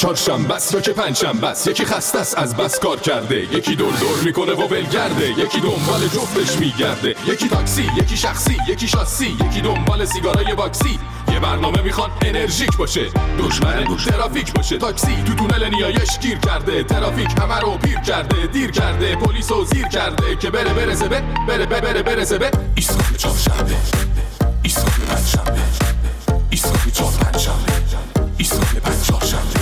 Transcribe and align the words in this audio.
چهارشنبه 0.00 0.54
است. 0.54 0.74
یا 0.74 0.80
که 0.80 0.92
پنجشنبه 0.92 1.46
است. 1.46 1.66
یکی 1.66 1.84
خسته 1.84 2.18
است 2.18 2.38
از 2.38 2.56
بس 2.56 2.78
کار 2.78 3.00
کرده. 3.00 3.36
یکی 3.36 3.76
دور 3.76 3.92
دور 3.92 4.18
می‌کنه 4.24 4.52
و 4.52 4.68
ولگرده 4.68 5.28
یکی 5.30 5.60
دنبال 5.60 6.00
جفتش 6.00 6.56
میگرده. 6.56 7.14
یکی 7.26 7.48
تاکسی 7.48 7.90
یکی 7.96 8.16
شخصی 8.16 8.56
یکی 8.68 8.88
شاسی 8.88 9.36
یکی 9.46 9.60
دنبال 9.60 10.04
سیگارای 10.04 10.54
باکسی. 10.54 10.98
یه 11.32 11.40
برنامه 11.40 11.82
می‌خوان 11.82 12.10
انرژیک 12.22 12.76
باشه. 12.76 13.06
دشمن 13.38 13.96
ترافیک 13.96 14.52
باشه. 14.52 14.78
تاکسی 14.78 15.22
تو 15.26 15.34
تونل 15.34 15.70
نیایش 15.74 16.18
گیر 16.20 16.38
کرده. 16.38 16.84
ترافیک 16.84 17.30
همه 17.40 17.60
رو 17.60 17.78
پیر 17.78 18.00
کرده 18.00 18.46
دیر 18.46 18.70
کرده. 18.70 19.16
پلیس 19.16 19.50
و 19.50 19.64
زیر 19.64 19.88
کرده 19.88 20.36
که 20.36 20.50
بره 20.50 20.74
برسه 20.74 21.08
به 21.08 21.22
بره 21.48 21.66
بره 21.66 21.80
بره 21.80 22.02
برسه 22.02 22.38
به. 22.38 22.50
ایستگاه 22.74 23.16
چهارشنبه. 23.16 23.76
ایستگاه 24.62 24.98
پنجشنبه. 25.08 25.60
ایستگاه 26.50 26.90
چهار 26.92 27.12
پنجشنبه 27.12 27.72
ایستگاه 28.36 28.74
پنج 28.74 29.06
چهارشنبه 29.06 29.59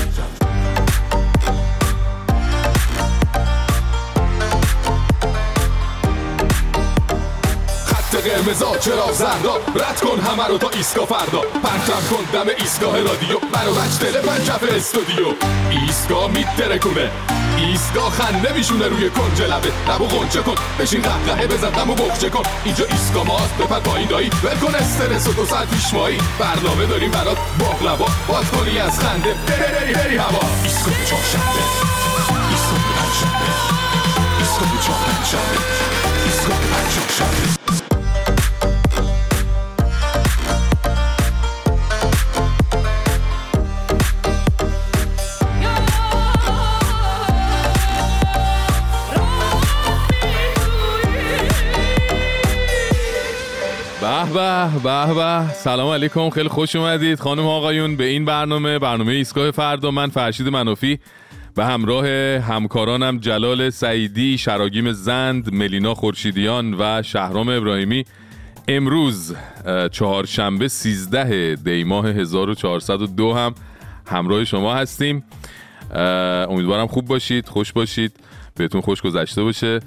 قرمزا 8.48 8.78
چرا 8.78 9.12
زردا 9.12 9.56
رد 9.56 10.00
کن 10.00 10.20
همه 10.20 10.48
رو 10.48 10.58
تا 10.58 10.68
ایسکا 10.68 11.06
فردا. 11.06 11.40
پرچم 11.40 12.02
کن 12.10 12.24
دم 12.32 12.50
ایستگاه 12.58 12.96
رادیو. 12.96 13.38
منو 13.54 13.74
بچ 13.74 13.98
دل 14.00 14.20
پنجف 14.20 14.62
استودیو. 14.76 15.26
میتره 16.28 16.78
کنه 16.78 17.10
ایستگاه 17.56 18.10
خنده 18.10 18.52
میشونه 18.52 18.88
روی 18.88 19.10
کنج 19.10 19.42
لبه. 19.42 19.72
لبو 19.88 20.04
غنچه 20.04 20.42
کن. 20.42 20.54
بشین 20.78 21.02
قهقهه 21.02 21.46
بزن 21.46 21.70
دمو 21.70 21.94
بخچه 21.94 22.30
کن. 22.30 22.42
اینجا 22.64 22.84
ایستگاه 22.84 23.26
ماست 23.26 23.54
بپر 23.58 23.80
پایین 23.80 24.08
دایی. 24.08 24.30
ول 24.44 24.56
کن 24.56 24.74
استرس 24.74 25.28
و 25.28 25.32
دو 25.32 25.46
ساعت 25.46 25.70
پیش 25.70 25.94
مایی. 25.94 26.18
برنامه 26.38 26.86
داریم 26.86 27.10
برات 27.10 27.38
باقلوا. 27.58 28.08
باد 28.28 28.50
کنی 28.50 28.78
از 28.78 29.00
خنده. 29.00 29.34
بری 29.34 29.72
بری 29.72 29.94
بری 29.94 30.16
هوا. 30.16 30.40
ایستگاه 30.64 30.94
چهارشنبه 31.08 31.62
ایستگاه 32.50 32.80
پنجشنبه 32.98 33.48
ایستگاه 34.38 34.80
چهار 34.86 34.98
پنجشنبه 36.72 37.57
به 54.34 54.68
به 54.84 55.14
به. 55.14 55.52
سلام 55.52 55.92
علیکم. 55.92 56.30
خیلی 56.30 56.48
خوش 56.48 56.76
اومدید. 56.76 57.20
خانم 57.20 57.46
آقایون 57.46 57.96
به 57.96 58.04
این 58.04 58.24
برنامه 58.24 58.78
برنامه 58.78 59.12
ایستگاه 59.12 59.50
فردا 59.50 59.90
من 59.90 60.08
فرشید 60.08 60.48
منافی. 60.48 60.98
به 61.54 61.64
همراه 61.64 62.06
همکارانم 62.38 63.18
جلال 63.18 63.70
سعیدی 63.70 64.38
شراگیم 64.38 64.92
زند 64.92 65.54
ملینا 65.54 65.94
خورشیدیان 65.94 66.76
و 66.78 67.02
شهرام 67.02 67.48
ابراهیمی. 67.48 68.04
امروز 68.68 69.36
چهارشنبه 69.92 70.68
13 70.68 71.54
دی 71.54 71.84
ماه 71.84 72.06
1402 72.06 73.32
هم 73.32 73.54
همراه 74.06 74.44
شما 74.44 74.74
هستیم. 74.74 75.24
امیدوارم 76.50 76.86
خوب 76.86 77.06
باشید 77.06 77.48
خوش 77.48 77.72
باشید. 77.72 78.12
بهتون 78.56 78.80
خوش 78.80 79.02
گذشته 79.02 79.42
باشه. 79.42 79.80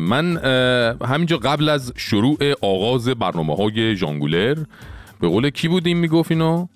من 0.00 0.36
همینجا 1.06 1.36
قبل 1.36 1.68
از 1.68 1.92
شروع 1.96 2.38
آغاز 2.62 3.08
برنامه 3.08 3.56
های 3.56 3.96
جانگولر 3.96 4.56
به 5.20 5.28
قول 5.28 5.50
کی 5.50 5.68
بود 5.68 5.86
این 5.86 5.96
می‌گفت 5.96 6.30
اینو؟ 6.30 6.66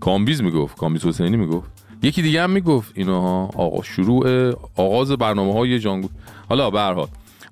کامبیز 0.00 0.42
می‌گفت 0.42 0.76
کامبیز 0.76 1.06
حسینی 1.06 1.36
می‌گفت. 1.36 1.70
یکی 2.02 2.22
دیگه 2.22 2.42
هم 2.42 2.50
می‌گفت 2.50 2.92
اینو 2.94 3.20
ها 3.20 3.50
آقا 3.56 3.82
شروع 3.82 4.52
آغاز 4.76 5.12
برنامه 5.12 5.52
های 5.52 5.78
جانگول 5.78 6.10
حالا 6.48 6.70
حال 6.70 7.06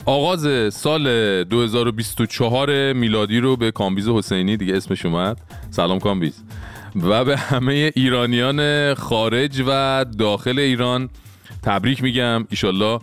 آغاز 0.04 0.74
سال 0.74 1.44
2024 1.44 2.92
میلادی 2.92 3.40
رو 3.40 3.56
به 3.56 3.70
کامبیز 3.70 4.08
حسینی 4.08 4.56
دیگه 4.56 4.76
اسمش 4.76 5.06
اومد. 5.06 5.40
سلام 5.70 5.98
کامبیز. 5.98 6.42
و 7.02 7.24
به 7.24 7.36
همه 7.36 7.92
ایرانیان 7.94 8.94
خارج 8.94 9.62
و 9.66 10.04
داخل 10.18 10.58
ایران 10.58 11.08
تبریک 11.62 12.02
میگم. 12.02 12.46
ایشالله 12.50 12.98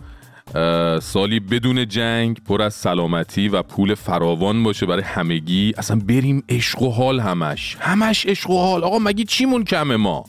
سالی 1.01 1.39
بدون 1.39 1.87
جنگ 1.87 2.39
پر 2.47 2.61
از 2.61 2.73
سلامتی 2.73 3.47
و 3.47 3.61
پول 3.61 3.95
فراوان 3.95 4.63
باشه 4.63 4.85
برای 4.85 5.03
همگی. 5.03 5.73
اصلا 5.77 5.99
بریم 6.07 6.43
عشق 6.49 6.81
و 6.81 6.91
حال 6.91 7.19
همش. 7.19 7.77
همش 7.79 8.25
عشق 8.25 8.49
و 8.49 8.57
حال. 8.57 8.83
آقا 8.83 8.99
مگه 8.99 9.23
چیمون 9.23 9.63
کمه 9.63 9.95
ما؟ 9.95 10.25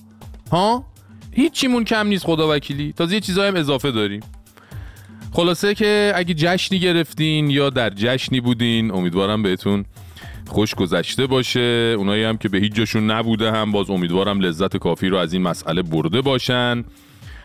ها؟ 0.52 0.84
هیچ 1.32 1.52
چیمون 1.52 1.84
کم 1.84 2.06
نیست 2.06 2.24
خدا 2.24 2.56
وکیلی. 2.56 2.92
تازه 2.92 3.14
یه 3.14 3.20
چیزایی 3.20 3.48
هم 3.48 3.56
اضافه 3.56 3.90
داریم. 3.90 4.20
خلاصه 5.32 5.74
که 5.74 6.12
اگه 6.14 6.34
جشنی 6.34 6.78
گرفتین 6.78 7.50
یا 7.50 7.70
در 7.70 7.90
جشنی 7.90 8.40
بودین 8.40 8.90
امیدوارم 8.90 9.42
بهتون 9.42 9.84
خوش 10.46 10.74
گذشته 10.74 11.26
باشه. 11.26 11.94
اونایی 11.98 12.24
هم 12.24 12.36
که 12.36 12.48
به 12.48 12.58
هیچ 12.58 12.74
جاشون 12.74 13.10
نبوده 13.10 13.52
هم 13.52 13.72
باز 13.72 13.90
امیدوارم 13.90 14.40
لذت 14.40 14.76
کافی 14.76 15.08
رو 15.08 15.16
از 15.16 15.32
این 15.32 15.42
مسئله 15.42 15.82
برده 15.82 16.20
باشن. 16.20 16.84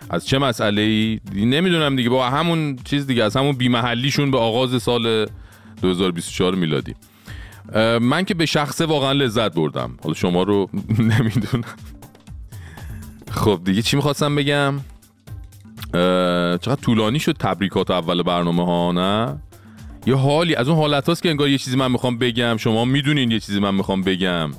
از 0.09 0.27
چه 0.27 0.37
مسئله 0.37 0.81
ای 0.81 1.19
نمی‌دونم 1.33 1.95
دیگه 1.95 2.09
با 2.09 2.29
همون 2.29 2.75
چیز 2.75 3.07
دیگه 3.07 3.23
از 3.23 3.37
همون 3.37 3.55
بیمحلیشون 3.55 4.31
به 4.31 4.37
آغاز 4.37 4.81
سال 4.81 5.27
2024 5.81 6.55
میلادی. 6.55 6.95
من 8.01 8.25
که 8.25 8.33
به 8.33 8.45
شخصه 8.45 8.85
واقعا 8.85 9.11
لذت 9.11 9.53
بردم. 9.53 9.97
حالا 10.03 10.13
شما 10.13 10.43
رو 10.43 10.69
نمی‌دونم. 10.99 11.63
خب 13.31 13.61
دیگه 13.65 13.81
چی 13.81 13.95
می‌خواستم 13.95 14.35
بگم؟ 14.35 14.73
چقدر 16.61 16.77
طولانی 16.81 17.19
شد 17.19 17.35
تبریکات 17.39 17.91
اول 17.91 18.23
برنامه 18.23 18.65
ها 18.65 18.91
نه؟ 18.91 19.37
یه 20.05 20.15
حالی 20.15 20.55
از 20.55 20.67
اون 20.67 20.77
حالت 20.77 21.07
هاست 21.07 21.23
که 21.23 21.29
انگار 21.29 21.49
یه 21.49 21.57
چیزی 21.57 21.77
من 21.77 21.91
می‌خوام 21.91 22.17
بگم. 22.17 22.57
شما 22.57 22.85
می‌دونین 22.85 23.31
یه 23.31 23.39
چیزی 23.39 23.59
من 23.59 23.75
می‌خوام 23.75 24.01
بگم. 24.01 24.51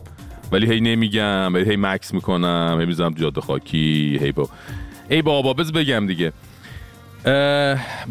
ولی 0.52 0.66
هی 0.66 0.80
نمیگم 0.80 1.54
ولی 1.54 1.70
هی 1.70 1.76
مکس 1.76 2.14
می‌کنم 2.14 2.76
هی 2.80 2.86
می‌زنم 2.86 3.14
جاده 3.14 3.40
خاکی 3.40 4.18
هی 4.22 4.32
با 4.32 4.48
ای 5.10 5.22
بابا 5.22 5.52
بز 5.52 5.72
بگم 5.72 6.06
دیگه. 6.06 6.32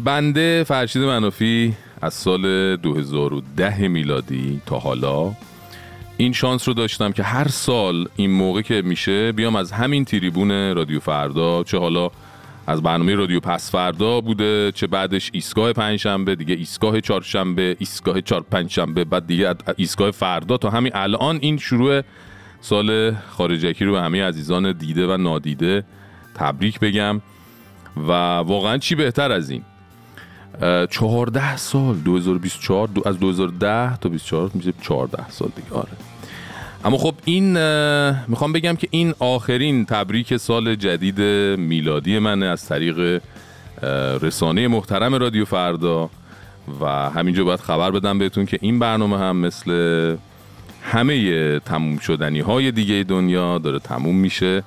بنده 0.04 0.64
فرشید 0.64 1.02
منافی 1.02 1.74
از 2.02 2.14
سال 2.14 2.76
2010 2.76 3.88
میلادی 3.88 4.60
تا 4.66 4.78
حالا 4.78 5.32
این 6.16 6.32
شانس 6.32 6.68
رو 6.68 6.74
داشتم 6.74 7.12
که 7.12 7.22
هر 7.22 7.48
سال 7.48 8.08
این 8.16 8.30
موقع 8.30 8.62
که 8.62 8.82
میشه 8.82 9.32
بیام 9.32 9.56
از 9.56 9.72
همین 9.72 10.04
تریبون 10.04 10.74
رادیو 10.74 11.00
فردا 11.00 11.64
چه 11.64 11.78
حالا 11.78 12.10
از 12.66 12.82
برنامه 12.82 13.14
رادیو 13.14 13.40
پس 13.40 13.70
فردا 13.70 14.20
بوده 14.20 14.72
چه 14.72 14.86
بعدش 14.86 15.30
ایستگاه 15.32 15.72
پنجشنبه 15.72 16.34
دیگه 16.34 16.54
ایستگاه 16.54 17.00
چهارشنبه 17.00 17.76
ایستگاه 17.78 18.20
چهار 18.20 18.44
پنجشنبه 18.50 19.04
بعد 19.04 19.26
دیگه 19.26 19.54
ایستگاه 19.76 20.10
فردا 20.10 20.56
تا 20.56 20.70
همین 20.70 20.92
الان. 20.94 21.38
این 21.42 21.58
شروع 21.58 22.02
سال 22.60 23.14
خارجکی 23.14 23.84
رو 23.84 23.92
به 23.92 24.00
همه 24.00 24.24
عزیزان 24.24 24.72
دیده 24.72 25.06
و 25.06 25.16
نادیده. 25.16 25.84
تبریک 26.34 26.80
بگم 26.80 27.20
و 27.96 28.12
واقعا 28.38 28.78
چی 28.78 28.94
بهتر 28.94 29.32
از 29.32 29.50
این؟ 29.50 29.62
اه، 30.62 30.86
چهارده 30.86 31.56
سال 31.56 31.94
2024 31.94 32.88
دو 32.88 33.08
از 33.08 33.18
2010 33.18 33.96
تا 33.96 34.08
24 34.08 34.50
میشه 34.54 34.72
14 34.82 35.28
سال 35.30 35.50
دیگه 35.56 35.74
آره. 35.74 35.88
اما 36.84 36.98
خب 36.98 37.14
این 37.24 37.52
می‌خوام 38.28 38.52
بگم 38.52 38.76
که 38.76 38.88
این 38.90 39.14
آخرین 39.18 39.84
تبریک 39.84 40.36
سال 40.36 40.74
جدید 40.74 41.20
میلادی 41.60 42.18
منه 42.18 42.46
از 42.46 42.66
طریق 42.66 43.20
رسانه 44.22 44.68
محترم 44.68 45.14
رادیو 45.14 45.44
فردا 45.44 46.10
و 46.80 46.86
همینجا 47.10 47.44
باید 47.44 47.60
خبر 47.60 47.90
بدم 47.90 48.18
بهتون 48.18 48.46
که 48.46 48.58
این 48.60 48.78
برنامه 48.78 49.18
هم 49.18 49.36
مثل 49.36 50.16
همه 50.82 51.58
تموم 51.60 51.98
شدنی 51.98 52.40
های 52.40 52.72
دیگه 52.72 53.04
دنیا 53.08 53.58
داره 53.58 53.78
تموم 53.78 54.16
میشه. 54.16 54.62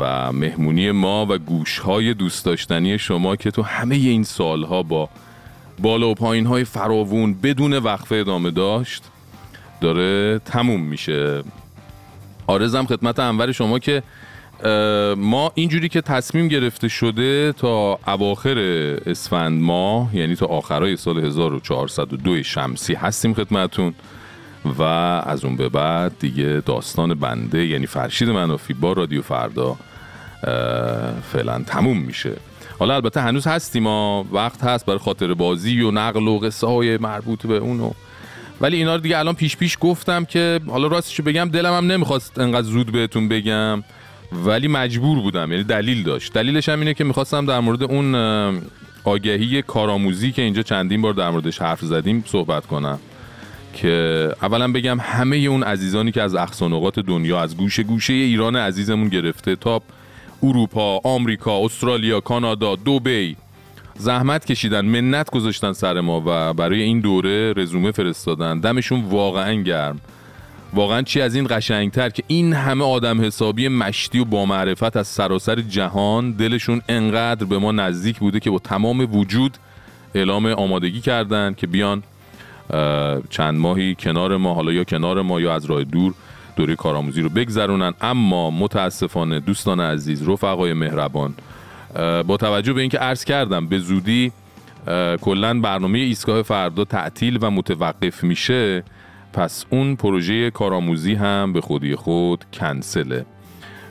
و 0.00 0.32
مهمونی 0.32 0.90
ما 0.90 1.26
و 1.26 1.38
گوش 1.38 1.78
های 1.78 2.14
دوست 2.14 2.44
داشتنی 2.44 2.98
شما 2.98 3.36
که 3.36 3.50
تو 3.50 3.62
همه 3.62 3.94
این 3.94 4.24
سالها 4.24 4.82
با 4.82 5.08
بالا 5.78 6.08
و 6.08 6.14
پایین 6.14 6.46
های 6.46 6.64
فراوون 6.64 7.34
بدون 7.34 7.72
وقفه 7.72 8.14
ادامه 8.14 8.50
داشت 8.50 9.04
داره 9.80 10.38
تموم 10.38 10.80
میشه. 10.80 11.42
آرزم 12.46 12.86
خدمت 12.86 13.18
انور 13.18 13.52
شما 13.52 13.78
که 13.78 14.02
ما 15.16 15.52
اینجوری 15.54 15.88
که 15.88 16.00
تصمیم 16.00 16.48
گرفته 16.48 16.88
شده 16.88 17.52
تا 17.52 17.98
اواخر 18.06 18.58
اسفند 19.06 19.62
ماه 19.62 20.16
یعنی 20.16 20.36
تا 20.36 20.46
آخرای 20.46 20.96
سال 20.96 21.24
1402 21.24 22.42
شمسی 22.42 22.94
هستیم 22.94 23.34
خدمتون 23.34 23.94
و 24.78 24.82
از 25.26 25.44
اون 25.44 25.56
به 25.56 25.68
بعد 25.68 26.12
دیگه 26.20 26.62
داستان 26.66 27.14
بنده 27.14 27.66
یعنی 27.66 27.86
فرشید 27.86 28.30
منافی 28.30 28.74
با 28.74 28.92
رادیو 28.92 29.22
فردا 29.22 29.76
فعلا 31.32 31.62
تموم 31.66 31.98
میشه. 31.98 32.32
حالا 32.78 32.94
البته 32.94 33.20
هنوز 33.20 33.46
هستیم 33.46 33.82
ما 33.82 34.26
وقت 34.32 34.64
هست 34.64 34.86
برای 34.86 34.98
خاطر 34.98 35.34
بازی 35.34 35.80
و 35.80 35.90
نقل 35.90 36.28
و 36.28 36.38
قصه 36.38 36.66
های 36.66 36.98
مربوط 36.98 37.46
به 37.46 37.56
اونو 37.56 37.90
ولی 38.60 38.76
اینا 38.76 38.94
رو 38.94 39.00
دیگه 39.00 39.18
الان 39.18 39.34
پیش 39.34 39.56
پیش 39.56 39.78
گفتم 39.80 40.24
که 40.24 40.60
حالا 40.68 40.86
راستشو 40.86 41.22
بگم 41.22 41.48
دلم 41.52 41.72
هم 41.72 41.92
نمی‌خواست 41.92 42.38
انقدر 42.38 42.66
زود 42.66 42.92
بهتون 42.92 43.28
بگم 43.28 43.84
ولی 44.44 44.68
مجبور 44.68 45.20
بودم 45.20 45.52
یعنی 45.52 45.64
دلیل 45.64 46.02
داشت. 46.02 46.32
دلیلش 46.32 46.68
هم 46.68 46.78
اینه 46.78 46.94
که 46.94 47.04
می‌خواستم 47.04 47.46
در 47.46 47.60
مورد 47.60 47.82
اون 47.82 48.14
آگهی 49.04 49.62
کارآموزی 49.62 50.32
که 50.32 50.42
اینجا 50.42 50.62
چندین 50.62 51.02
بار 51.02 51.12
در 51.12 51.30
موردش 51.30 51.62
حرف 51.62 51.80
زدیم 51.80 52.24
صحبت 52.26 52.66
کنم. 52.66 52.98
که 53.76 54.34
اولا 54.42 54.72
بگم 54.72 54.98
همه 55.00 55.36
اون 55.36 55.62
عزیزانی 55.62 56.12
که 56.12 56.22
از 56.22 56.34
اقصانقات 56.34 56.98
دنیا 56.98 57.40
از 57.40 57.56
گوشه 57.56 57.82
گوشه 57.82 58.12
ایران 58.12 58.56
عزیزمون 58.56 59.08
گرفته 59.08 59.56
تا 59.56 59.82
اروپا، 60.42 61.00
آمریکا، 61.04 61.64
استرالیا، 61.64 62.20
کانادا، 62.20 62.76
دبی 62.76 63.36
زحمت 63.98 64.44
کشیدن 64.44 64.84
منت 64.84 65.30
گذاشتن 65.30 65.72
سر 65.72 66.00
ما 66.00 66.22
و 66.26 66.54
برای 66.54 66.82
این 66.82 67.00
دوره 67.00 67.52
رزومه 67.52 67.90
فرستادن. 67.90 68.60
دمشون 68.60 69.00
واقعا 69.00 69.54
گرم. 69.54 70.00
واقعا 70.74 71.02
چی 71.02 71.20
از 71.20 71.34
این 71.34 71.46
قشنگتر 71.50 72.10
که 72.10 72.22
این 72.26 72.52
همه 72.52 72.84
آدم 72.84 73.20
حسابی 73.20 73.68
مشتی 73.68 74.18
و 74.18 74.24
با 74.24 74.46
معرفت 74.46 74.96
از 74.96 75.06
سراسر 75.06 75.60
جهان 75.60 76.32
دلشون 76.32 76.82
انقدر 76.88 77.44
به 77.44 77.58
ما 77.58 77.72
نزدیک 77.72 78.18
بوده 78.18 78.40
که 78.40 78.50
با 78.50 78.58
تمام 78.58 79.16
وجود 79.16 79.56
اعلام 80.14 80.46
آمادگی 80.46 81.00
کردن 81.00 81.54
که 81.54 81.66
بیان 81.66 82.02
چند 83.30 83.54
ماهی 83.54 83.94
کنار 83.94 84.36
ما 84.36 84.54
حالا 84.54 84.72
یا 84.72 84.84
کنار 84.84 85.22
ما 85.22 85.40
یا 85.40 85.54
از 85.54 85.64
راه 85.64 85.84
دور 85.84 86.14
دوره 86.56 86.76
کارآموزی 86.76 87.22
رو 87.22 87.28
بگذرونن. 87.28 87.94
اما 88.00 88.50
متاسفانه 88.50 89.40
دوستان 89.40 89.80
عزیز 89.80 90.28
رفقای 90.28 90.72
مهربان 90.72 91.34
با 92.26 92.36
توجه 92.36 92.72
به 92.72 92.80
اینکه 92.80 92.98
عرض 92.98 93.24
کردم 93.24 93.66
به 93.66 93.78
زودی 93.78 94.32
کلا 95.20 95.60
برنامه 95.60 95.98
ایستگاه 95.98 96.42
فردا 96.42 96.84
تعطیل 96.84 97.38
و 97.42 97.50
متوقف 97.50 98.24
میشه 98.24 98.84
پس 99.32 99.64
اون 99.70 99.96
پروژه 99.96 100.50
کارآموزی 100.50 101.14
هم 101.14 101.52
به 101.52 101.60
خودی 101.60 101.96
خود 101.96 102.44
کنسله. 102.52 103.26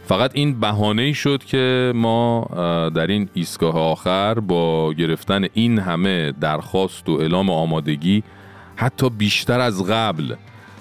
فقط 0.06 0.32
این 0.34 0.60
بهانه 0.60 1.14
شد 1.14 1.44
که 1.44 1.92
ما 1.96 2.48
در 2.96 3.08
این 3.08 3.30
ایستگاه 3.34 3.80
آخر 3.80 4.34
با 4.34 4.94
گرفتن 4.94 5.46
این 5.54 5.80
همه 5.80 6.32
درخواست 6.32 7.10
و 7.10 7.12
اعلام 7.12 7.50
آمادگی 7.50 8.24
حتی 8.76 9.10
بیشتر 9.10 9.60
از 9.60 9.84
قبل 9.84 10.36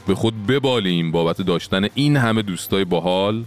به 0.06 0.14
خود 0.14 0.46
ببالیم 0.46 1.12
بابت 1.12 1.43
داشتن 1.43 1.87
این 1.94 2.17
همه 2.17 2.43
دوستای 2.43 2.85
باحال 2.85 3.44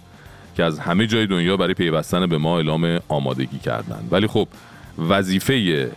که 0.57 0.63
از 0.63 0.79
همه 0.79 1.07
جای 1.07 1.27
دنیا 1.27 1.57
برای 1.57 1.73
پیوستن 1.73 2.25
به 2.25 2.37
ما 2.37 2.57
اعلام 2.57 2.99
آمادگی 3.07 3.59
کردن. 3.59 4.07
ولی 4.11 4.27
خب 4.27 4.47
وظیفه 5.09 5.91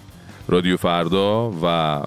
رادیو 0.48 0.76
فردا 0.76 1.52
و 1.62 2.02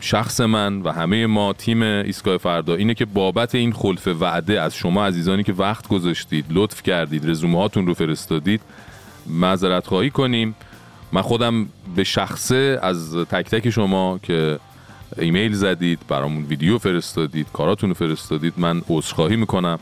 شخص 0.00 0.40
من 0.40 0.82
و 0.82 0.92
همه 0.92 1.26
ما 1.26 1.52
تیم 1.52 1.82
ایستگاه 1.82 2.36
فردا 2.36 2.74
اینه 2.74 2.94
که 2.94 3.04
بابت 3.04 3.54
این 3.54 3.72
خلف 3.72 4.08
وعده 4.20 4.60
از 4.60 4.74
شما 4.74 5.06
عزیزانی 5.06 5.42
که 5.42 5.52
وقت 5.52 5.88
گذاشتید 5.88 6.44
لطف 6.50 6.82
کردید 6.82 7.30
رزومه 7.30 7.58
هاتون 7.58 7.86
رو 7.86 7.94
فرستادید 7.94 8.60
معذرت 9.26 9.86
خواهی 9.86 10.10
کنیم. 10.10 10.54
من 11.12 11.22
خودم 11.22 11.68
به 11.96 12.04
شخصه 12.04 12.78
از 12.82 13.16
تک 13.16 13.50
تک 13.50 13.70
شما 13.70 14.18
که 14.22 14.58
ایمیل 15.18 15.52
زدید 15.52 15.98
برامون 16.08 16.44
ویدیو 16.44 16.78
فرستادید 16.78 17.46
کاراتون 17.52 17.92
فرستادید 17.92 18.54
من 18.56 18.82
عذرخواهی 18.88 19.36
می‌کنم 19.36 19.78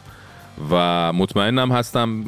و 0.70 1.12
مطمئنم 1.12 1.72
هستم 1.72 2.24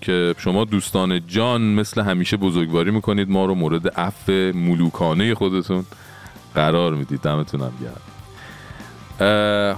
که 0.00 0.34
شما 0.38 0.64
دوستان 0.64 1.26
جان 1.26 1.62
مثل 1.62 2.00
همیشه 2.02 2.36
بزرگواری 2.36 2.90
می‌کنید 2.90 3.30
ما 3.30 3.44
رو 3.44 3.54
مورد 3.54 3.88
عفو 3.88 4.32
ملوکانه 4.54 5.34
خودتون 5.34 5.84
قرار 6.54 6.94
می‌دید. 6.94 7.20
دمتونم 7.20 7.72
گرم. 7.82 8.00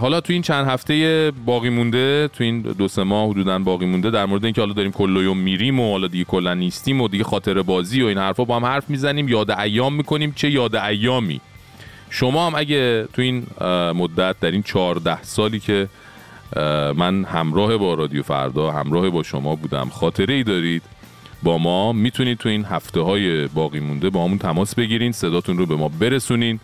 حالا 0.00 0.20
تو 0.20 0.32
این 0.32 0.42
چند 0.42 0.66
هفته 0.66 1.32
باقی 1.46 1.68
مونده 1.68 2.28
تو 2.28 2.44
این 2.44 2.60
دو 2.60 2.88
سه 2.88 3.02
ماه 3.02 3.30
حدودا 3.30 3.58
باقی 3.58 3.86
مونده 3.86 4.10
در 4.10 4.26
مورد 4.26 4.44
اینکه 4.44 4.60
حالا 4.60 4.72
داریم 4.72 4.92
کل 4.92 5.32
میریم 5.36 5.80
و 5.80 5.90
حالا 5.90 6.06
دیگه 6.06 6.24
کلا 6.24 6.54
نیستیم 6.54 7.00
و 7.00 7.08
دیگه 7.08 7.24
خاطر 7.24 7.62
بازی 7.62 8.02
و 8.02 8.06
این 8.06 8.18
حرفا 8.18 8.44
با 8.44 8.56
هم 8.56 8.64
حرف 8.64 8.90
می‌زنیم 8.90 9.28
یاد 9.28 9.50
ایام 9.50 9.94
می‌کنیم 9.94 10.32
چه 10.36 10.50
یاد 10.50 10.76
ایامی؟ 10.76 11.40
شما 12.10 12.46
هم 12.46 12.54
اگه 12.54 13.08
تو 13.12 13.22
این 13.22 13.46
مدت 13.94 14.40
در 14.40 14.50
این 14.50 14.62
چهارده 14.62 15.22
سالی 15.22 15.60
که 15.60 15.88
من 16.96 17.24
همراه 17.24 17.76
با 17.76 17.94
رادیو 17.94 18.22
فردا 18.22 18.70
همراه 18.70 19.10
با 19.10 19.22
شما 19.22 19.54
بودم 19.54 19.88
خاطره 19.88 20.34
ای 20.34 20.42
دارید 20.42 20.82
با 21.42 21.58
ما 21.58 21.92
می‌تونید 21.92 22.38
تو 22.38 22.48
این 22.48 22.64
هفته 22.64 23.00
های 23.00 23.46
باقی 23.46 23.80
مونده 23.80 24.10
با 24.10 24.24
همون 24.24 24.38
تماس 24.38 24.74
بگیرین 24.74 25.12
صداتون 25.12 25.58
رو 25.58 25.66
به 25.66 25.76
ما 25.76 25.88
برسونین 25.88 26.60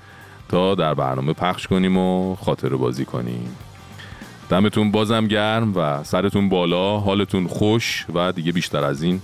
تا 0.49 0.75
در 0.75 0.95
برنامه 0.95 1.33
پخش 1.33 1.67
کنیم 1.67 1.97
و 1.97 2.35
خاطره 2.35 2.77
بازی 2.77 3.05
کنیم. 3.05 3.57
دمتون 4.51 4.91
بازم 4.91 5.27
گرم 5.27 5.77
و 5.77 6.05
سرتون 6.05 6.49
بالا 6.49 6.99
حالتون 6.99 7.47
خوش 7.47 8.07
و 8.15 8.33
دیگه 8.33 8.53
بیشتر 8.53 8.85
از 8.85 9.03
این 9.03 9.21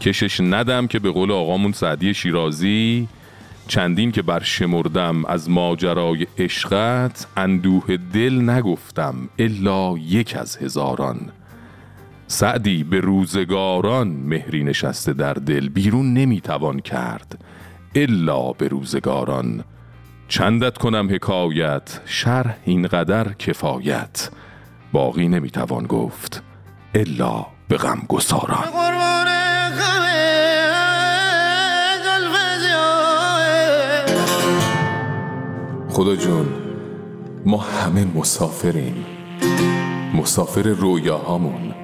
کشش 0.00 0.40
ندم 0.40 0.86
که 0.86 0.98
به 0.98 1.10
قول 1.10 1.32
آقامون 1.32 1.72
سعدی 1.72 2.14
شیرازی 2.14 3.08
چندین 3.68 4.12
که 4.12 4.22
برشمردم 4.22 5.24
از 5.24 5.50
ماجرای 5.50 6.26
عشقت 6.38 7.26
اندوه 7.36 7.96
دل 7.96 8.50
نگفتم 8.50 9.14
الا 9.38 9.98
یک 9.98 10.36
از 10.36 10.56
هزاران. 10.56 11.32
سعدی 12.26 12.84
به 12.84 13.00
روزگاران 13.00 14.08
مهری 14.08 14.64
نشسته 14.64 15.12
در 15.12 15.34
دل 15.34 15.68
بیرون 15.68 16.14
نمی‌توان 16.14 16.80
کرد 16.80 17.44
الا 17.94 18.52
به 18.52 18.68
روزگاران. 18.68 19.64
چندت 20.28 20.78
کنم 20.78 21.08
حکایت 21.10 22.00
شرح 22.04 22.56
اینقدر 22.64 23.32
کفایت. 23.32 24.30
باقی 24.92 25.28
نمی‌توان 25.28 25.86
گفت 25.86 26.42
الا 26.94 27.46
به 27.68 27.76
غم 27.76 28.02
گساران 28.08 28.64
خدا 35.96 36.16
جون 36.16 36.46
ما 37.46 37.58
همه 37.58 38.06
مسافریم. 38.14 39.04
مسافر 40.14 40.62
رویاهامون. 40.62 41.74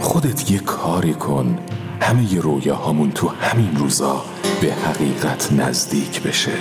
خودت 0.00 0.50
یه 0.50 0.58
کاری 0.58 1.14
کن 1.14 1.58
همه 2.00 2.40
رویاهامون 2.40 3.10
تو 3.10 3.28
همین 3.28 3.76
روزا 3.76 4.24
به 4.60 4.72
حقیقت 4.72 5.52
نزدیک 5.52 6.22
بشه. 6.22 6.52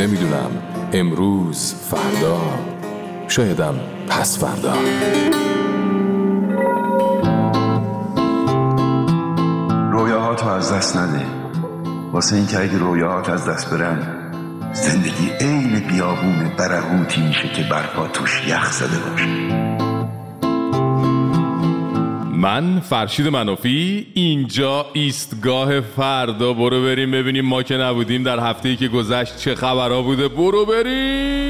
نمی‌دونم 0.00 0.50
امروز 0.92 1.74
فردا 1.74 2.40
شایدم 3.28 3.74
پس 4.08 4.38
فردا. 4.38 4.74
رویاهاتو 9.92 10.48
از 10.48 10.72
دست 10.72 10.96
نده. 10.96 11.41
واسه 12.12 12.36
اینکه 12.36 12.60
اگه 12.60 12.78
رویاهات 12.78 13.28
از 13.28 13.48
دست 13.48 13.70
برن 13.70 14.18
زندگی 14.72 15.30
عین 15.40 15.80
بیابون 15.80 16.52
برهوتی 16.58 17.22
میشه 17.22 17.48
که 17.48 17.62
برپا 17.62 18.08
توش 18.08 18.42
یخ 18.48 18.72
زده 18.72 18.98
باشه. 18.98 19.26
من 22.36 22.80
فرشید 22.80 23.28
منافی 23.28 24.06
اینجا 24.14 24.86
ایستگاه 24.92 25.80
فردا. 25.80 26.52
برو 26.52 26.82
بریم 26.82 27.10
ببینیم 27.10 27.44
ما 27.44 27.62
که 27.62 27.76
نبودیم 27.76 28.22
در 28.22 28.40
هفته 28.40 28.68
ای 28.68 28.76
که 28.76 28.88
گذشت 28.88 29.36
چه 29.36 29.54
خبرها 29.54 30.02
بوده. 30.02 30.28
برو 30.28 30.66
بریم! 30.66 31.41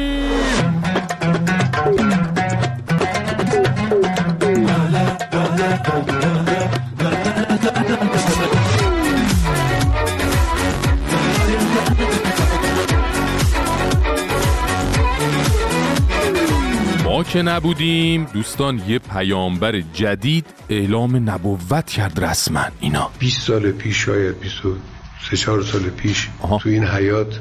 که 17.33 17.43
نبودیم 17.43 18.25
دوستان 18.25 18.83
یه 18.89 18.99
پیامبر 18.99 19.81
جدید 19.81 20.47
اعلام 20.69 21.31
نبوت 21.31 21.87
کرد 21.87 22.25
رسما. 22.25 22.65
اینا. 22.81 23.11
20 23.19 23.47
سال 23.47 23.73
پیش 23.73 23.97
شاید 23.97 24.41
23 24.41 25.37
4 25.37 25.63
سال 25.63 25.81
پیش 25.81 26.29
آها. 26.43 26.59
تو 26.59 26.69
این 26.69 26.85
حیات 26.85 27.41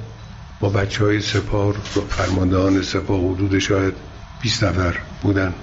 با 0.60 0.70
بچه 0.70 1.04
های 1.06 1.22
سپار 1.22 1.76
و 1.78 2.00
فرماندهان 2.10 2.82
سپاه 2.82 3.34
حدود 3.34 3.60
شاید 3.60 3.94
20 4.42 4.64
نفر 4.64 4.96
بودن. 5.22 5.54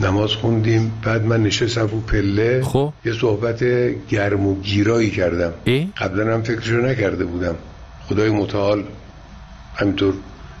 نماز 0.00 0.30
خوندیم 0.30 0.92
بعد 1.02 1.24
من 1.24 1.42
نشستم 1.42 1.86
رو 1.86 2.00
پله. 2.00 2.62
خب. 2.62 2.92
یه 3.04 3.12
صحبت 3.12 3.64
گرم 4.08 4.46
و 4.46 4.60
گیرایی 4.60 5.10
کردم. 5.10 5.52
قبلا 5.96 6.34
هم 6.34 6.42
فکرشو 6.42 6.76
نکرده 6.76 7.24
بودم. 7.24 7.54
خدای 8.08 8.30
متعال 8.30 8.84
همینطور 9.76 10.14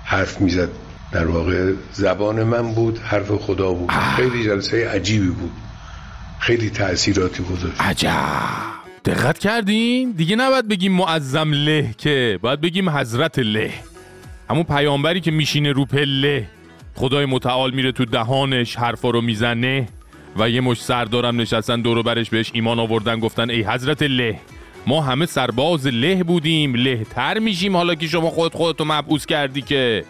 حرف 0.04 0.40
می‌زد. 0.40 0.68
در 1.16 1.26
واقع 1.26 1.72
زبان 1.92 2.42
من 2.42 2.72
بود 2.74 2.98
حرف 2.98 3.30
خدا 3.30 3.72
بود. 3.72 3.90
خیلی 3.90 4.44
جلسه 4.44 4.88
عجیبی 4.88 5.28
بود. 5.28 5.50
خیلی 6.38 6.70
تأثیراتی 6.70 7.42
گذاشت. 7.42 7.80
عجب. 7.80 8.12
دقت 9.04 9.38
کردین؟ 9.38 10.10
دیگه 10.10 10.36
نباید 10.36 10.68
بگیم 10.68 10.92
معظم 10.92 11.52
له 11.52 11.94
که 11.98 12.38
باید 12.42 12.60
بگیم 12.60 12.90
حضرت 12.90 13.38
له. 13.38 13.70
همون 14.50 14.62
پیامبری 14.62 15.20
که 15.20 15.30
میشینه 15.30 15.72
رو 15.72 15.84
پله 15.84 16.46
خدای 16.94 17.26
متعال 17.26 17.70
میره 17.70 17.92
تو 17.92 18.04
دهانش 18.04 18.76
حرفا 18.76 19.10
رو 19.10 19.20
می‌زنه 19.20 19.88
و 20.36 20.50
یه 20.50 20.60
مش 20.60 20.82
سردارم 20.82 21.40
نشستن 21.40 21.80
دور 21.80 22.02
برش 22.02 22.30
بهش 22.30 22.50
ایمان 22.54 22.78
آوردن 22.78 23.20
گفتن 23.20 23.50
ای 23.50 23.62
حضرت 23.62 24.02
له 24.02 24.40
ما 24.86 25.00
همه 25.00 25.26
سرباز 25.26 25.86
له 25.86 26.24
بودیم 26.24 26.74
لهتر 26.74 27.38
میشیم 27.38 27.76
حالا 27.76 27.94
که 27.94 28.06
شما 28.06 28.30
خود 28.30 28.54
خودتو 28.54 28.84
مبعوث 28.84 29.26
کردی 29.26 29.62
که. 29.62 30.04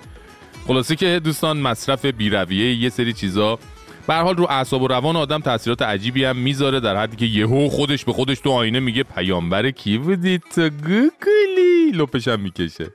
خلاصه 0.66 0.96
که 0.96 1.20
دوستان 1.24 1.56
مصرف 1.56 2.04
بیرویه 2.04 2.74
یه 2.74 2.88
سری 2.88 3.12
چیزا. 3.12 3.58
به 4.06 4.14
حال 4.14 4.36
رو 4.36 4.46
اعصاب 4.50 4.82
و 4.82 4.88
روان 4.88 5.16
آدم 5.16 5.40
تاثیرات 5.40 5.82
عجیبی 5.82 6.24
هم 6.24 6.36
می‌ذاره 6.36 6.80
در 6.80 6.96
حدی 6.96 7.16
که 7.16 7.26
یهو 7.38 7.68
خودش 7.68 8.04
به 8.04 8.12
خودش 8.12 8.40
تو 8.40 8.50
آینه 8.50 8.80
میگه 8.80 9.02
پیامبر 9.02 9.70
کی 9.70 9.98
بودی 9.98 10.40
تو 10.54 10.68
گوگلی 10.68 11.90
لپش 11.94 12.28
می‌کشه. 12.28 12.86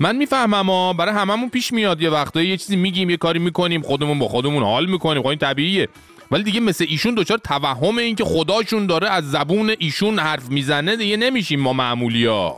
من 0.00 0.16
می‌فهمم 0.16 0.70
ها 0.70 0.92
برای 0.92 1.14
هممون 1.14 1.48
پیش 1.48 1.72
میاد 1.72 2.02
یه 2.02 2.10
وقتایی 2.10 2.48
یه 2.48 2.56
چیزی 2.56 2.76
میگیم 2.76 3.10
یه 3.10 3.16
کاری 3.16 3.38
می‌کنیم 3.38 3.82
خودمون 3.82 4.18
با 4.18 4.28
خودمون 4.28 4.62
حال 4.62 4.86
می‌کنیم 4.86 5.22
خب 5.22 5.28
این 5.28 5.38
طبیعیه. 5.38 5.88
ولی 6.30 6.42
دیگه 6.42 6.60
مثل 6.60 6.86
ایشون 6.88 7.14
دچار 7.14 7.38
توهم 7.38 7.98
این 7.98 8.16
که 8.16 8.24
خداشون 8.24 8.86
داره 8.86 9.08
از 9.08 9.30
زبون 9.30 9.74
ایشون 9.78 10.18
حرف 10.18 10.50
می‌زنه 10.50 10.96
دیگه 10.96 11.16
نمیشیم 11.16 11.60
ما 11.60 11.72
معمولیا 11.72 12.56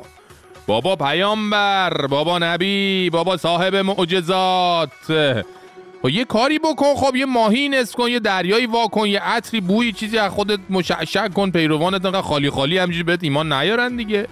بابا 0.67 0.97
پیامبر 0.97 2.07
بابا 2.07 2.39
نبی 2.39 3.11
بابا 3.11 3.37
صاحب 3.37 3.77
معجزات. 3.77 4.91
خب 6.03 6.09
یه 6.09 6.25
کاری 6.25 6.59
بکن 6.59 6.95
خب 6.97 7.17
یه 7.17 7.27
ماهی 7.27 7.69
نصف 7.69 7.95
کن 7.95 8.09
یه 8.09 8.21
دریایی 8.21 8.67
واکن 8.67 9.07
یه 9.07 9.21
عطری 9.21 9.61
بوی 9.61 9.93
چیزی 9.93 10.19
از 10.19 10.31
خودت 10.31 10.59
مشعشع 10.71 11.29
کن 11.29 11.51
پیروانت 11.51 12.05
انقدر 12.05 12.23
خالی 12.23 12.51
خالی 12.51 12.79
همجوری 12.79 13.03
بهت 13.03 13.25
ایمان 13.25 13.53
نیارن 13.53 13.97
دیگه. 13.97 14.27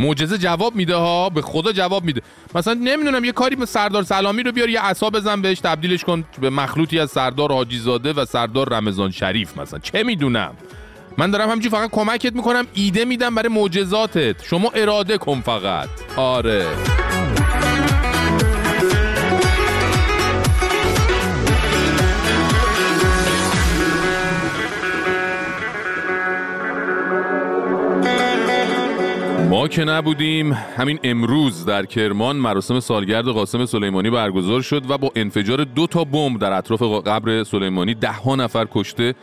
معجزه 0.00 0.38
جواب 0.38 0.74
میده 0.74 0.94
ها 0.94 1.28
به 1.28 1.42
خدا 1.42 1.72
جواب 1.72 2.04
میده. 2.04 2.22
مثلا 2.54 2.74
نمی‌دونم 2.74 3.24
یه 3.24 3.32
کاری 3.32 3.56
به 3.56 3.66
سردار 3.66 4.02
سلامی 4.02 4.42
رو 4.42 4.52
بیار 4.52 4.68
یه 4.68 4.80
عصا 4.80 5.10
بزن 5.10 5.42
بهش 5.42 5.60
تبدیلش 5.60 6.04
کن 6.04 6.24
به 6.40 6.50
مخلوطی 6.50 6.98
از 6.98 7.10
سردار 7.10 7.52
حاجی 7.52 7.78
زاده 7.78 8.12
و 8.12 8.24
سردار 8.24 8.68
رمضان 8.68 9.10
شریف 9.10 9.58
مثلا. 9.58 9.78
چه 9.78 10.02
می‌دونم؟ 10.02 10.54
من 11.18 11.30
دارم 11.30 11.48
همینجوری 11.48 11.76
فقط 11.76 11.90
کمکت 11.90 12.32
می‌کنم 12.32 12.66
ایده 12.74 13.04
میدم 13.04 13.34
برای 13.34 13.48
معجزاتت. 13.48 14.44
شما 14.44 14.70
اراده 14.74 15.18
کن 15.18 15.40
فقط. 15.40 15.88
آره. 16.16 16.66
ما 29.50 29.68
که 29.68 29.84
نبودیم 29.84 30.52
همین 30.52 30.98
امروز 31.04 31.64
در 31.64 31.86
کرمان 31.86 32.36
مراسم 32.36 32.80
سالگرد 32.80 33.24
قاسم 33.24 33.66
سلیمانی 33.66 34.10
برگزار 34.10 34.62
شد 34.62 34.90
و 34.90 34.98
با 34.98 35.10
انفجار 35.16 35.64
دو 35.64 35.86
تا 35.86 36.04
بمب 36.04 36.38
در 36.38 36.52
اطراف 36.52 36.82
قبر 36.82 37.42
سلیمانی 37.44 37.94
ده 37.94 38.12
ها 38.12 38.36
نفر 38.36 38.66
کشته 38.72 39.14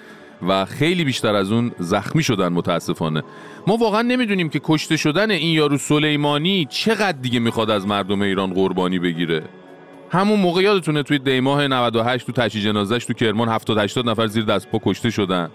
و 0.47 0.65
خیلی 0.65 1.03
بیشتر 1.03 1.35
از 1.35 1.51
اون 1.51 1.71
زخمی 1.79 2.23
شدن 2.23 2.47
متاسفانه. 2.47 3.23
ما 3.67 3.77
واقعا 3.77 4.01
نمی‌دونیم 4.01 4.49
که 4.49 4.61
کشته 4.63 4.97
شدن 4.97 5.31
این 5.31 5.55
یارو 5.55 5.77
سلیمانی 5.77 6.67
چقدر 6.69 7.17
دیگه 7.21 7.39
می‌خواد 7.39 7.69
از 7.69 7.87
مردم 7.87 8.21
ایران 8.21 8.53
قربانی 8.53 8.99
بگیره. 8.99 9.43
همون 10.09 10.39
موقع 10.39 10.61
یادتونه 10.61 11.03
توی 11.03 11.19
دیماه 11.19 11.67
98 11.67 12.25
تو 12.25 12.31
تشییع 12.31 12.63
جنازش 12.63 13.05
تو 13.05 13.13
کرمان 13.13 13.49
70 13.49 13.77
80 13.77 14.09
نفر 14.09 14.27
زیر 14.27 14.43
دست 14.43 14.67
پا 14.67 14.79
کشته 14.85 15.09
شدن. 15.09 15.49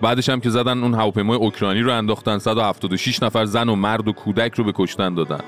بعدش 0.00 0.28
هم 0.28 0.40
که 0.40 0.50
زدن 0.50 0.82
اون 0.82 0.94
هواپیمای 0.94 1.36
اوکراینی 1.36 1.80
رو 1.80 1.92
انداختن 1.92 2.38
176 2.38 3.22
نفر 3.22 3.44
زن 3.44 3.68
و 3.68 3.76
مرد 3.76 4.08
و 4.08 4.12
کودک 4.12 4.54
رو 4.54 4.64
به 4.64 4.72
کشتن 4.74 5.14
دادن. 5.14 5.40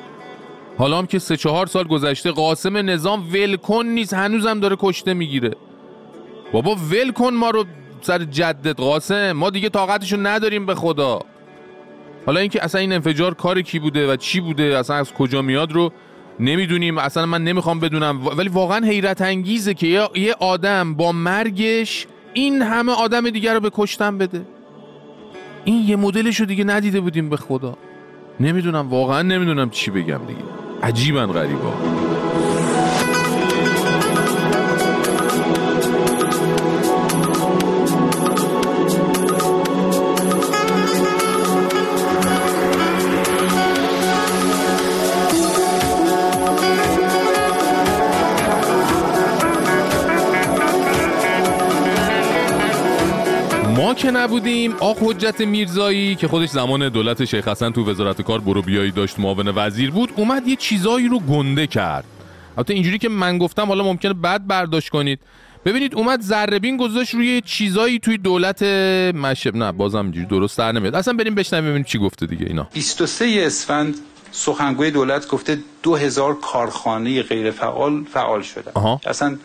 حالا 0.78 0.98
هم 0.98 1.06
که 1.06 1.18
سه 1.18 1.36
چهار 1.36 1.66
سال 1.66 1.84
گذشته 1.84 2.30
قاسم 2.30 2.76
نظام 2.76 3.28
ولکن 3.32 3.86
نیست 3.86 4.14
هنوزم 4.14 4.60
داره 4.60 4.76
کشته 4.78 5.14
می‌گیره. 5.14 5.50
بابا 6.52 6.74
ولکن 6.74 7.34
ما 7.34 7.50
رو 7.50 7.64
سر 8.04 8.18
جدت 8.24 8.80
قاسم. 8.80 9.32
ما 9.32 9.50
دیگه 9.50 9.68
طاقتشو 9.68 10.16
نداریم 10.16 10.66
به 10.66 10.74
خدا. 10.74 11.20
حالا 12.26 12.40
اینکه 12.40 12.64
اصلا 12.64 12.80
این 12.80 12.92
انفجار 12.92 13.34
کار 13.34 13.62
کی 13.62 13.78
بوده 13.78 14.12
و 14.12 14.16
چی 14.16 14.40
بوده؟ 14.40 14.78
اصلا 14.78 14.96
از 14.96 15.12
کجا 15.12 15.42
میاد 15.42 15.72
رو 15.72 15.92
نمی‌دونیم. 16.40 16.98
اصلا 16.98 17.26
من 17.26 17.44
نمی‌خوام 17.44 17.80
بدونم. 17.80 18.26
ولی 18.26 18.48
واقعا 18.48 18.86
حیرت 18.86 19.22
انگیزه 19.22 19.74
که 19.74 20.08
یه 20.14 20.34
آدم 20.38 20.94
با 20.94 21.12
مرگش 21.12 22.06
این 22.32 22.62
همه 22.62 22.92
آدم 22.92 23.30
دیگر 23.30 23.54
رو 23.54 23.60
به 23.60 23.70
کشتن 23.74 24.18
بده. 24.18 24.46
این 25.64 25.88
یه 25.88 25.96
مدلش 25.96 26.40
رو 26.40 26.46
دیگه 26.46 26.64
ندیده 26.64 27.00
بودیم 27.00 27.28
به 27.28 27.36
خدا. 27.36 27.76
نمی‌دونم 28.40 28.88
واقعا 28.88 29.22
نمی‌دونم 29.22 29.70
چی 29.70 29.90
بگم 29.90 30.20
دیگه. 30.26 30.40
عجیبا 30.82 31.26
غریبا. 31.26 31.72
که 53.94 54.10
نبودیم 54.10 54.72
آق 54.80 54.96
حجت 55.00 55.40
میرزایی 55.40 56.14
که 56.14 56.28
خودش 56.28 56.48
زمان 56.48 56.88
دولت 56.88 57.24
شیخ 57.24 57.48
حسن 57.48 57.70
تو 57.70 57.90
وزارت 57.90 58.22
کار 58.22 58.40
برو 58.40 58.62
بیایی 58.62 58.90
داشت 58.90 59.18
معاون 59.18 59.52
وزیر 59.56 59.90
بود 59.90 60.12
اومد 60.16 60.48
یه 60.48 60.56
چیزایی 60.56 61.08
رو 61.08 61.18
گنده 61.18 61.66
کرد. 61.66 62.04
البته 62.56 62.74
اینجوری 62.74 62.98
که 62.98 63.08
من 63.08 63.38
گفتم 63.38 63.66
حالا 63.66 63.84
ممکنه 63.84 64.12
بد 64.12 64.46
برداشت 64.46 64.88
کنید. 64.88 65.20
ببینید 65.64 65.94
اومد 65.94 66.20
ذربین 66.20 66.76
گذاشت 66.76 67.14
روی 67.14 67.40
چیزایی 67.40 67.98
توی 67.98 68.18
دولت 68.18 68.62
مشب 69.14 69.56
نه 69.56 69.72
بازم 69.72 69.98
اینجوری 69.98 70.26
درست 70.26 70.58
در 70.58 70.72
نمیاد. 70.72 70.94
اصلا 70.94 71.14
بریم 71.14 71.34
بشنویم 71.34 71.64
ببینیم 71.64 71.84
چی 71.84 71.98
گفته 71.98 72.26
دیگه 72.26 72.46
اینا. 72.46 72.68
23 72.72 73.42
اسفند 73.46 73.94
سخنگوی 74.32 74.90
دولت 74.90 75.28
گفته 75.28 75.58
2000 75.82 76.34
کارخانه 76.34 77.22
غیر 77.22 77.50
فعال 77.50 78.04
فعال 78.04 78.42
شده 78.42 78.72
اصلا 79.08 79.38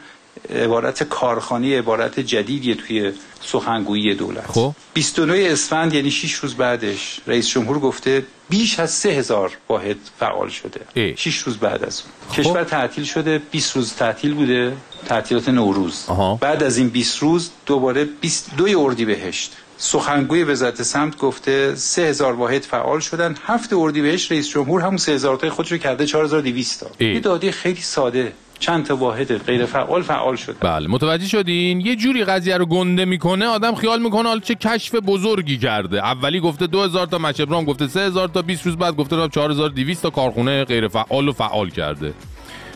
عبارت 0.56 1.04
کارخانه 1.04 1.78
عبارت 1.78 2.20
جدیدیه 2.20 2.76
توی 2.76 3.12
سخنگویی 3.42 4.16
دولت. 4.16 4.52
خب. 4.52 4.74
29 4.94 5.48
اسفند 5.52 5.94
یعنی 5.94 6.12
6 6.12 6.34
روز 6.34 6.56
بعدش 6.56 7.20
رئیس 7.28 7.48
جمهور 7.48 7.80
گفته 7.80 8.26
بیش 8.50 8.80
از 8.80 8.92
3000 8.92 9.52
واحد 9.70 9.98
فعال 10.20 10.50
شده. 10.50 11.16
6 11.16 11.38
روز 11.38 11.58
بعد 11.58 11.84
از 11.84 12.02
اون. 12.02 12.12
خب. 12.30 12.42
کشور 12.42 12.64
تعطیل 12.64 13.04
شده 13.04 13.42
20 13.52 13.76
روز 13.76 13.94
تعطیل 13.94 14.34
بوده 14.34 14.74
تعطیلات 15.08 15.50
نوروز. 15.50 16.06
بعد 16.42 16.64
از 16.64 16.78
این 16.78 16.90
20 16.90 17.18
روز 17.18 17.50
دوباره 17.66 18.06
22 18.06 18.80
اردیبهشت. 18.80 19.52
سخنگوی 19.78 20.44
وزارت 20.44 20.84
سمت 20.84 21.18
گفته 21.18 21.76
3000 21.76 22.34
واحد 22.34 22.62
فعال 22.62 23.00
شدن. 23.00 23.36
هفت 23.46 23.74
اردیبهشت 23.74 24.32
رئیس 24.32 24.50
جمهور 24.50 24.82
همون 24.82 24.98
3000 24.98 25.38
تا 25.38 25.50
خودش 25.50 25.72
رو 25.72 25.78
کرده 25.78 26.06
4200 26.06 26.80
تا. 26.80 27.06
یه 27.06 27.20
داده 27.20 27.52
خیلی 27.52 27.82
ساده. 27.82 28.34
چند 28.60 28.86
تا 28.86 28.96
واحد 28.96 29.38
غیر 29.38 29.66
فعال 29.66 30.02
فعال 30.02 30.36
شده 30.36 30.56
بله 30.60 30.88
متوجه 30.88 31.28
شدین؟ 31.28 31.82
یه 31.82 31.96
جوری 31.96 32.24
قضیه 32.24 32.58
رو 32.58 32.66
گنده 32.66 33.06
می‌کنه 33.06 33.46
آدم 33.46 33.76
خیال 33.76 34.02
می‌کنه 34.02 34.28
حالا 34.28 34.40
چه 34.40 34.56
کشف 34.56 34.96
بزرگی 34.96 35.58
کرده. 35.58 35.98
اولی 35.98 36.40
گفته 36.40 36.68
2000 36.68 37.08
تا 37.08 37.18
مشبرام 37.18 37.66
گفته 37.66 37.88
3000 37.88 38.28
تا 38.28 38.42
20 38.42 38.66
روز 38.66 38.78
بعد 38.78 38.96
گفته 38.96 39.28
4200 39.28 40.04
تا 40.04 40.10
کارخونه 40.10 40.64
غیر 40.64 40.88
فعال 40.88 41.28
و 41.28 41.32
فعال 41.32 41.70
کرده. 41.70 42.14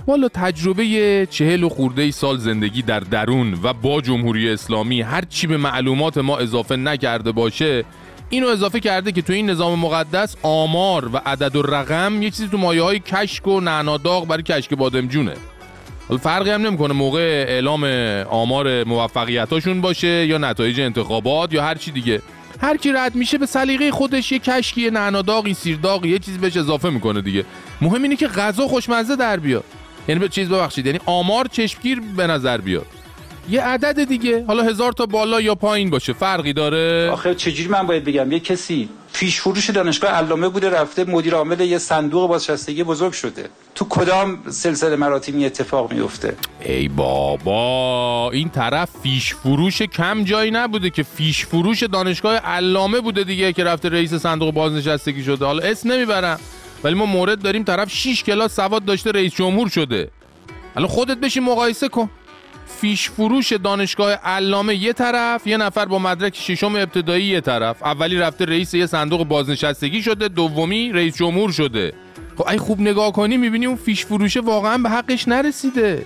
والا 0.08 0.28
تجربه 0.28 1.28
چهل 1.32 1.63
و 1.63 1.70
خورده 1.70 2.12
سال 2.12 2.38
زندگی 2.38 2.82
در 2.82 3.00
درون 3.00 3.60
و 3.63 3.74
با 3.74 4.02
جمهوری 4.02 4.50
اسلامی 4.50 5.02
هر 5.02 5.24
چی 5.30 5.48
به 5.48 5.58
معلومات 5.58 6.18
ما 6.18 6.38
اضافه 6.38 6.75
نکرده 6.75 7.32
باشه 7.32 7.86
اینو 8.30 8.48
اضافه 8.48 8.80
کرده 8.80 9.12
که 9.12 9.22
تو 9.22 9.34
این 9.34 9.50
نظام 9.50 9.80
مقدس 9.80 10.36
آمار 10.44 11.10
و 11.13 11.22
عدد 11.25 11.56
و 11.56 11.62
رقم 11.62 12.22
یه 12.22 12.30
چیزی 12.30 12.48
تو 12.48 12.58
مایه 12.58 12.82
های 12.82 13.00
کشک 13.00 13.48
و 13.48 13.60
نعناداغ 13.60 14.28
برای 14.28 14.44
کشک 14.44 14.74
بادمجونه. 14.74 15.34
فرقی 16.22 16.50
هم 16.50 16.62
نمی‌کنه 16.62 16.93
موقع 16.93 17.45
اعلام 17.48 17.83
آمار 18.29 18.83
موفقیتاشون 18.83 19.81
باشه 19.81 20.25
یا 20.25 20.38
نتایج 20.38 20.79
انتخابات 20.79 21.53
یا 21.53 21.63
هر 21.63 21.75
چی 21.75 21.91
دیگه. 21.91 22.22
هر 22.62 22.77
کی 22.77 22.91
رد 22.91 23.15
میشه 23.15 23.38
به 23.38 23.45
سلیقه 23.45 23.91
خودش 23.91 24.31
یه 24.31 24.39
کشکی 24.39 24.89
نعناداغی 24.89 25.53
سیرداغی 25.53 26.10
یه 26.10 26.19
چیز 26.19 26.38
بهش 26.38 26.57
اضافه 26.57 26.89
می‌کنه 26.89 27.22
دیگه. 27.22 27.45
مهم 27.81 28.03
اینه 28.03 28.15
که 28.15 28.27
غذا 28.27 28.67
خوشمزه 28.67 29.15
در 29.15 29.39
بیاد. 29.39 29.63
یعنی 30.07 30.19
به 30.19 30.29
چیز 30.29 30.50
ببخشید 30.50 30.86
یعنی 30.86 31.00
آمار 31.05 31.48
چشمگیر 31.51 32.01
به 32.17 32.27
نظر 32.27 32.57
بیاد. 32.57 32.86
یه 33.50 33.62
عدد 33.62 34.04
دیگه. 34.04 34.46
حالا 34.48 34.64
هزار 34.64 34.92
تا 34.92 35.06
بالا 35.06 35.42
یا 35.42 35.56
پایین 35.56 35.90
باشه. 35.90 36.14
فرقی 36.14 36.54
داره؟ 36.54 37.10
آخه 37.12 37.36
چجوری 37.36 37.70
من 37.70 37.88
باید 37.88 38.04
بگم؟ 38.04 38.32
یه 38.32 38.40
کسی 38.40 38.90
پیش 39.14 39.42
فروش 39.42 39.70
دانشگاه 39.70 40.12
علامه 40.12 40.50
بوده 40.50 40.70
رفته 40.70 41.04
مدیر 41.04 41.36
عامل 41.36 41.60
یه 41.60 41.78
صندوق 41.78 42.30
بازنشستگی 42.30 42.84
بزرگ 42.84 43.14
شده. 43.14 43.50
تو 43.76 43.86
کدام 43.90 44.40
سلسله 44.50 44.96
مراتبی 44.96 45.46
اتفاق 45.46 45.94
میفته 45.94 46.36
ای 46.66 46.88
بابا 46.88 48.32
این 48.32 48.50
طرف 48.50 48.90
فیش 49.04 49.34
فروش 49.34 49.82
کم 49.82 50.24
جایی 50.24 50.52
نبوده 50.52 50.90
که 50.90 51.04
فیش 51.04 51.46
فروش 51.46 51.84
دانشگاه 51.84 52.36
علامه 52.36 53.02
بوده 53.02 53.24
دیگه 53.24 53.54
که 53.54 53.64
رفته 53.64 53.90
رئیس 53.90 54.14
صندوق 54.14 54.54
بازنشستگی 54.54 55.24
شده. 55.24 55.46
حالا 55.46 55.64
اسم 55.64 55.92
نمی‌برم 55.92 56.40
ولی 56.84 56.94
ما 56.94 57.06
مورد 57.06 57.42
داریم 57.42 57.64
طرف 57.64 57.92
6 57.92 58.24
کلاس 58.24 58.56
سواد 58.56 58.86
داشته 58.86 59.12
رئیس 59.12 59.36
جمهور 59.36 59.70
شده. 59.70 60.10
حالا 60.76 60.88
خودت 60.88 61.18
بشین 61.18 61.44
مقایسه 61.44 61.90
کن. 61.90 62.10
فیش 62.84 63.10
فروش 63.10 63.54
دانشگاه 63.54 64.12
علامه 64.12 64.75
یه 64.75 64.94
طرف 64.94 65.48
یه 65.48 65.58
نفر 65.58 65.86
با 65.86 66.00
مدرک 66.00 66.36
ششم 66.36 66.75
ابتدایی 66.75 67.25
یه 67.25 67.42
طرف. 67.42 67.84
اولی 67.84 68.18
رفته 68.18 68.46
رئیس 68.46 68.74
یه 68.74 68.86
صندوق 68.86 69.28
بازنشستگی 69.28 70.02
شده 70.02 70.28
دومی 70.28 70.92
رئیس 70.92 71.16
جمهور 71.16 71.52
شده. 71.52 71.94
خب 72.38 72.48
ای 72.48 72.58
خوب 72.58 72.82
نگاه 72.82 73.12
کنی 73.12 73.38
می‌بینی 73.38 73.66
اون 73.66 73.75
فیش 73.75 74.06
فروشه 74.06 74.40
واقعا 74.40 74.78
به 74.78 74.90
حقش 74.90 75.28
نرسیده. 75.28 76.06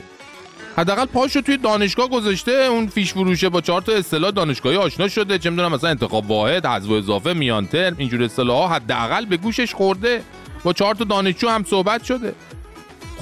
حداقل 0.78 1.06
پاشو 1.06 1.42
توی 1.42 1.58
دانشگاه 1.58 2.10
گذاشته 2.10 2.52
اون 2.52 2.88
فیش 2.88 3.14
فروشه 3.14 3.50
با 3.50 3.62
چهار 3.62 3.82
تا 3.82 3.92
اصطلاح 3.92 4.32
دانشگاهی 4.32 4.78
آشنا 4.78 5.08
شده. 5.08 5.40
چه 5.40 5.50
می‌دونم 5.50 5.72
مثلا 5.72 5.90
انتخاب 5.90 6.32
واحد 6.32 6.66
حذف 6.66 6.92
اضافه 6.92 7.34
میان 7.34 7.68
ترم 7.68 7.96
اینجور 7.98 8.24
اصطلاحات 8.24 8.72
حداقل 8.72 9.26
به 9.26 9.38
گوشش 9.38 9.74
خورده. 9.74 10.24
با 10.64 10.74
چهار 10.74 10.96
تا 10.96 11.04
دانشجو 11.04 11.50
هم 11.50 11.64
صحبت 11.64 12.04
شده. 12.04 12.34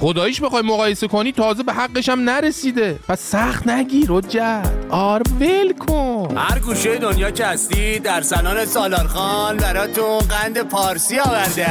خداییش 0.00 0.40
بخوای 0.40 0.62
مقایسه 0.62 1.08
کنی 1.08 1.32
تازه 1.32 1.62
به 1.62 1.72
حقش 1.72 2.08
هم 2.08 2.20
نرسیده. 2.20 2.98
پس 3.08 3.20
سخت 3.20 3.66
نگیر 3.66 4.06
رجت 4.08 4.70
آر 4.90 5.22
ول 5.40 5.72
کن. 5.72 6.36
هر 6.36 6.58
گوشه 6.58 6.98
دنیا 6.98 7.30
که 7.30 7.46
هستی 7.46 7.98
در 7.98 8.20
سالن 8.20 8.64
سالارخان 8.64 9.56
براتون 9.56 10.18
قند 10.18 10.62
پارسی 10.62 11.18
آورده 11.18 11.66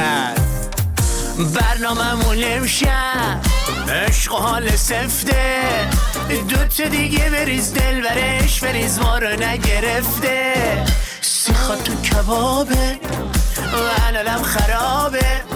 برنامه 1.54 2.14
مون 2.14 2.38
امشب 2.44 3.40
عشق 3.88 4.34
و 4.34 4.36
حال 4.36 4.68
سفته. 4.68 5.62
دوت 6.48 6.82
دیگه 6.82 7.30
بریز 7.30 7.74
دل 7.74 8.00
برش 8.00 8.60
بریز 8.60 8.98
ما 8.98 9.18
رو 9.18 9.28
نگرفته. 9.28 10.54
سیخا 11.20 11.76
تو 11.76 11.92
کبابه 12.02 12.98
و 13.72 14.00
حلالم 14.02 14.42
خرابه. 14.42 15.55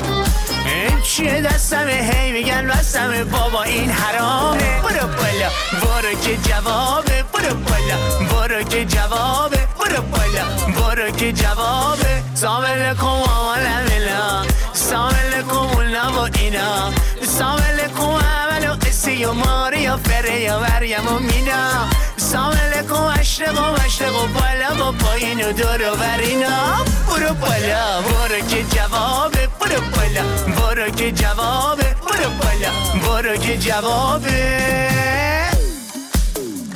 چیه 1.03 1.41
دستم 1.41 1.89
هی 1.89 2.33
میگن 2.33 2.67
بستم 2.67 3.25
بابا 3.25 3.63
این 3.63 3.91
حرامه. 3.91 4.81
برو 4.83 5.07
بالا. 5.07 5.51
برو 5.83 6.21
که 6.21 6.37
جوابه. 6.37 7.25
برو 7.33 7.55
بالا. 7.55 8.27
برو 8.31 8.63
که 8.63 8.85
جوابه. 8.85 9.69
برو 9.79 10.03
بالا. 10.03 10.45
برو 10.81 11.11
که 11.11 11.33
جوابه. 11.33 12.23
سامل 12.35 12.95
کن 12.95 13.07
آمالم 13.07 13.87
اینا 13.91 14.43
سامل 14.73 15.43
کن 15.43 15.71
و 16.17 16.29
اینا. 16.39 16.91
سامل 17.23 17.89
کن 17.99 18.21
عمل 18.25 18.71
و 18.71 18.75
قصه 18.75 19.29
و 19.29 19.33
ماری 19.33 19.89
و 19.89 19.97
فره 19.97 20.41
یا 20.41 20.61
وریم 20.61 21.09
و 21.09 21.19
مینا. 21.19 21.89
سامل 22.17 22.87
کن 22.91 23.15
اشرق 23.21 23.59
و 23.59 23.85
مشرق 23.85 24.15
و 24.15 24.27
بالا 24.27 24.89
و 24.89 24.93
پایین 24.93 25.49
و 25.49 25.53
دور 25.53 25.93
و 25.93 25.97
برینا 25.97 26.85
برو 27.09 27.35
بالا. 27.35 28.01
برو 28.01 28.41
که 28.49 28.65
جوابه. 28.77 29.50
برو 29.61 29.81
بالا 29.97 30.23
برو 30.57 30.91
که 30.91 31.13
جوابه. 31.13 31.97
برو 32.03 32.31
بالا 32.31 32.71
برو 33.07 33.37
که 33.37 33.57
جوابه. 33.59 35.30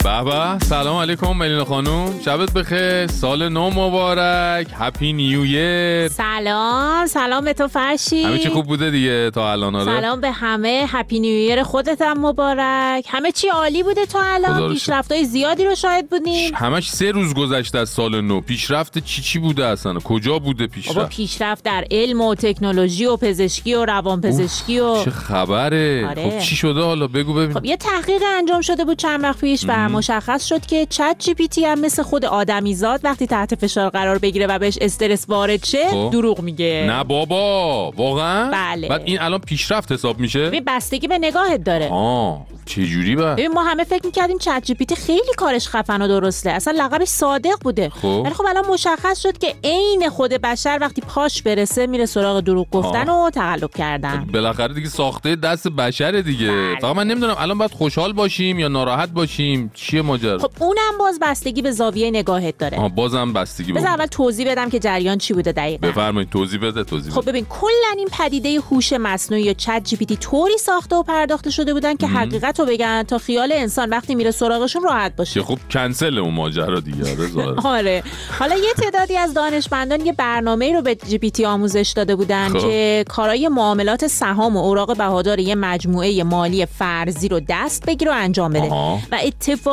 بابا 0.04 0.58
سلام 0.58 0.96
علیکم 0.96 1.36
ملینا 1.36 1.64
خانوم. 1.64 2.20
شبت 2.24 2.52
بخیر. 2.52 3.06
سال 3.06 3.48
نو 3.48 3.70
مبارک. 3.70 4.66
هپی 4.78 5.12
نیو 5.12 5.46
یر 5.46 6.08
سلام. 6.08 7.06
سلام 7.06 7.44
به 7.44 7.52
تو 7.52 7.68
فرشی. 7.68 8.22
همه 8.22 8.38
چی 8.38 8.48
خوب 8.48 8.66
بوده 8.66 8.90
دیگه 8.90 9.30
تا 9.30 9.52
الان 9.52 9.74
آره؟ 9.74 10.00
سلام 10.00 10.20
به 10.20 10.30
همه. 10.30 10.86
هپی 10.88 11.20
نیو 11.20 11.50
یر 11.50 11.62
خودت 11.62 12.02
هم 12.02 12.26
مبارک. 12.26 13.06
همه 13.08 13.32
چی 13.32 13.48
عالی 13.48 13.82
بوده 13.82 14.06
تا 14.06 14.20
الان. 14.22 14.72
پیشرفتای 14.72 15.24
زیادی 15.24 15.64
رو 15.64 15.74
شاهد 15.74 16.08
بودیم. 16.10 16.54
همش 16.54 16.90
سه 16.90 17.10
روز 17.10 17.34
گذشته 17.34 17.78
از 17.78 17.88
سال 17.88 18.20
نو. 18.20 18.40
پیشرفت 18.40 18.98
چی 18.98 19.22
چی 19.22 19.38
بوده 19.38 19.66
اصلا؟ 19.66 19.94
کجا 20.00 20.38
بوده 20.38 20.66
پیشرفت؟ 20.66 21.08
پیشرفت 21.08 21.64
در 21.64 21.84
علم 21.90 22.20
و 22.20 22.34
تکنولوژی 22.34 23.06
و 23.06 23.16
پزشکی 23.16 23.74
و 23.74 23.84
روانپزشکی 23.84 24.80
و 24.80 25.04
چه 25.04 25.10
خبره. 25.10 26.06
آره. 26.08 26.30
خب 26.30 26.38
چی 26.38 26.56
شده 26.56 26.80
حالا؟ 26.80 27.06
بگو 27.06 27.34
ببین. 27.34 27.54
خب 27.54 27.64
یه 27.64 27.76
تحقیق 27.76 28.22
انجام 28.38 28.60
شده 28.60 28.84
بود 28.84 28.98
چند 28.98 29.22
وقت 29.22 29.40
پیش 29.40 29.64
مشخص 29.94 30.46
شد 30.46 30.66
که 30.66 30.86
چت 30.86 31.16
جی 31.18 31.34
پی 31.34 31.48
تی 31.48 31.64
هم 31.64 31.80
مثل 31.80 32.02
خود 32.02 32.24
آدمیزاد 32.24 33.00
وقتی 33.04 33.26
تحت 33.26 33.54
فشار 33.54 33.90
قرار 33.90 34.18
بگیره 34.18 34.46
و 34.46 34.58
بهش 34.58 34.78
استرس 34.80 35.24
وارد 35.28 35.64
شه 35.64 35.88
خب. 35.88 36.08
دروغ 36.12 36.40
میگه. 36.40 36.84
نه 36.88 37.04
بابا 37.04 37.90
واقعا؟ 37.90 38.50
بله. 38.50 38.88
بعد 38.88 39.02
این 39.04 39.20
الان 39.20 39.40
پیشرفت 39.40 39.92
حساب 39.92 40.20
میشه؟ 40.20 40.50
بستگی 40.66 41.08
به 41.08 41.18
نگاهت 41.18 41.64
داره. 41.64 41.88
آه 41.88 42.46
چه 42.66 42.86
جوری 42.86 43.16
با 43.16 43.32
ببین 43.32 43.52
ما 43.52 43.62
همه 43.62 43.84
فکر 43.84 44.06
می‌کردیم 44.06 44.38
چت 44.38 44.62
جی 44.64 44.74
پی 44.74 44.84
تی 44.84 44.96
خیلی 44.96 45.32
کارش 45.36 45.68
خفن 45.68 46.02
و 46.02 46.08
درسته. 46.08 46.50
اصلا 46.50 46.74
لقبش 46.76 47.08
صادق 47.08 47.56
بوده. 47.60 47.88
خب. 47.88 48.22
ولی 48.24 48.34
خب 48.34 48.44
الان 48.48 48.66
مشخص 48.66 49.20
شد 49.22 49.38
که 49.38 49.54
عین 49.64 50.08
خود 50.10 50.30
بشر 50.30 50.78
وقتی 50.80 51.00
پاش 51.00 51.42
برسه 51.42 51.86
میره 51.86 52.06
سراغ 52.06 52.40
دروغ 52.40 52.70
گفتن 52.70 53.08
و 53.08 53.30
تقلب 53.30 53.70
کردن. 53.70 54.20
خب 54.20 54.32
بالاخره 54.32 54.74
دیگه 54.74 54.88
ساخته 54.88 55.36
دست 55.36 55.68
بشره 55.68 56.22
دیگه. 56.22 56.46
بله. 56.46 56.78
فقط 56.80 56.96
من 56.96 57.06
نمی‌دونم 57.06 57.34
الان 57.38 57.58
باید 57.58 57.70
خوشحال 57.70 58.12
باشیم 58.12 58.58
یا 58.58 58.68
ناراحت 58.68 59.08
باشیم؟ 59.08 59.70
چیه 59.84 60.02
ماجرا؟ 60.02 60.38
خب 60.38 60.50
اونم 60.60 60.98
باز 60.98 61.18
بستگی 61.22 61.62
به 61.62 61.70
زاویه 61.70 62.10
نگاهت 62.10 62.58
داره. 62.58 62.78
آه 62.78 62.88
بازم 62.94 63.32
بستگی 63.32 63.72
بذار 63.72 63.88
اول 63.88 64.06
توضیح 64.06 64.50
بدم 64.50 64.70
که 64.70 64.78
جریان 64.78 65.18
چی 65.18 65.34
بوده 65.34 65.52
دقیقاً. 65.52 65.88
بفرمایید 65.88 66.30
توضیح 66.30 66.60
بده 66.60 66.84
توضیح 66.84 67.12
خب 67.12 67.28
ببین 67.28 67.46
کلا 67.50 67.94
این 67.98 68.08
پدیده 68.12 68.60
هوش 68.70 68.92
مصنوعی 68.92 69.42
یا 69.42 69.52
چت 69.52 69.82
جی 69.84 69.96
پی 69.96 70.06
تی 70.06 70.16
طوری 70.16 70.58
ساخته 70.58 70.96
و 70.96 71.02
پرداخته 71.02 71.50
شده 71.50 71.74
بودن 71.74 71.96
که 71.96 72.06
حقیقت 72.06 72.60
رو 72.60 72.66
بگن 72.66 73.02
تا 73.02 73.18
خیال 73.18 73.52
انسان 73.52 73.90
وقتی 73.90 74.14
میره 74.14 74.30
سراغشون 74.30 74.82
راحت 74.82 75.16
باشه. 75.16 75.42
خب 75.42 75.58
کنسل 75.70 76.18
اون 76.18 76.34
ماجرا 76.34 76.80
دیگه 76.80 77.10
آره, 77.10 77.60
آره. 77.78 78.02
حالا 78.38 78.56
یه 78.56 78.72
تعدادی 78.82 79.16
از 79.16 79.34
دانشمندان 79.34 80.06
یه 80.06 80.12
برنامه 80.12 80.72
رو 80.72 80.82
به 80.82 80.94
جی 80.94 81.18
پی 81.18 81.30
تی 81.30 81.44
آموزش 81.44 81.92
داده 81.96 82.16
بودن 82.16 82.48
خب. 82.48 82.58
که 82.58 83.04
کارای 83.08 83.48
معاملات 83.48 84.06
سهام 84.06 84.56
و 84.56 84.60
اوراق 84.60 84.96
بهادار 84.96 85.38
یه 85.38 85.54
مجموعه 85.54 86.22
مالی 86.24 86.66
فرضی 86.66 87.28
رو 87.28 87.40
دست 87.48 87.86
بگیره 87.86 88.10
و 88.10 88.14
انجام 88.16 88.52
بده. 88.52 88.70
و 89.12 89.18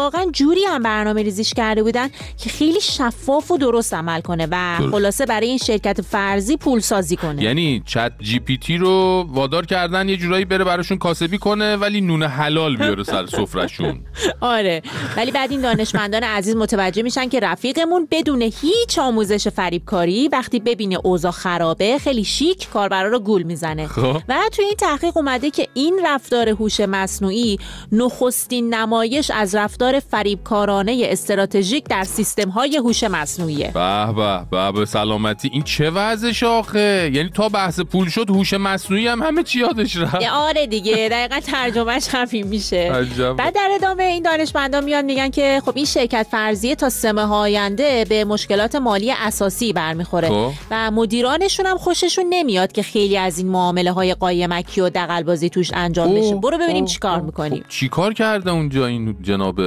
اتفاقا 0.01 0.31
جوری 0.31 0.63
هم 0.63 0.83
برنامه 0.83 1.23
ریزیش 1.23 1.53
کرده 1.53 1.83
بودن 1.83 2.09
که 2.37 2.49
خیلی 2.49 2.81
شفاف 2.81 3.51
و 3.51 3.57
درست 3.57 3.93
عمل 3.93 4.21
کنه 4.21 4.47
و 4.51 4.77
خلاصه 4.91 5.25
برای 5.25 5.47
این 5.47 5.57
شرکت 5.57 6.01
فرضی 6.01 6.57
پول 6.57 6.79
سازی 6.79 7.15
کنه. 7.15 7.43
یعنی 7.43 7.83
چت 7.85 8.11
جی 8.19 8.39
پی 8.39 8.57
تی 8.57 8.77
رو 8.77 9.25
وادار 9.29 9.65
کردن 9.65 10.09
یه 10.09 10.17
جورایی 10.17 10.45
بره 10.45 10.63
براشون 10.63 10.97
کاسبی 10.97 11.37
کنه 11.37 11.75
ولی 11.75 12.01
نون 12.01 12.23
حلال 12.23 12.77
بیاره 12.77 13.03
سر 13.03 13.25
سفرشون 13.25 14.01
آره. 14.41 14.81
ولی 15.17 15.31
بعد 15.31 15.51
این 15.51 15.61
دانشمندان 15.61 16.23
عزیز 16.23 16.55
متوجه 16.55 17.03
میشن 17.03 17.29
که 17.29 17.39
رفیقمون 17.39 18.07
بدون 18.11 18.41
هیچ 18.41 18.99
آموزش 18.99 19.47
فریبکاری 19.47 20.27
وقتی 20.27 20.59
ببینه 20.59 20.97
اوضاع 21.03 21.31
خرابه 21.31 21.97
خیلی 21.97 22.23
شیک 22.23 22.69
کاربرا 22.69 23.09
رو 23.09 23.19
گول 23.19 23.43
می‌زنه. 23.43 23.87
خب. 23.87 24.21
و 24.29 24.39
توی 24.51 24.65
این 24.65 24.75
تحقیق 24.75 25.17
اومده 25.17 25.49
که 25.49 25.67
این 25.73 25.99
رفتار 26.05 26.49
هوش 26.49 26.79
مصنوعی 26.79 27.59
نخستین 27.91 28.73
نمایش 28.73 29.31
از 29.31 29.55
رفتار 29.55 29.90
فریبکارانه 29.99 31.01
استراتژیک 31.06 31.86
در 31.89 32.04
سیستم 32.04 32.49
های 32.49 32.77
هوش 32.77 33.04
مصنوعیه. 33.04 33.71
به 33.73 34.45
به 34.51 34.71
به 34.71 34.86
سلامتی. 34.86 35.49
این 35.54 35.62
چه 35.63 35.89
وضعش 35.89 36.43
آخه؟ 36.43 37.12
یعنی 37.13 37.30
تا 37.30 37.49
بحث 37.49 37.80
پول 37.80 38.10
شد 38.10 38.30
هوش 38.30 38.54
مصنوعی 38.54 39.08
هم 39.08 39.23
همه 39.23 39.43
چی 39.43 39.60
یادش 39.60 39.97
رفت. 39.97 40.23
آره 40.34 40.67
دیگه 40.67 41.10
دقیقا 41.12 41.39
ترجمهش 41.39 42.08
همین 42.12 42.47
میشه. 42.47 43.06
بعد 43.38 43.56
در 43.56 43.69
ادامه 43.75 44.04
این 44.04 44.23
دانشمندان 44.23 44.84
میان 44.84 45.06
میگن 45.06 45.30
که 45.30 45.62
خب 45.65 45.71
این 45.75 45.86
شرکت 45.86 46.27
فرضیه 46.32 46.75
تا 46.75 46.89
سه 46.89 47.12
ماه 47.12 47.34
آینده 47.34 48.06
به 48.10 48.25
مشکلات 48.25 48.75
مالی 48.75 49.12
اساسی 49.12 49.73
برمیخوره 49.73 50.30
خب. 50.30 50.51
و 50.71 50.91
مدیرانشون 50.91 51.65
هم 51.65 51.77
خوششون 51.77 52.25
نمیاد 52.30 52.71
که 52.71 52.84
خیلی 52.84 53.17
از 53.17 53.38
این 53.38 53.47
معامله 53.47 53.91
های 53.91 54.13
قایمکی 54.13 54.82
و 54.82 54.89
دغلبازی 54.89 55.49
توش 55.49 55.71
انجام 55.73 56.13
بشه. 56.13 56.36
برو 56.36 56.58
ببینیم 56.58 56.86
چیکار 56.86 57.21
می‌کنیم. 57.21 57.63
خب 57.63 57.69
چیکار 57.69 58.13
کرده 58.13 58.51
اونجا 58.51 58.86
این 58.86 59.15
جناب 59.21 59.62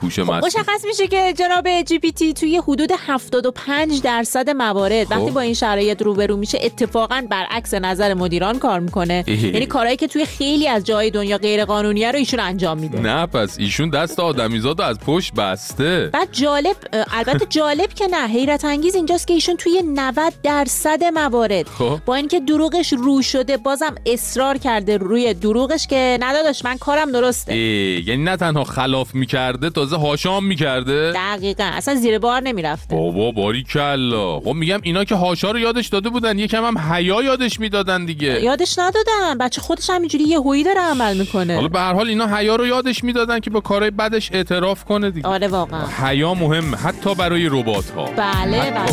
پوش 0.00 0.20
خب 0.20 0.32
مشخص 0.32 0.84
میشه 0.86 1.06
که 1.06 1.32
جناب 1.38 1.82
جی 1.82 1.98
پی 1.98 2.12
تی 2.12 2.32
توی 2.32 2.56
حدود 2.56 2.90
75 3.06 4.02
درصد 4.02 4.50
موارد 4.50 5.06
خب. 5.06 5.12
وقتی 5.12 5.30
با 5.30 5.40
این 5.40 5.54
شرایط 5.54 6.02
روبرو 6.02 6.36
میشه 6.36 6.58
اتفاقا 6.62 7.22
برعکس 7.30 7.74
نظر 7.74 8.14
مدیران 8.14 8.58
کار 8.58 8.80
می‌کنه. 8.80 9.24
یعنی 9.26 9.66
کارهایی 9.66 9.96
که 9.96 10.06
توی 10.06 10.24
خیلی 10.24 10.68
از 10.68 10.84
جای 10.84 11.10
دنیا 11.10 11.38
غیر 11.38 11.64
قانونیه 11.64 12.10
رو 12.12 12.18
ایشون 12.18 12.40
انجام 12.40 12.78
میده. 12.78 13.00
نه 13.00 13.26
پس 13.26 13.58
ایشون 13.58 13.90
دست 13.90 14.20
آدمیزاد 14.20 14.80
از 14.80 15.00
پشت 15.00 15.34
بسته. 15.34 16.10
بعد 16.12 16.28
جالب 16.32 16.76
البته 17.12 17.46
جالب 17.48 17.88
که 17.94 18.06
نه 18.06 18.28
حیرت 18.28 18.64
انگیز 18.64 18.94
اینجاست 18.94 19.26
که 19.26 19.34
ایشون 19.34 19.56
توی 19.56 19.82
90 19.82 20.32
درصد 20.42 21.04
موارد. 21.04 21.66
خب. 21.68 21.98
با 22.06 22.14
اینکه 22.14 22.40
دروغش 22.40 22.92
رو 22.92 23.22
شده 23.22 23.56
بازم 23.56 23.94
اصرار 24.06 24.58
کرده 24.58 24.96
روی 24.96 25.34
دروغش 25.34 25.86
که 25.86 26.18
نداداش 26.20 26.64
من 26.64 26.78
کارم 26.78 27.12
درسته. 27.12 27.56
یعنی 27.56 28.22
نه 28.22 28.36
تنها 28.36 28.64
خلاف 28.64 29.14
می‌کرده 29.50 29.70
تازه 29.70 29.96
هاشام 29.96 30.44
می‌کرده؟ 30.44 31.12
دقیقا. 31.12 31.64
اصلا 31.64 31.94
زیر 31.94 32.18
بار 32.18 32.42
نمی‌رفته. 32.42 32.96
بابا 32.96 33.30
باری 33.30 33.62
کلا 33.62 34.40
خب 34.40 34.52
میگم 34.52 34.80
اینا 34.82 35.04
که 35.04 35.14
هاشا 35.14 35.50
رو 35.50 35.58
یادش 35.58 35.88
داده 35.88 36.08
بودن 36.08 36.38
یکم 36.38 36.64
هم 36.64 36.78
حیا 36.78 37.22
یادش 37.22 37.60
می‌دادن 37.60 38.04
دیگه. 38.04 38.42
یادش 38.42 38.78
ندادن. 38.78 39.38
بچه 39.40 39.60
خودش 39.60 39.90
همینجوری 39.90 40.24
یه 40.24 40.38
هویی 40.38 40.64
داره 40.64 40.80
عمل 40.80 41.16
می‌کنه. 41.16 41.54
حالا 41.54 41.68
به 41.68 41.78
هر 41.78 41.94
حال 41.94 42.08
اینا 42.08 42.26
حیا 42.36 42.56
رو 42.56 42.66
یادش 42.66 43.04
می‌دادن 43.04 43.40
که 43.40 43.50
با 43.50 43.60
کارهای 43.60 43.90
بدش 43.90 44.32
اعتراف 44.32 44.84
کنه 44.84 45.10
دیگه. 45.10 45.28
آره 45.28 45.48
واقعا. 45.48 45.86
حیا 45.86 46.34
مهمه 46.34 46.76
حتی 46.76 47.14
برای 47.14 47.48
ربات 47.48 47.90
ها 47.90 48.04
بله 48.04 48.70
بله 48.70 48.90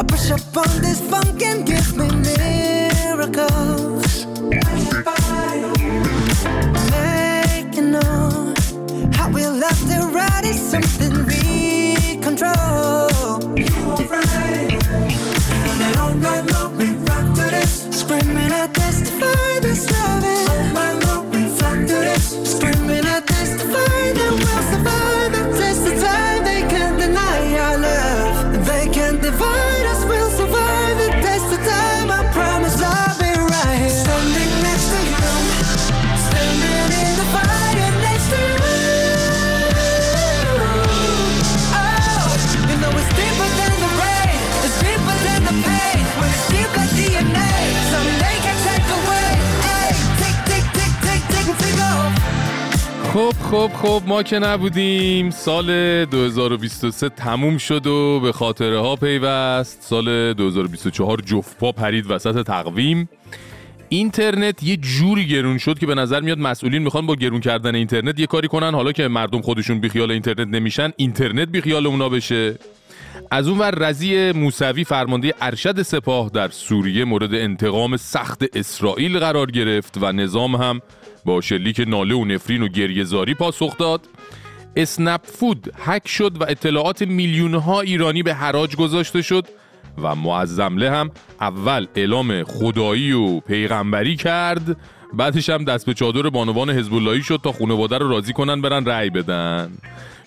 I 0.00 0.02
push 0.12 0.30
up 0.36 0.56
on 0.62 0.72
this 0.84 1.00
funk 1.10 1.42
and 1.50 1.60
give 1.70 1.90
me 1.98 2.08
miracles 2.26 3.99
Laughter 9.60 10.08
right 10.08 10.44
is 10.46 10.58
something 10.58 11.26
we 11.26 12.16
control. 12.22 13.58
You 13.58 13.66
are 13.90 13.96
we. 13.98 14.80
Screaming 17.92 18.52
at 18.52 18.72
this, 18.72 19.10
this 19.60 19.90
love. 19.90 20.24
Oh 20.24 20.70
my 20.72 20.94
love, 21.04 21.28
we 21.34 21.46
flock 21.58 21.86
to. 21.88 22.18
Screaming 22.46 23.04
خب 53.20 53.32
خب 53.50 53.70
خب 53.74 54.02
ما 54.06 54.22
که 54.22 54.38
نبودیم. 54.38 55.30
سال 55.30 56.04
2023 56.04 57.08
تموم 57.08 57.58
شد 57.58 57.86
و 57.86 58.20
به 58.20 58.32
خاطره 58.32 58.78
ها 58.78 58.96
پیوست. 58.96 59.82
سال 59.82 60.32
2024 60.32 61.20
جفت 61.20 61.58
پا 61.58 61.72
پرید 61.72 62.10
وسط 62.10 62.46
تقویم. 62.46 63.08
اینترنت 63.88 64.62
یه 64.62 64.76
جوری 64.76 65.26
گرون 65.26 65.58
شد 65.58 65.78
که 65.78 65.86
به 65.86 65.94
نظر 65.94 66.20
میاد 66.20 66.38
مسئولین 66.38 66.82
می‌خوان 66.82 67.06
با 67.06 67.14
گرون 67.14 67.40
کردن 67.40 67.74
اینترنت 67.74 68.20
یه 68.20 68.26
کاری 68.26 68.48
کنن. 68.48 68.74
حالا 68.74 68.92
که 68.92 69.08
مردم 69.08 69.40
خودشون 69.40 69.80
بیخیال 69.80 70.10
اینترنت 70.10 70.48
نمیشن 70.48 70.92
اینترنت 70.96 71.48
بیخیال 71.48 71.86
اونا 71.86 72.08
بشه. 72.08 72.54
از 73.30 73.48
اون 73.48 73.58
ور 73.58 73.70
رزی 73.70 74.32
موسوی 74.32 74.84
فرمانده 74.84 75.34
ارشد 75.40 75.82
سپاه 75.82 76.30
در 76.30 76.48
سوریه 76.48 77.04
مورد 77.04 77.34
انتقام 77.34 77.96
سخت 77.96 78.42
اسرائیل 78.54 79.18
قرار 79.18 79.50
گرفت 79.50 79.98
و 80.00 80.12
نظام 80.12 80.56
هم 80.56 80.80
با 81.24 81.40
شلیک 81.40 81.84
ناله 81.86 82.14
و 82.14 82.24
نفرین 82.24 82.62
و 82.62 82.68
گریهزاری 82.68 83.34
پاسخ 83.34 83.78
داد. 83.78 84.08
اسنپ 84.76 85.20
فود 85.24 85.72
هک 85.78 86.08
شد 86.08 86.36
و 86.40 86.44
اطلاعات 86.48 87.02
میلیون 87.02 87.54
ها 87.54 87.80
ایرانی 87.80 88.22
به 88.22 88.34
حراج 88.34 88.76
گذاشته 88.76 89.22
شد 89.22 89.46
و 90.02 90.14
معظمله 90.14 90.90
هم 90.90 91.10
اول 91.40 91.86
اعلام 91.94 92.44
خدایی 92.44 93.12
و 93.12 93.40
پیغمبری 93.40 94.16
کرد 94.16 94.76
بعدش 95.14 95.50
هم 95.50 95.64
دست 95.64 95.86
به 95.86 95.94
چادر 95.94 96.22
بانوان 96.22 96.70
حزب 96.70 97.20
شد 97.22 97.40
تا 97.44 97.52
خانواده 97.52 97.98
رو 97.98 98.08
راضی 98.08 98.32
کنن 98.32 98.60
برن 98.60 98.84
رأی 98.84 99.10
بدن. 99.10 99.70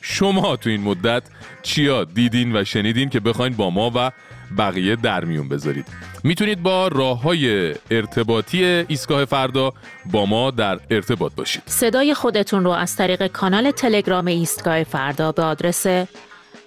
شما 0.01 0.55
تو 0.55 0.69
این 0.69 0.81
مدت 0.81 1.23
چیا 1.61 2.03
دیدین 2.03 2.55
و 2.55 2.63
شنیدین 2.63 3.09
که 3.09 3.19
بخواین 3.19 3.53
با 3.53 3.69
ما 3.69 3.91
و 3.95 4.11
بقیه 4.57 4.95
در 4.95 5.25
میون 5.25 5.49
بذارید 5.49 5.85
می‌تونید 6.23 6.63
با 6.63 6.87
راه 6.87 7.21
های 7.21 7.75
ارتباطی 7.91 8.63
ایستگاه 8.63 9.25
فردا 9.25 9.73
با 10.11 10.25
ما 10.25 10.51
در 10.51 10.79
ارتباط 10.89 11.31
باشید 11.35 11.63
صدای 11.65 12.13
خودتون 12.13 12.63
رو 12.63 12.69
از 12.69 12.95
طریق 12.95 13.27
کانال 13.27 13.71
تلگرام 13.71 14.27
ایستگاه 14.27 14.83
فردا 14.83 15.31
به 15.31 15.43
آدرس 15.43 15.85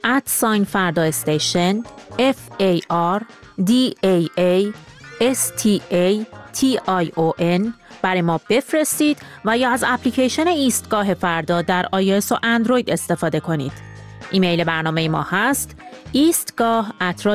ادساین 0.05 0.65
فردا 0.65 1.03
استیشن 1.03 1.83
F 2.19 2.63
A 2.63 2.81
R 3.17 3.23
D 3.61 3.73
A 4.05 4.29
A 4.39 4.73
S 5.21 5.63
T 5.63 5.81
A 5.93 6.27
T 6.59 6.79
I 6.89 7.11
O 7.11 7.41
N 7.59 7.73
برای 8.03 8.23
ما 8.23 8.41
بفرستید 8.51 9.19
و 9.45 9.59
یا 9.59 9.71
از 9.71 9.85
اپلیکیشن 9.87 10.49
ایستگاه 10.49 11.15
فردا 11.15 11.63
در 11.63 11.89
iOS 11.93 12.33
و 12.33 12.37
اندروید 12.43 12.91
استفاده 12.91 13.41
کنید. 13.41 13.96
ایمیل 14.31 14.65
برنامه 14.65 15.09
ما 15.09 15.23
هست 15.23 15.77
ایستگاه 16.13 16.93
ات 17.01 17.27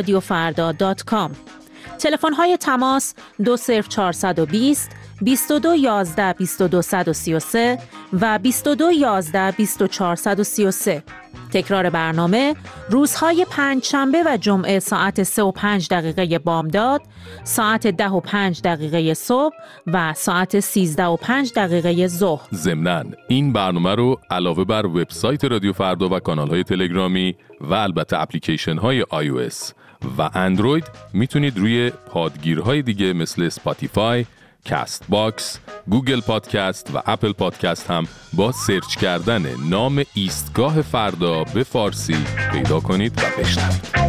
تلفن 1.99 2.33
های 2.33 2.57
تماس 2.57 3.13
دو 3.45 3.57
صرف 3.57 3.87
420 3.87 4.91
22 5.21 5.75
11 5.75 6.33
22 6.33 6.81
133 6.81 7.77
و 8.13 8.39
22 8.39 8.91
11 8.91 9.51
24 9.51 10.15
133 10.15 11.03
تکرار 11.51 11.89
برنامه 11.89 12.55
روزهای 12.89 13.45
پنج 13.49 13.83
شنبه 13.83 14.23
و 14.25 14.37
جمعه 14.37 14.79
ساعت 14.79 15.23
3 15.23 15.43
و 15.43 15.51
5 15.51 15.87
دقیقه 15.91 16.39
بامداد، 16.39 17.01
ساعت 17.43 17.87
10 17.87 18.09
و 18.09 18.19
5 18.19 18.61
دقیقه 18.61 19.13
صبح 19.13 19.55
و 19.87 20.13
ساعت 20.13 20.59
13 20.59 21.05
و 21.05 21.15
5 21.17 21.53
دقیقه 21.55 22.07
ظهر. 22.07 22.47
ضمناً 22.53 23.03
این 23.27 23.53
برنامه 23.53 23.95
رو 23.95 24.19
علاوه 24.29 24.63
بر 24.63 24.85
وبسایت 24.85 25.45
رادیو 25.45 25.73
فردا 25.73 26.09
و 26.09 26.19
کانال 26.19 26.49
های 26.49 26.63
تلگرامی 26.63 27.35
و 27.61 27.73
البته 27.73 28.19
اپلیکیشن 28.19 28.77
های 28.77 29.03
iOS 29.03 29.73
و 30.17 30.29
اندروید 30.33 30.83
می‌تونید 31.13 31.57
روی 31.57 31.89
پادگیرهای 31.89 32.81
دیگه 32.81 33.13
مثل 33.13 33.49
Spotify، 33.49 34.25
Castbox، 34.65 35.59
Google 35.89 36.21
Podcast 36.21 36.95
و 36.95 37.01
Apple 37.05 37.31
Podcast 37.31 37.91
هم 37.91 38.07
با 38.33 38.51
search 38.51 38.95
کردن 38.95 39.45
نام 39.69 40.03
ایستگاه 40.13 40.81
فردا 40.81 41.43
به 41.43 41.63
فارسی 41.63 42.17
پیدا 42.51 42.79
کنید 42.79 43.13
و 43.17 43.41
بشنوید. 43.41 44.01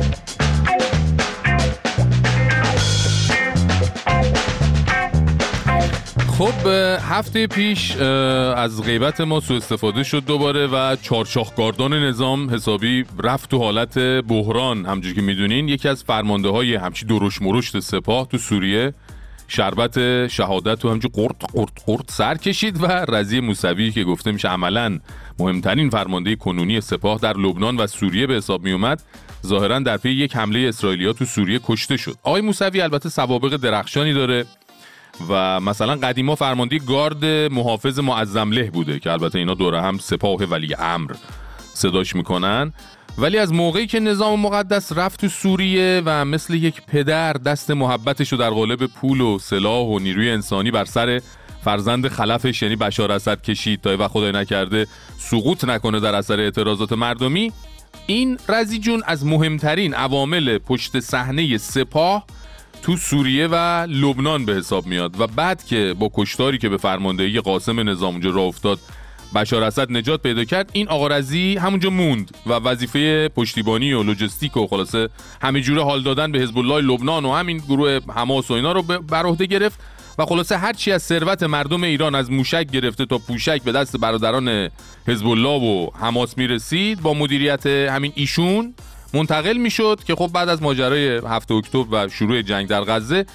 خب 6.38 6.66
هفته 7.00 7.46
پیش 7.46 7.96
از 8.56 8.82
غیبت 8.82 9.20
ما 9.20 9.40
سو 9.40 9.54
استفاده 9.54 10.02
شد 10.02 10.24
دوباره 10.24 10.66
و 10.66 10.96
چارچاخگاردان 11.02 11.92
نظام 11.92 12.50
حسابی 12.50 13.04
رفت 13.22 13.50
تو 13.50 13.58
حالت 13.58 13.98
بحران 13.98 14.86
همجوری 14.86 15.14
که 15.14 15.22
می‌دونین 15.22 15.68
یکی 15.68 15.88
از 15.88 16.04
فرمانده 16.04 16.48
های 16.48 16.74
همچی 16.74 17.06
درش 17.06 17.42
مرشت 17.42 17.80
سپاه 17.80 18.28
تو 18.28 18.38
سوریه 18.38 18.94
شربت 19.52 20.26
شهادت 20.28 20.78
تو 20.78 20.90
همچی 20.90 21.08
قرط 21.08 21.52
قرط 21.52 21.84
قرط 21.86 22.10
سر 22.10 22.34
کشید 22.34 22.82
و 22.82 22.86
رضی 22.86 23.40
موسوی 23.40 23.90
که 23.90 24.04
گفته 24.04 24.32
میشه 24.32 24.48
عملا 24.48 24.98
مهمترین 25.38 25.90
فرمانده 25.90 26.36
کنونی 26.36 26.80
سپاه 26.80 27.18
در 27.18 27.36
لبنان 27.36 27.76
و 27.76 27.86
سوریه 27.86 28.26
به 28.26 28.34
حساب 28.34 28.64
میومد 28.64 29.02
ظاهرا 29.46 29.78
در 29.78 29.96
پی 29.96 30.10
یک 30.10 30.36
حمله 30.36 30.58
اسرائیلیا 30.68 31.12
تو 31.12 31.24
سوریه 31.24 31.60
کشته 31.64 31.96
شد. 31.96 32.14
آقای 32.22 32.42
موسوی 32.42 32.80
البته 32.80 33.08
سوابق 33.08 33.56
درخشانی 33.56 34.12
داره 34.12 34.44
و 35.28 35.60
مثلا 35.60 35.96
قدیما 35.96 36.34
فرمانده 36.34 36.78
گارد 36.78 37.24
محافظ 37.52 37.98
معظم 37.98 38.50
له 38.50 38.70
بوده 38.70 38.98
که 38.98 39.10
البته 39.10 39.38
اینا 39.38 39.54
دوره 39.54 39.82
هم 39.82 39.98
سپاه 39.98 40.44
ولی 40.44 40.74
امر 40.74 41.12
صداش 41.74 42.16
می‌کنن. 42.16 42.72
ولی 43.18 43.38
از 43.38 43.52
موقعی 43.52 43.86
که 43.86 44.00
نظام 44.00 44.40
مقدس 44.40 44.92
رفت 44.92 45.20
تو 45.20 45.28
سوریه 45.28 46.02
و 46.04 46.24
مثل 46.24 46.54
یک 46.54 46.82
پدر 46.86 47.32
دست 47.32 47.70
محبتش 47.70 48.32
رو 48.32 48.38
در 48.38 48.50
قالب 48.50 48.86
پول 48.86 49.20
و 49.20 49.38
سلاح 49.38 49.86
و 49.86 49.98
نیروی 49.98 50.30
انسانی 50.30 50.70
بر 50.70 50.84
سر 50.84 51.20
فرزند 51.64 52.08
خلفش 52.08 52.62
یعنی 52.62 52.76
بشار 52.76 53.12
اسد 53.12 53.42
کشید 53.42 53.80
تا 53.80 53.96
و 53.98 54.08
خدای 54.08 54.32
نکرده 54.32 54.86
سقوط 55.18 55.64
نکنه 55.64 56.00
در 56.00 56.14
اثر 56.14 56.40
اعتراضات 56.40 56.92
مردمی 56.92 57.52
این 58.06 58.38
رزی 58.48 58.78
جون 58.78 59.02
از 59.06 59.26
مهمترین 59.26 59.94
عوامل 59.94 60.58
پشت 60.58 61.00
صحنه 61.00 61.58
سپاه 61.58 62.24
تو 62.82 62.96
سوریه 62.96 63.48
و 63.50 63.86
لبنان 63.88 64.44
به 64.44 64.54
حساب 64.54 64.86
میاد 64.86 65.20
و 65.20 65.26
بعد 65.26 65.64
که 65.64 65.94
با 65.98 66.10
کشتاری 66.14 66.58
که 66.58 66.68
به 66.68 66.76
فرماندهی 66.76 67.40
قاسم 67.40 67.88
نظام 67.88 68.12
اونجا 68.12 68.30
راه 68.30 68.44
افتاد 68.44 68.78
بشار 69.34 69.62
اسد 69.62 69.92
نجات 69.92 70.22
پیدا 70.22 70.44
کرد 70.44 70.70
این 70.72 70.88
آقا 70.88 71.06
رزی 71.06 71.56
همونجا 71.56 71.90
موند 71.90 72.36
و 72.46 72.52
وظیفه 72.52 73.28
پشتیبانی 73.28 73.92
و 73.92 74.02
لوجستیک 74.02 74.56
و 74.56 74.66
خلاصه 74.66 75.08
همه 75.42 75.60
جوره 75.60 75.82
حال 75.84 76.02
دادن 76.02 76.32
به 76.32 76.38
حزب 76.38 76.58
الله 76.58 76.80
لبنان 76.80 77.24
و 77.24 77.32
همین 77.32 77.58
گروه 77.58 77.98
حماس 78.14 78.50
و 78.50 78.54
اینا 78.54 78.72
رو 78.72 78.82
بر 78.82 79.26
عهده 79.26 79.46
گرفت 79.46 79.80
و 80.18 80.26
خلاصه 80.26 80.56
هرچی 80.56 80.92
از 80.92 81.02
ثروت 81.02 81.42
مردم 81.42 81.82
ایران 81.82 82.14
از 82.14 82.30
موشک 82.30 82.66
گرفته 82.70 83.06
تا 83.06 83.18
پوشک 83.18 83.62
به 83.62 83.72
دست 83.72 83.96
برادران 83.96 84.68
حزب 85.08 85.26
الله 85.26 85.60
و 85.60 85.90
حماس 86.00 86.38
می‌رسید 86.38 87.00
با 87.00 87.14
مدیریت 87.14 87.66
همین 87.66 88.12
ایشون 88.14 88.74
منتقل 89.14 89.56
می‌شد 89.56 90.00
که 90.06 90.14
خب 90.14 90.30
بعد 90.34 90.48
از 90.48 90.62
ماجرای 90.62 91.20
هفته 91.28 91.54
اکتبر 91.54 92.06
و 92.06 92.08
شروع 92.08 92.42
جنگ 92.42 92.68
در 92.68 92.84
غزه 92.84 93.26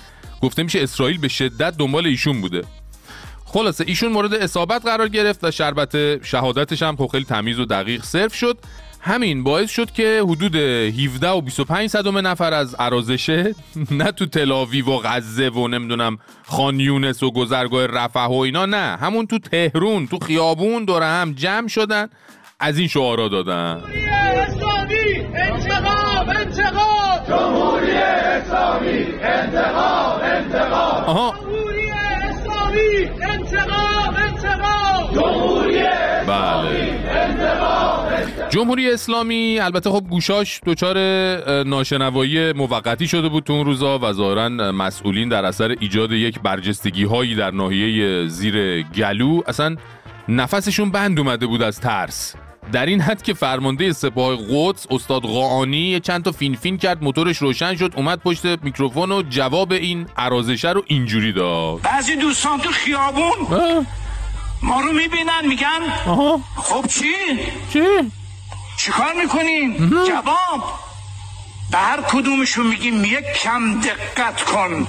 گفته 0.41 0.63
میشه 0.63 0.83
اسرائیل 0.83 1.17
به 1.17 1.27
شدت 1.27 1.77
دنبال 1.77 2.05
ایشون 2.05 2.41
بوده. 2.41 2.63
خلاصه 3.47 3.83
ایشون 3.88 4.12
مورد 4.12 4.33
اصابت 4.33 4.86
قرار 4.86 5.07
گرفت 5.07 5.43
و 5.43 5.51
شربت 5.51 6.23
شهادتش 6.25 6.83
هم 6.83 6.95
خب 6.95 7.07
خیلی 7.07 7.25
تمیز 7.25 7.60
و 7.60 7.65
دقیق 7.65 8.03
صرف 8.03 8.36
شد. 8.36 8.57
همین 9.01 9.43
باعث 9.43 9.71
شد 9.71 9.91
که 9.91 10.21
حدود 10.23 10.55
17 10.55 11.29
و 11.29 11.41
25 11.41 11.89
صدم 11.89 12.27
نفر 12.27 12.53
از 12.53 12.75
ارازشه 12.79 13.55
نه 13.91 14.12
تو 14.12 14.25
تلاوی 14.25 14.81
و 14.81 14.97
غزه 14.97 15.49
و 15.49 15.67
نمی‌دونم 15.67 16.17
خان 16.45 16.79
یونس 16.79 17.23
و 17.23 17.31
گذرگاه 17.31 17.86
رفح 17.86 18.25
و 18.25 18.33
اینا 18.33 18.65
نه 18.65 18.97
همون 19.01 19.27
تو 19.27 19.39
تهرون 19.39 20.07
تو 20.07 20.19
خیابون 20.19 20.86
دور 20.86 21.03
هم 21.03 21.33
جمع 21.33 21.67
شدن 21.67 22.07
از 22.60 22.77
این 22.77 22.88
شعارا 22.88 23.27
دادن. 23.27 23.83
انتقام 25.36 26.29
انتقام 26.29 27.25
جمهوری 27.29 27.91
اسلامی 27.91 29.05
انتقام 29.21 30.19
انتقام 30.21 31.03
آها. 31.03 31.29
اسلامی! 31.29 31.47
انتقام 31.47 31.65
انتقام 32.27 33.16
جمهوری 35.13 35.79
بله. 36.27 36.97
جمهوری 38.49 38.91
اسلامی 38.91 39.59
البته 39.59 39.89
خب 39.89 40.03
گوشاش 40.09 40.61
دچار 40.65 40.97
ناشنوایی 41.63 42.53
موقتی 42.53 43.07
شده 43.07 43.29
بود 43.29 43.43
تو 43.43 43.53
اون 43.53 43.65
روزا 43.65 43.99
و 43.99 44.13
ظاهرا 44.13 44.49
مسئولین 44.49 45.29
در 45.29 45.45
اثر 45.45 45.75
ایجاد 45.79 46.11
یک 46.11 46.39
برجستگی 46.39 47.03
هایی 47.03 47.35
در 47.35 47.51
ناحیه 47.51 48.27
زیر 48.27 48.81
گلو 48.81 49.41
اصلا 49.47 49.75
نفسشون 50.29 50.91
بند 50.91 51.19
اومده 51.19 51.47
بود 51.47 51.61
از 51.61 51.79
ترس. 51.79 52.35
در 52.71 52.85
این 52.85 53.01
حد 53.01 53.21
که 53.21 53.33
فرمانده 53.33 53.93
سپاه 53.93 54.37
قدس 54.51 54.87
استاد 54.89 55.21
قاانی 55.21 55.99
چند 55.99 56.23
تا 56.23 56.31
فین 56.31 56.55
فین 56.55 56.77
کرد 56.77 57.03
موتورش 57.03 57.37
روشن 57.37 57.75
شد 57.75 57.93
اومد 57.95 58.19
پشت 58.19 58.45
میکروفون 58.45 59.11
و 59.11 59.21
جواب 59.29 59.71
این 59.71 60.05
عرازشه 60.17 60.71
رو 60.71 60.83
اینجوری 60.87 61.33
داد. 61.33 61.81
بعضی 61.81 62.15
دوستان 62.15 62.59
تو 62.59 62.69
خیابون 62.69 63.85
ما 64.61 64.81
رو 64.81 64.91
می‌بینن 64.91 65.47
میگن 65.47 65.79
خب 66.55 66.85
چی؟ 66.87 67.13
چی؟ 67.73 67.81
چیکار 68.77 69.13
می‌کنین؟ 69.21 69.89
جواب. 69.89 70.79
به 71.71 71.77
هر 71.77 72.01
کدومشون 72.01 72.67
میگیم 72.67 73.05
یک 73.05 73.25
کم 73.43 73.81
دقت 73.81 74.43
کن. 74.43 74.87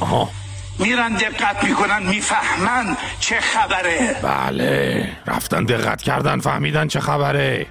میرن 0.78 1.12
دقت 1.12 1.64
می‌کنن 1.64 2.02
می‌فهمن 2.02 2.96
چه 3.20 3.40
خبره. 3.40 4.16
بله. 4.22 5.12
رفتن 5.26 5.64
دقت 5.64 6.02
کردن 6.02 6.40
فهمیدن 6.40 6.88
چه 6.88 7.00
خبره. 7.00 7.66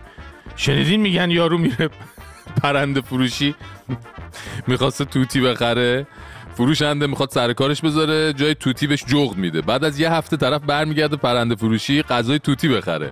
شنیدین 0.56 1.02
میگن 1.02 1.32
یارو 1.32 1.58
میره 1.58 1.90
پرنده 2.64 3.02
فروشی. 3.02 3.56
می‌خواسته 4.68 5.06
توتی 5.06 5.42
بخره. 5.42 6.08
فروشنده 6.58 7.08
می‌خواد 7.08 7.30
سر 7.30 7.54
کارش 7.54 7.82
بذاره 7.82 8.34
جای 8.34 8.56
توتی 8.56 8.88
بهش 8.88 9.06
جغد 9.06 9.38
میده. 9.38 9.62
بعد 9.62 9.84
از 9.84 10.00
یه 10.00 10.12
هفته 10.12 10.38
طرف 10.38 10.62
برمیگرده 10.62 11.16
پرنده 11.16 11.56
فروشی 11.56 12.02
غذای 12.02 12.40
توتی 12.40 12.68
بخره. 12.68 13.12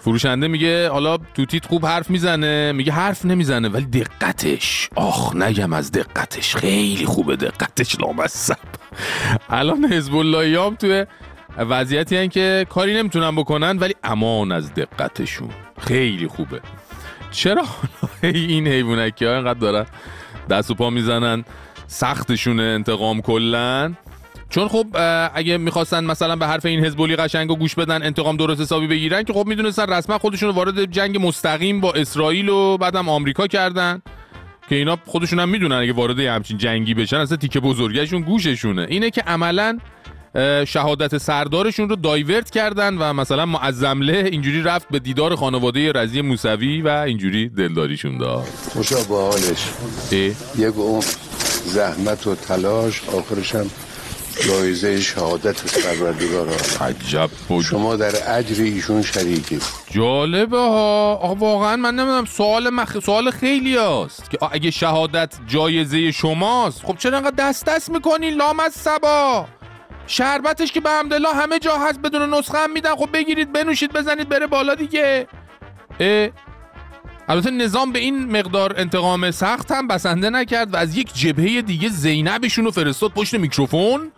فروشنده 0.00 0.48
میگه 0.48 0.88
حالا 0.88 1.16
توتیت 1.16 1.66
خوب 1.66 1.86
حرف 1.86 2.10
می‌زنه. 2.10 2.72
میگه 2.72 2.92
حرف 2.92 3.24
نمی‌زنه 3.24 3.68
ولی 3.68 3.84
دقتش. 3.84 4.88
آخ 4.94 5.36
نگم 5.36 5.72
از 5.72 5.92
دقتش. 5.92 6.56
خیلی 6.56 7.06
خوبه 7.06 7.36
دقتش 7.36 8.00
لامصب 8.00 8.58
الان 9.50 9.92
حزب 9.92 10.16
اللهیام 10.16 10.74
توی 10.74 11.06
وضعیتی 11.58 12.16
هن 12.16 12.28
که 12.28 12.66
کاری 12.68 12.94
نمی‌تونن 12.94 13.36
بکنن 13.36 13.78
ولی 13.78 13.94
امان 14.04 14.52
از 14.52 14.74
دقتشون. 14.74 15.50
خیلی 15.80 16.26
خوبه. 16.26 16.60
چرا 17.30 17.64
این 18.22 18.68
حیوانکی 18.68 19.24
ها 19.24 19.34
اینقدر 19.34 19.58
دارن 19.58 19.86
دست 20.50 20.70
و 20.70 20.74
پا 20.74 20.90
می‌زنن؟ 20.90 21.44
سختشون 21.86 22.60
انتقام 22.60 23.20
کلن. 23.20 23.96
چون 24.50 24.68
خب 24.68 24.86
اگه 25.34 25.56
می‌خواستن 25.56 26.04
مثلا 26.04 26.36
به 26.36 26.46
حرف 26.46 26.66
این 26.66 26.84
حزبولی 26.84 27.16
قشنگ 27.16 27.50
و 27.50 27.56
گوش 27.56 27.74
بدن 27.74 28.02
انتقام 28.02 28.36
درست 28.36 28.60
حسابی 28.60 28.86
بگیرن 28.86 29.22
که 29.22 29.32
خب 29.32 29.46
می‌دونستن 29.46 29.92
رسما 29.92 30.18
خودشون 30.18 30.50
وارد 30.50 30.84
جنگ 30.84 31.26
مستقیم 31.26 31.80
با 31.80 31.92
اسرائیل 31.92 32.48
و 32.48 32.78
بعدم 32.78 33.08
آمریکا 33.08 33.46
کردن 33.46 34.02
که 34.68 34.74
اینا 34.74 34.98
خودشون 35.06 35.38
هم 35.38 35.48
می‌دونن 35.48 35.76
اگه 35.76 35.92
وارد 35.92 36.20
همچین 36.20 36.58
جنگی 36.58 36.94
بشن 36.94 37.16
اصلا 37.16 37.36
تیکه 37.36 37.60
بزرگشون 37.60 38.20
گوششونه. 38.20 38.86
اینه 38.88 39.10
که 39.10 39.20
عملا 39.20 39.78
شهادت 40.66 41.18
سردارشون 41.18 41.88
رو 41.88 41.96
دایورت 41.96 42.50
کردن 42.50 42.98
و 42.98 43.12
مثلا 43.12 43.46
معظمله 43.46 44.28
اینجوری 44.32 44.62
رفت 44.62 44.88
به 44.90 44.98
دیدار 44.98 45.36
خانواده 45.36 45.92
رضی 45.92 46.20
موسوی 46.20 46.82
و 46.82 46.88
اینجوری 46.88 47.48
دلداریشون 47.48 48.18
داد. 48.18 48.44
خوشا 48.72 49.04
با 49.08 49.30
حالش 49.30 49.68
اون 50.76 51.02
زحمت 51.64 52.26
و 52.26 52.34
تلاش 52.34 53.02
آخرش 53.08 53.54
هم 53.54 53.70
جایزه 54.46 55.00
شهادت 55.00 55.80
پروردگار 55.80 56.48
عجب 56.80 57.30
شما 57.62 57.96
در 57.96 58.38
اجر 58.38 58.62
ایشون 58.62 59.02
شریکی 59.02 59.60
جالبه 59.90 60.58
ها. 60.58 61.14
آقا 61.22 61.34
واقعا 61.34 61.76
من 61.76 61.94
نمی‌دونم 61.94 62.24
سوال 62.24 62.70
مخ... 62.70 62.98
سوال 62.98 63.30
خیلی 63.30 63.76
هست 63.76 64.30
که 64.30 64.38
اگه 64.52 64.70
شهادت 64.70 65.34
جایزه 65.46 66.10
شماست 66.10 66.82
خب 66.84 66.96
چرا 66.98 67.18
انقدر 67.18 67.48
دست 67.48 67.64
دست 67.64 67.90
می‌کنی؟ 67.90 68.30
لام 68.30 68.60
از 68.60 68.72
سبا 68.72 69.46
شربتش 70.06 70.72
که 70.72 70.80
به 70.80 70.90
همدلله 70.90 71.28
همه 71.28 71.58
جا 71.58 71.78
هست 71.78 71.98
بدون 71.98 72.34
نسخه 72.34 72.58
هم 72.58 72.72
میدن. 72.72 72.96
خب 72.96 73.08
بگیرید 73.12 73.52
بنوشید 73.52 73.92
بزنید 73.92 74.28
بره 74.28 74.46
بالا 74.46 74.74
دیگه. 74.74 75.26
اه 76.00 76.28
البته 77.28 77.50
نظام 77.50 77.92
به 77.92 77.98
این 77.98 78.38
مقدار 78.38 78.74
انتقام 78.78 79.30
سخت 79.30 79.72
هم 79.72 79.88
بسنده 79.88 80.30
نکرد 80.30 80.74
و 80.74 80.76
از 80.76 80.96
یک 80.96 81.14
جبهه 81.14 81.62
دیگه 81.62 81.88
زینبشون 81.88 82.64
رو 82.64 82.70
فرستاد 82.70 83.10
پشت 83.10 83.34
میکروفون. 83.34 84.12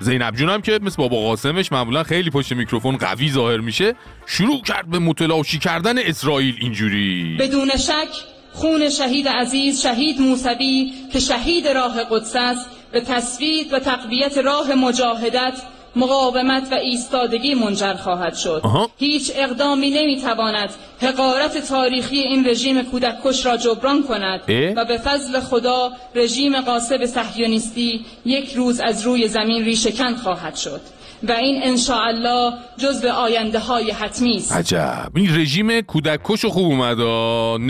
زینب 0.00 0.34
جونم 0.34 0.62
که 0.62 0.78
مثل 0.82 0.96
بابا 0.96 1.16
قاسمش 1.16 1.72
معمولا 1.72 2.02
خیلی 2.02 2.30
پشت 2.30 2.52
میکروفون 2.52 2.96
قوی 2.96 3.30
ظاهر 3.30 3.60
میشه 3.60 3.94
شروع 4.26 4.62
کرد 4.62 4.90
به 4.90 4.98
متلاشی 4.98 5.58
کردن 5.58 5.98
اسرائیل 5.98 6.56
اینجوری. 6.60 7.36
بدون 7.40 7.70
شک 7.76 8.08
خون 8.52 8.90
شهید 8.90 9.28
عزیز 9.28 9.82
شهید 9.82 10.20
موسوی 10.20 10.92
که 11.12 11.20
شهید 11.20 11.68
راه 11.68 12.04
قدس 12.04 12.36
است 12.36 12.66
به 12.92 13.00
تصویت 13.00 13.72
و 13.72 13.78
تقویت 13.78 14.38
راه 14.38 14.74
مجاهدت 14.74 15.62
مقاومت 15.96 16.72
و 16.72 16.74
ایستادگی 16.74 17.54
منجر 17.54 17.94
خواهد 17.94 18.34
شد. 18.34 18.62
هیچ 18.98 19.32
اقدامی 19.34 19.90
نمی‌تواند 19.90 20.70
حقارت 21.00 21.58
تاریخی 21.58 22.18
این 22.18 22.46
رژیم 22.46 22.82
کودککش 22.82 23.46
را 23.46 23.56
جبران 23.56 24.02
کند 24.02 24.40
و 24.76 24.84
به 24.84 24.98
فضل 24.98 25.40
خدا 25.40 25.92
رژیم 26.14 26.60
قاسب 26.60 27.06
صهیونیستی 27.06 28.04
یک 28.24 28.52
روز 28.54 28.80
از 28.80 29.02
روی 29.02 29.28
زمین 29.28 29.64
ریشهکن 29.64 30.14
خواهد 30.14 30.56
شد. 30.56 30.80
و 31.28 31.32
این 31.32 31.60
انشاءالله 31.62 32.52
جزء 32.76 33.08
آینده 33.08 33.58
های 33.58 33.90
حتمی 33.90 34.36
است. 34.36 34.52
عجب. 34.52 35.12
این 35.16 35.40
رژیم 35.40 35.80
کودککش 35.80 36.44
خوب 36.44 36.64
اومد 36.64 37.00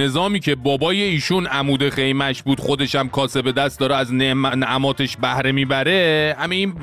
نظامی 0.00 0.40
که 0.40 0.54
بابای 0.54 1.02
ایشون 1.02 1.46
عمود 1.46 1.88
خیمش 1.88 2.42
بود 2.42 2.60
خودش 2.60 2.94
هم 2.94 3.08
کاسه 3.08 3.42
به 3.42 3.52
دست 3.52 3.80
داره 3.80 3.96
از 3.96 4.14
نعماتش 4.14 5.16
بهره 5.16 5.52
می‌بره. 5.52 6.36
همین 6.38 6.74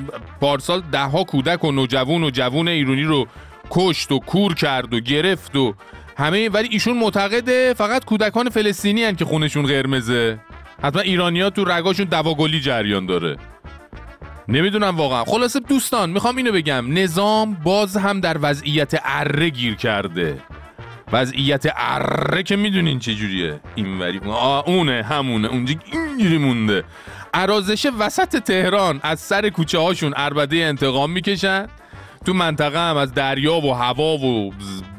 پارسال 0.41 0.81
ده 0.91 1.03
ها 1.03 1.23
کودک 1.23 1.63
و 1.63 1.71
نوجوان 1.71 2.23
و 2.23 2.29
جوون 2.29 2.67
ایرونی 2.67 3.03
رو 3.03 3.27
کشت 3.69 4.11
و 4.11 4.19
کور 4.19 4.53
کرد 4.53 4.93
و 4.93 4.99
گرفت 4.99 5.55
و 5.55 5.73
همه 6.17 6.49
ولی 6.49 6.67
ایشون 6.71 6.97
معتقده 6.97 7.73
فقط 7.73 8.05
کودکان 8.05 8.49
فلسطینی 8.49 9.03
هن 9.03 9.15
که 9.15 9.25
خونشون 9.25 9.65
قرمزه. 9.65 10.39
حتما 10.83 11.01
ایرانیا 11.01 11.49
تو 11.49 11.65
رگاشون 11.65 12.05
دواگلی 12.05 12.59
جریان 12.59 13.05
داره. 13.05 13.37
نمی‌دونم 14.47 14.97
واقعا. 14.97 15.25
خلاصه 15.25 15.59
دوستان 15.59 16.09
می‌خوام 16.09 16.37
اینو 16.37 16.51
بگم. 16.51 16.85
نظام 16.99 17.53
باز 17.53 17.97
هم 17.97 18.19
در 18.19 18.37
وضعیت 18.41 19.01
اره 19.03 19.49
گیر 19.49 19.75
کرده. 19.75 20.39
وضعیت 21.11 21.65
اره 21.75 22.43
که 22.43 22.55
می‌دونین 22.55 22.99
چجوریه 22.99 23.59
اینوری 23.75 24.21
اونه 24.65 25.05
همونه. 25.09 25.47
اونجا 25.47 25.75
اینجوری 25.93 26.37
مونده. 26.37 26.83
عرازش 27.33 27.87
وسط 27.99 28.43
تهران 28.43 28.99
از 29.03 29.19
سر 29.19 29.49
کوچه 29.49 29.79
هاشون 29.79 30.13
اربده 30.15 30.57
انتقام 30.57 31.11
می‌کشن. 31.11 31.67
تو 32.25 32.33
منطقه 32.33 32.89
هم 32.89 32.97
از 32.97 33.13
دریا 33.13 33.55
و 33.55 33.73
هوا 33.73 34.17
و 34.17 34.53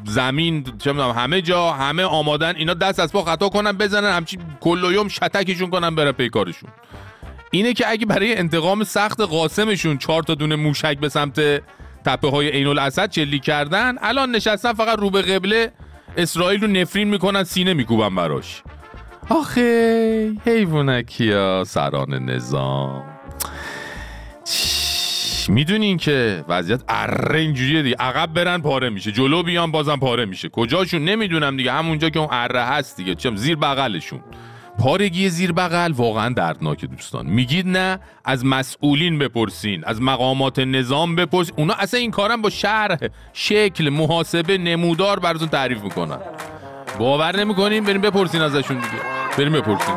زمین 0.05 0.65
چه 0.79 0.93
همه 0.93 1.43
جا 1.43 1.73
همه 1.73 2.03
آمادن. 2.03 2.57
اینا 2.57 2.75
دست 2.75 3.01
از 3.01 3.13
پا 3.13 3.23
خطا 3.23 3.49
کنن 3.49 3.73
بزنن 3.73 4.13
همچی 4.17 4.39
کل 4.61 5.09
شتکشون 5.09 5.71
کنن 5.71 5.95
بره 5.95 6.13
پیکارشون 6.13 6.71
اینه 7.55 7.73
که 7.73 7.89
اگه 7.89 8.07
برای 8.07 8.37
انتقام 8.37 8.85
سخت 8.85 9.21
قاسمشون 9.21 9.99
چهار 9.99 10.23
تا 10.23 10.35
دونه 10.35 10.57
موشک 10.57 10.99
به 10.99 11.09
سمت 11.09 11.41
تپه 12.05 12.29
های 12.29 12.49
عین 12.49 12.67
الاسد 12.67 13.11
چلی 13.11 13.39
کردن 13.39 13.95
الان 14.03 14.31
نشستن 14.31 14.73
فقط 14.73 14.99
رو 14.99 15.11
به 15.11 15.23
قبله 15.23 15.73
اسرائیل 16.17 16.61
رو 16.61 16.67
نفرین 16.67 17.09
می‌کنن 17.09 17.45
سینه 17.45 17.75
میکوبن 17.75 18.15
براش. 18.15 18.63
آخه 19.29 20.33
حیوانکیا 20.45 21.65
سران 21.67 22.15
نظام. 22.15 23.05
می‌دونین 25.49 25.97
که 25.97 26.45
وضعیت 26.49 26.83
اره 26.89 27.41
اینجوریه 27.41 27.83
دیگه. 27.83 27.97
عقب 27.97 28.33
برن 28.35 28.59
پاره 28.59 28.89
میشه 28.91 29.13
جلو 29.13 29.43
بیان 29.43 29.71
بازم 29.71 29.97
پاره 29.97 30.25
میشه. 30.25 30.49
کجاشون؟ 30.49 31.05
نمی‌دونم 31.05 31.57
دیگه. 31.57 31.73
همونجا 31.73 32.11
که 32.11 32.19
اون 32.19 32.29
اره 32.31 32.63
هست 32.63 32.97
دیگه. 32.97 33.15
چم 33.15 33.37
زیر 33.37 33.57
بغلشون. 33.57 34.21
پارگی 34.79 35.29
زیر 35.29 35.53
بغل 35.53 35.93
واقعا 35.93 36.35
دردناک 36.35 36.85
دوستان. 36.85 37.27
میگید 37.27 37.69
نه 37.69 37.99
از 38.25 38.45
مسئولین 38.45 39.19
بپرسین 39.19 39.85
از 39.85 40.03
مقامات 40.03 40.59
نظام 40.59 41.17
بپرسین 41.17 41.55
اونا 41.57 41.75
اصلا 41.75 42.01
این 42.01 42.11
کارم 42.11 42.43
با 42.43 42.51
شرح 42.51 42.99
شکل 43.33 43.89
محاسبه 43.89 44.59
نمودار 44.59 45.19
براتون 45.19 45.49
تعریف 45.49 45.83
می‌کنن. 45.83 46.19
باور 46.99 47.37
نمی‌کنین؟ 47.37 47.85
بریم 47.85 48.01
بپرسین 48.01 48.41
ازشون 48.41 48.77
دیگه. 48.77 49.03
بریم 49.39 49.53
بپرسین. 49.53 49.95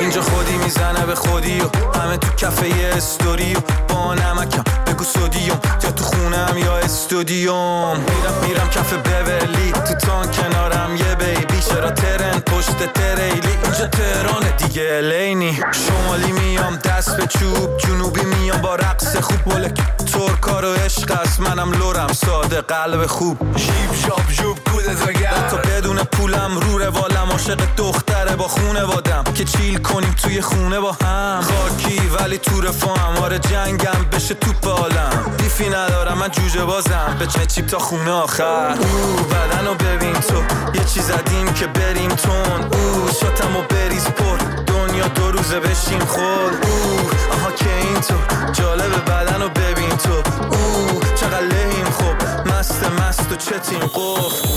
اینجا 0.00 0.22
خودی 0.22 0.56
می‌زنه 0.56 1.06
به 1.06 1.14
خودی 1.14 1.60
و 1.60 1.98
همه 1.98 2.16
تو 2.16 2.28
کفه 2.28 2.96
استوری 2.96 3.54
و 3.54 3.58
با 3.88 4.14
نمکم 4.14 4.62
بگو 4.86 5.04
سودیوم 5.04 5.60
یا 5.84 5.90
تو 5.92 6.04
خونم 6.04 6.58
یا 6.58 6.76
استودیوم. 6.76 7.96
میرم 7.96 8.48
میرم 8.48 8.70
کف 8.70 8.92
بورلی. 8.92 9.72
تو 9.72 9.94
تان 9.94 10.26
کنارم 10.30 10.96
یه 10.96 11.14
بیبی 11.14 11.51
چرا 11.72 11.90
ترن 11.90 12.40
پشت 12.40 12.92
تریلی 12.92 13.48
اینجا 13.64 13.86
تهران 13.86 14.56
دیگه 14.56 15.00
لینی 15.00 15.60
شمالی 15.72 16.32
میام 16.32 16.76
دست 16.76 17.16
به 17.16 17.26
چوب 17.26 17.78
جنوبی 17.78 18.24
میام 18.24 18.60
با 18.60 18.74
رقص 18.74 19.16
خوب 19.16 19.48
ولک 19.48 19.78
ترکار 20.12 20.64
و 20.64 20.74
عشق 20.74 21.20
است 21.20 21.40
منم 21.40 21.72
لورم 21.72 22.12
ساده 22.12 22.60
قلب 22.60 23.06
خوب 23.06 23.56
جیب 23.56 23.94
شاب 24.06 24.22
جوب 24.30 24.58
کودت 24.58 25.50
تا 25.50 25.56
بدون 25.56 25.96
پولم 25.96 26.58
رو 26.58 26.78
روالم 26.78 27.30
عاشق 27.30 27.58
دختره 27.76 28.36
با 28.36 28.48
خونه 28.48 28.84
وادم 28.84 29.24
که 29.34 29.44
چیل 29.44 29.78
کنیم 29.78 30.14
توی 30.22 30.40
خونه 30.40 30.80
با 30.80 30.92
هم 30.92 31.40
خاکی 31.40 32.00
ولی 32.18 32.38
تو 32.38 32.60
رفاهم 32.60 33.22
آره 33.22 33.38
جنگم 33.38 34.06
بشه 34.12 34.34
تو 34.34 34.52
بالم 34.62 35.34
دیفی 35.38 35.68
ندارم 35.68 36.18
من 36.18 36.28
جوجه 36.28 36.64
بازم 36.64 37.16
به 37.18 37.26
چه 37.26 37.46
چیپ 37.46 37.66
تا 37.66 37.78
خونه 37.78 38.10
آخر 38.10 38.76
او 38.80 39.24
بدن 39.24 39.66
رو 39.66 39.74
ببین 39.74 40.12
تو 40.12 40.34
یه 40.74 40.84
چیز 40.84 41.02
زدیم 41.02 41.54
که 41.62 41.68
بریم 41.68 42.08
تون. 42.08 42.62
او 42.62 43.08
شاتم 43.20 43.56
و 43.56 43.62
بریز 43.62 44.04
پر 44.04 44.36
دنیا 44.66 45.08
دو 45.08 45.30
روزه 45.30 45.60
بشیم 45.60 45.98
خود 45.98 46.66
او 46.66 47.00
آها 47.32 47.50
که 47.56 47.76
این 47.76 48.00
تو. 48.00 48.14
جالب 48.52 49.04
بدن 49.04 49.42
رو 49.42 49.48
ببین 49.48 49.88
تو. 49.88 50.12
او 50.12 51.00
چقدر 51.14 51.40
لهیم. 51.40 51.84
خوب 51.84 52.16
مست 52.52 52.84
مست 52.84 53.32
و 53.32 53.36
چتیم 53.36 53.78
قفل 53.78 54.48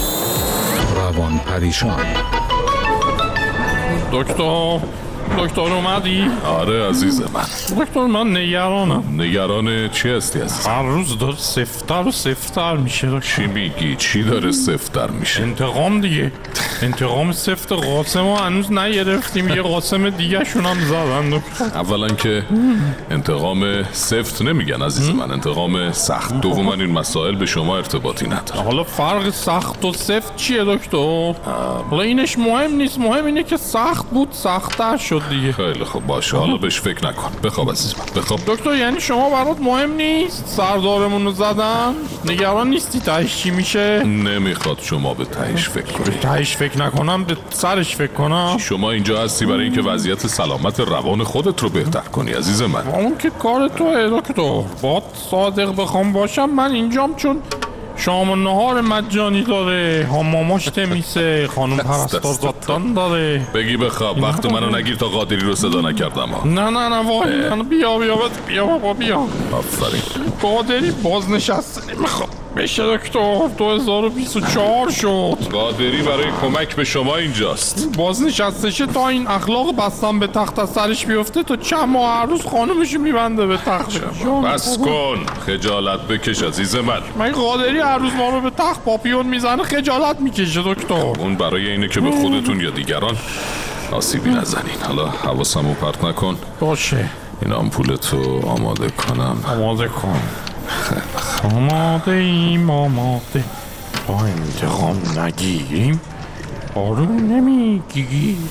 روان 0.95 1.39
پریشان. 1.39 2.05
دکتر. 4.11 4.79
دکتر 5.37 5.61
اومدی؟ 5.61 6.27
آره 6.45 6.89
عزیز 6.89 7.21
من. 7.21 7.83
دکتر 7.83 8.05
من 8.05 8.37
نگرانم. 8.37 9.21
نگران 9.21 9.89
چی 9.89 10.09
هستی 10.09 10.39
عزیز؟ 10.39 10.67
هر 10.67 10.83
روز 10.83 11.17
داره 11.17 11.35
سفتر 11.37 12.07
و 12.07 12.11
سفتر 12.11 12.77
میشه 12.77 13.19
چی 13.19 13.47
میگی؟ 13.47 13.95
چی 13.95 14.23
داره 14.23 14.51
سفتر 14.51 15.09
میشه؟ 15.09 15.41
انتقام 15.41 16.01
دیگه. 16.01 16.31
انتقام 16.81 17.31
سفت 17.31 17.71
قاسم 17.71 18.19
رو 18.19 18.35
هنوز 18.35 18.71
نگرفتیم. 18.71 19.49
یه 19.49 19.61
قاسم 19.61 20.09
دیگه 20.09 20.43
شون 20.43 20.65
هم 20.65 20.79
زدن 20.79 21.43
اولا 21.75 22.07
که 22.07 22.43
انتقام 23.11 23.83
سفت 23.91 24.41
نمیگن 24.41 24.81
عزیز 24.81 25.09
من. 25.09 25.31
انتقام 25.31 25.91
سخت. 25.91 26.41
دوما 26.41 26.73
این 26.73 26.91
مسائل 26.91 27.35
به 27.35 27.45
شما 27.45 27.77
ارتباطی 27.77 28.27
نداره. 28.27 28.61
حالا 28.61 28.83
فرق 28.83 29.29
سخت 29.29 29.85
و 29.85 29.93
سفت 29.93 30.35
چیه 30.35 30.63
دکتر؟ 30.63 31.33
حالا 31.89 32.03
اینش 32.03 32.37
مهم 32.37 32.75
نیست. 32.75 32.99
مهم 32.99 33.25
اینه 33.25 33.43
که 33.43 33.57
سخت 33.57 34.09
بود 34.09 34.27
سختتر 34.31 34.97
شد. 34.97 35.14
دیگه. 35.19 35.51
خیلی 35.51 35.83
خوب. 35.83 36.07
باشه. 36.07 36.37
حالا 36.37 36.57
بهش 36.57 36.79
فکر 36.79 37.07
نکن. 37.07 37.31
بخواب 37.43 37.71
عزیز 37.71 37.95
من 37.97 38.21
بخواب. 38.21 38.39
دکتر 38.47 38.75
یعنی 38.75 39.01
شما 39.01 39.29
برات 39.29 39.59
مهم 39.59 39.91
نیست 39.91 40.47
سردارمون 40.47 41.25
رو 41.25 41.31
زدن؟ 41.31 41.93
نگران 42.25 42.69
نیستی؟ 42.69 42.99
تهش 42.99 43.37
چی 43.37 43.51
میشه؟ 43.51 44.03
نمی‌خواد 44.03 44.79
شما 44.81 45.13
به 45.13 45.25
تهش 45.25 45.69
فکر 45.69 45.91
کنی. 45.91 46.15
تهش 46.15 46.55
فکر 46.55 46.77
نکنم 46.77 47.23
به 47.23 47.37
سرش 47.49 47.95
فکر 47.95 48.13
کنم. 48.13 48.57
شما 48.59 48.91
اینجا 48.91 49.23
هستی 49.23 49.45
برای 49.45 49.63
اینکه 49.63 49.81
وضعیت 49.81 50.27
سلامت 50.27 50.79
روان 50.79 51.23
خودت 51.23 51.63
رو 51.63 51.69
بهتر 51.69 51.99
کنی 51.99 52.31
عزیز 52.31 52.61
من؟ 52.61 52.87
اون 52.87 53.17
که 53.17 53.29
کار 53.29 53.67
تو 53.67 54.19
دکتر. 54.19 54.63
با 54.81 55.03
صادق 55.31 55.75
بخوام 55.81 56.13
باشم 56.13 56.49
من 56.49 56.71
اینجام 56.71 57.15
چون 57.15 57.41
شام 57.97 58.29
و 58.31 58.35
نهار 58.35 58.81
مجانی 58.81 59.43
داره. 59.43 60.07
ماماش 60.11 60.65
تمیسه 60.75 61.47
خانم 61.55 61.77
پرستار 61.77 62.33
زادان 62.33 62.93
داره. 62.93 63.47
بگی 63.53 63.77
بخواب. 63.77 64.23
وقت 64.23 64.45
منو 64.51 64.75
نگیر 64.77 64.95
تا 64.95 65.07
قادری 65.07 65.39
رو 65.39 65.55
صدا 65.55 65.81
نکردم. 65.81 66.29
ها. 66.31 66.47
نه 66.47 66.69
نه 66.69 66.89
نه 66.89 67.09
وای 67.09 67.63
بیا 67.69 67.97
بیا 67.97 68.15
بیا 68.47 68.65
بابا 68.65 68.93
بیا. 68.93 69.19
آفرین. 69.51 70.01
قادری 70.41 70.91
بازنشسته. 70.91 71.95
نمی‌خواد 71.95 72.29
بشه 72.55 72.97
دکتر 72.97 73.47
2024 73.57 74.89
شد. 74.89 75.37
قادری 75.51 76.01
برای 76.01 76.25
کمک 76.41 76.75
به 76.75 76.83
شما 76.83 77.15
اینجاست. 77.15 77.97
بازنشسته 77.97 78.85
تا 78.85 79.07
این 79.07 79.27
اخلاق 79.27 79.75
بستم 79.75 80.19
به 80.19 80.27
تخت 80.27 80.59
از 80.59 80.69
سرش 80.69 81.05
بیفته 81.05 81.43
تا 81.43 81.55
چند 81.55 81.89
ماه 81.89 82.19
هر 82.19 82.25
روز 82.25 82.45
خانمش 82.45 82.93
میبنده 82.93 83.45
به 83.45 83.57
تخت. 83.57 84.01
بس 84.45 84.77
کن. 84.77 85.25
خجالت 85.45 85.99
بکش 85.99 86.43
عزیز 86.43 86.75
من. 86.75 87.01
من 87.17 87.31
قادری 87.31 87.79
هر 87.79 87.97
روز 87.97 88.13
ما 88.13 88.29
رو 88.29 88.41
به 88.41 88.49
تخت 88.49 88.83
پاپیون 88.83 89.25
می‌زنه 89.25 89.63
خجالت 89.63 90.19
می‌کشه 90.19 90.61
دکتر؟ 90.65 91.13
اون 91.19 91.35
برای 91.35 91.71
اینه 91.71 91.87
که 91.87 92.01
به 92.01 92.11
خودتون 92.11 92.61
یا 92.61 92.69
دیگران 92.69 93.15
آسیبی 93.91 94.29
نزنین. 94.29 94.81
حالا 94.87 95.05
حواسمو 95.07 95.73
پرت 95.73 96.03
نکن. 96.03 96.37
باشه. 96.59 97.09
این 97.41 97.53
آمپول 97.53 97.95
تو 97.95 98.47
آماده 98.47 98.89
کنم. 98.89 99.37
آماده 99.47 99.87
کن. 99.87 100.19
آماده 101.43 102.11
ایم 102.11 102.69
آماده. 102.69 103.43
با 104.07 104.19
انتقام 104.19 105.01
نگیریم. 105.19 106.01
آروم 106.75 107.15
نمی‌گیریم. 107.15 108.49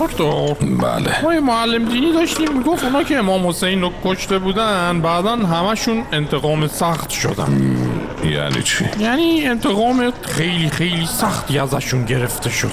دکتر 0.00 0.54
بله. 0.54 1.22
ما 1.22 1.34
یه 1.34 1.40
معلم 1.40 1.84
دینی 1.84 2.12
داشتیم. 2.12 2.58
می‌گفت 2.58 2.84
اونا 2.84 3.02
که 3.02 3.16
امام 3.16 3.48
حسین 3.48 3.80
رو 3.80 3.92
کشته 4.04 4.38
بودن 4.38 5.00
بعدا 5.00 5.36
همشون 5.36 6.02
انتقام 6.12 6.66
سخت 6.68 7.10
شدن. 7.10 7.76
یعنی 8.24 8.62
چی؟ 8.62 8.84
یعنی 9.00 9.46
انتقام 9.46 10.12
خیلی 10.22 10.70
خیلی 10.70 11.06
سختی 11.06 11.58
ازشون 11.58 12.04
گرفته 12.04 12.50
شد. 12.50 12.72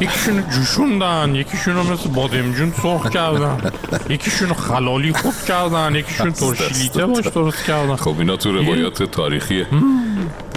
یکیشونو 0.00 0.42
جوشوندن 0.50 1.34
یکیشونو 1.34 1.82
مثل 1.82 2.08
بادمجون 2.08 2.72
سرخ 2.82 3.10
کردن. 3.10 3.72
یکیشونو 4.08 4.54
خلالی 4.54 5.12
خود 5.12 5.34
کردن 5.48 5.94
یکیشون 5.94 6.32
ترشیلیته 6.32 7.06
باش 7.06 7.26
درست 7.26 7.64
کردن. 7.64 7.96
خب 7.96 8.14
اینا 8.18 8.36
تو 8.36 8.52
روایات 8.52 9.02
تاریخیه. 9.02 9.66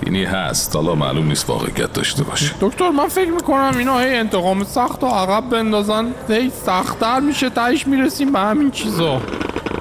اینی 0.04 0.24
هست. 0.24 0.76
حالا 0.76 0.96
معلوم 0.96 1.28
نیست 1.28 1.50
واقعیت 1.50 1.94
داشته 1.94 2.24
باشه. 2.24 2.52
دکتر 2.62 2.90
من 2.90 3.08
فکر 3.08 3.32
می‌کنم 3.32 3.74
اینا 3.78 4.00
هی 4.00 4.16
انتقام 4.16 4.64
سخت 4.64 5.04
و 5.04 5.08
عقب 5.08 5.50
بندازن. 5.50 6.14
هی 6.30 6.52
سختتر 6.66 7.20
میشه 7.20 7.50
تایش 7.50 7.88
می‌رسیم 7.88 8.34
به 8.34 8.40
همین 8.40 8.72
چیزا. 8.72 9.22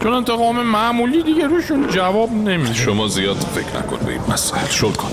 چون 0.02 0.12
انتقام 0.12 0.62
معمولی 0.62 1.22
دیگه 1.22 1.46
روشون 1.46 1.88
جواب 1.88 2.32
نمیده. 2.32 2.74
شما 2.74 3.08
زیاد 3.08 3.36
فکر 3.36 3.78
نکن 3.78 3.96
به 4.06 4.12
این 4.12 4.20
مسائل 4.28 4.68
شل 4.68 4.92
کن. 4.92 5.12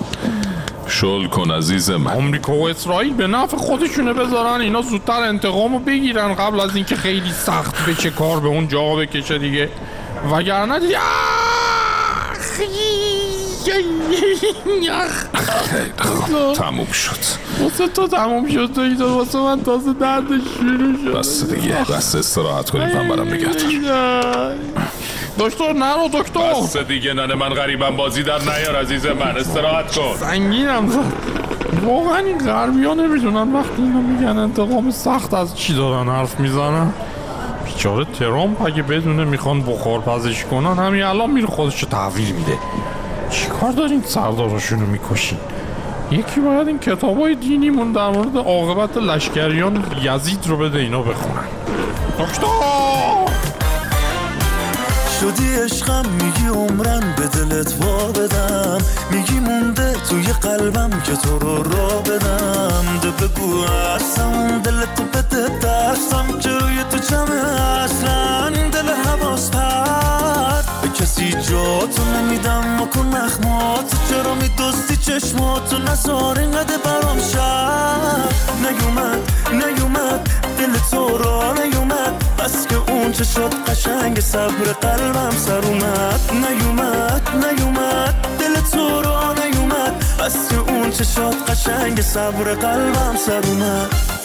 شل 0.94 1.28
کن 1.28 1.52
عزیز 1.52 1.90
من. 1.92 2.12
آمریکا 2.12 2.54
و 2.54 2.70
اسرائیل 2.70 3.14
به 3.14 3.28
نفع 3.28 3.58
خودشونه 3.58 4.14
بذارن. 4.14 4.62
اینا 4.62 4.82
زودتر 4.82 5.22
انتقامو 5.24 5.80
بگیرن 5.80 6.34
قبل 6.34 6.60
از 6.60 6.76
اینکه 6.76 6.96
خیلی 6.96 7.32
سخت 7.32 7.90
بشه 7.90 8.10
کار 8.10 8.40
به 8.40 8.48
اون 8.48 8.68
جا 8.68 8.96
بکشه 8.96 9.38
دیگه. 9.38 9.70
وگرنه 10.32 10.80
دیگه 10.80 10.98
تموم 16.56 16.92
شد. 16.92 17.18
واسه 17.60 17.88
تو 17.88 18.08
تموم 18.08 18.48
شد 18.50 18.72
تو 18.76 18.82
اینجا 18.82 19.08
واسه 19.18 19.40
من 19.40 19.64
تازه 19.64 19.94
درد 19.94 20.24
شروع 20.58 20.96
شد. 21.06 21.18
بس 21.20 21.44
دیگه 21.44 21.86
بس 21.92 22.16
استراحت 22.16 22.70
کنیم 22.70 22.88
من 22.88 23.08
برم 23.08 23.28
نگهدار. 23.28 24.56
دکتر 25.40 25.74
نرو 25.74 26.08
دکتر. 26.14 26.54
بس 26.64 26.78
دیگه 26.78 27.14
ننه 27.14 27.36
من 27.36 27.50
غریبم 27.50 27.96
بازی 27.96 28.24
در 28.24 28.40
نیار 28.40 28.76
عزیز 28.76 29.06
من. 29.06 29.38
استراحت 29.38 29.96
کن. 29.96 30.16
سنگینم. 30.20 30.90
واقعا 31.86 32.18
این 32.18 32.38
غربی 32.38 32.84
ها 32.84 32.94
نمی‌دونن. 32.94 33.54
وقتی 33.56 33.82
اینو 33.82 34.02
میگن 34.02 34.38
انتقام 34.38 34.92
سخت 34.92 35.34
از 35.34 35.58
چی 35.58 35.74
دارن 35.74 36.10
حرف 36.10 36.40
می‌زنن. 36.40 36.94
بیچاره 37.66 38.06
ترامپ 38.06 38.62
اگه 38.62 38.84
بدونه 38.84 39.24
می‌خوان 39.24 39.62
بخار 39.62 40.00
پزش 40.00 40.46
کنن 40.46 40.80
همین 40.86 41.04
الان 41.04 41.32
میره 41.32 41.48
خودشو 41.48 41.88
تحویل 41.88 42.32
میده. 42.32 42.58
چیکار 43.30 43.72
دارین؟ 43.72 44.04
سرداراشونو 44.06 44.86
می‌کشین. 44.86 45.38
یکی 46.12 46.40
باید 46.40 46.68
این 46.68 46.80
کتاب 46.80 47.22
های 47.22 47.36
دینیمون 47.36 47.92
در 47.92 48.10
مورد 48.10 48.38
عاقبت 48.38 48.98
لشکریان 48.98 49.84
یزید 50.04 50.48
رو 50.48 50.58
بده 50.58 50.80
اینا 50.80 51.02
بخونن. 51.02 51.48
دکتر! 52.20 53.53
شدی 55.24 55.56
عشقم 55.56 56.06
میگی 56.10 56.48
عمرن 56.48 57.16
به 57.18 57.28
دلت 57.28 57.74
وا 57.82 58.08
بدم. 58.08 58.78
میگی 59.12 59.40
مونده 59.40 59.94
توی 60.10 60.24
قلبم 60.24 60.90
که 60.90 61.16
تو 61.16 61.40
رو 61.40 61.64
را 61.64 61.88
بدم. 61.88 63.00
ده 63.02 63.12
بگو 63.12 63.64
اصلا 63.96 64.58
دلتو 64.64 65.04
بده 65.04 65.60
دستم 65.60 66.40
که 66.40 66.50
روی 66.50 66.84
تو 66.92 66.98
جمع 66.98 67.36
اصلا 67.84 68.50
دل 68.50 68.90
حواس 69.06 69.50
پر. 69.50 70.62
به 70.82 70.88
کسی 70.88 71.32
جاتو 71.32 72.04
نمیدم 72.16 72.82
و 72.82 72.86
کن 72.86 73.08
نخمات. 73.08 73.94
چرا 74.10 74.36
میدستی 74.36 74.98
چشماتو 74.98 75.78
نزار 75.78 76.40
اینقدر 76.40 76.78
برام 76.78 77.18
شد 77.18 78.34
نیومد 78.62 79.32
نیومد 79.52 80.30
دل 80.58 80.80
تو 80.92 81.18
را 81.18 81.54
نیومد. 81.54 82.23
بس 82.44 82.68
که 82.68 82.76
اون 82.76 83.12
چه 83.12 83.24
شد 83.24 83.54
قشنگ 83.68 84.20
صبر 84.20 84.74
قلبم 84.82 85.30
سر 85.30 85.66
اومد 85.66 86.20
نیومد 86.34 87.30
نیومد 87.36 88.16
دل 88.40 88.62
تو 88.72 89.02
را 89.02 89.34
نیومد 89.34 90.06
بس 90.20 90.50
که 90.50 90.58
اون 90.58 90.92
چه 90.92 91.04
شد 91.04 91.36
قشنگ 91.48 92.02
صبر 92.02 92.54
قلبم 92.54 93.16
سر 93.26 93.42
اومد 93.46 94.23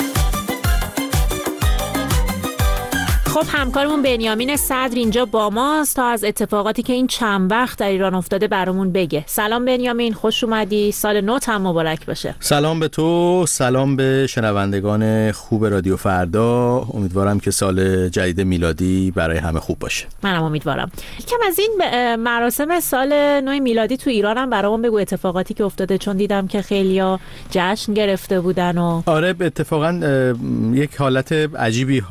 خب 3.28 3.44
همکارمون 3.48 4.02
بنیامین 4.02 4.56
صدر 4.56 4.94
اینجا 4.94 5.24
با 5.24 5.50
ماست 5.50 5.96
تا 5.96 6.06
از 6.06 6.24
اتفاقاتی 6.24 6.82
که 6.82 6.92
این 6.92 7.06
چند 7.06 7.50
وقت 7.50 7.78
در 7.78 7.88
ایران 7.88 8.14
افتاده 8.14 8.48
برامون 8.48 8.92
بگه. 8.92 9.24
سلام 9.26 9.64
بنیامین 9.64 10.12
خوش 10.12 10.44
اومدی. 10.44 10.92
سال 10.92 11.20
نو 11.20 11.38
هم 11.46 11.66
مبارک 11.66 12.06
باشه. 12.06 12.34
سلام 12.40 12.80
به 12.80 12.88
تو 12.88 13.44
سلام 13.48 13.96
به 13.96 14.26
شنوندگان 14.26 15.32
خوب 15.32 15.66
رادیو 15.66 15.96
فردا. 15.96 16.78
امیدوارم 16.94 17.40
که 17.40 17.50
سال 17.50 18.08
جدید 18.08 18.40
میلادی 18.40 19.10
برای 19.10 19.38
همه 19.38 19.60
خوب 19.60 19.78
باشه. 19.78 20.06
منم 20.22 20.42
امیدوارم. 20.42 20.90
یکم 21.20 21.36
از 21.46 21.58
این 21.58 21.80
مراسم 22.16 22.80
سال 22.80 23.40
نو 23.40 23.62
میلادی 23.62 23.96
تو 23.96 24.10
ایران 24.10 24.38
هم 24.38 24.50
برامون 24.50 24.82
بگو 24.82 24.98
اتفاقاتی 24.98 25.54
که 25.54 25.64
افتاده 25.64 25.98
چون 25.98 26.16
دیدم 26.16 26.46
که 26.46 26.62
خیلیا 26.62 27.20
جشن 27.50 27.94
گرفته 27.94 28.40
بودن 28.40 28.78
و 28.78 29.02
آره 29.06 29.34
اتفاقا 29.40 29.92
یک 30.74 30.96
حالت 30.96 31.32
عجیبی 31.32 32.02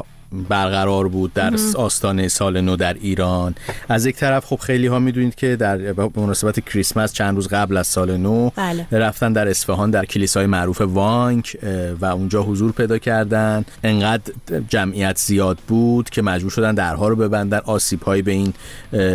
برقرار 0.49 1.07
بود 1.07 1.33
در 1.33 1.53
آستانه 1.75 2.27
سال 2.27 2.61
نو 2.61 2.75
در 2.75 2.93
ایران. 2.93 3.55
از 3.89 4.05
یک 4.05 4.15
طرف 4.15 4.45
خب 4.45 4.55
خیلی 4.55 4.87
ها 4.87 4.99
می‌دونید 4.99 5.35
که 5.35 5.55
در 5.55 5.77
مناسبت 6.15 6.59
کریسمس 6.59 7.13
چند 7.13 7.35
روز 7.35 7.47
قبل 7.47 7.77
از 7.77 7.87
سال 7.87 8.17
نو 8.17 8.49
بله. 8.55 8.87
رفتن 8.91 9.33
در 9.33 9.47
اصفهان 9.47 9.91
در 9.91 10.05
کلیسای 10.05 10.45
معروف 10.45 10.81
وانک 10.81 11.57
و 12.01 12.05
اونجا 12.05 12.43
حضور 12.43 12.71
پیدا 12.71 12.97
کردن. 12.97 13.65
انقدر 13.83 14.33
جمعیت 14.69 15.17
زیاد 15.17 15.57
بود 15.67 16.09
که 16.09 16.21
مجبور 16.21 16.51
شدن 16.51 16.75
درها 16.75 17.07
رو 17.07 17.15
ببندن. 17.15 17.59
آسیب 17.65 18.03
هایی 18.03 18.21
به 18.21 18.31
این 18.31 18.53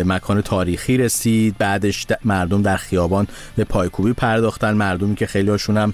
مکان 0.05 0.41
تاریخی 0.41 0.97
رسید. 0.97 1.55
بعدش 1.57 2.07
مردم 2.25 2.61
در 2.61 2.77
خیابان 2.77 3.27
به 3.55 3.63
پایکوبی 3.63 4.13
پرداختن. 4.13 4.73
مردمی 4.73 5.15
که 5.15 5.25
خیلی 5.27 5.49
هاشون 5.49 5.77
هم 5.77 5.93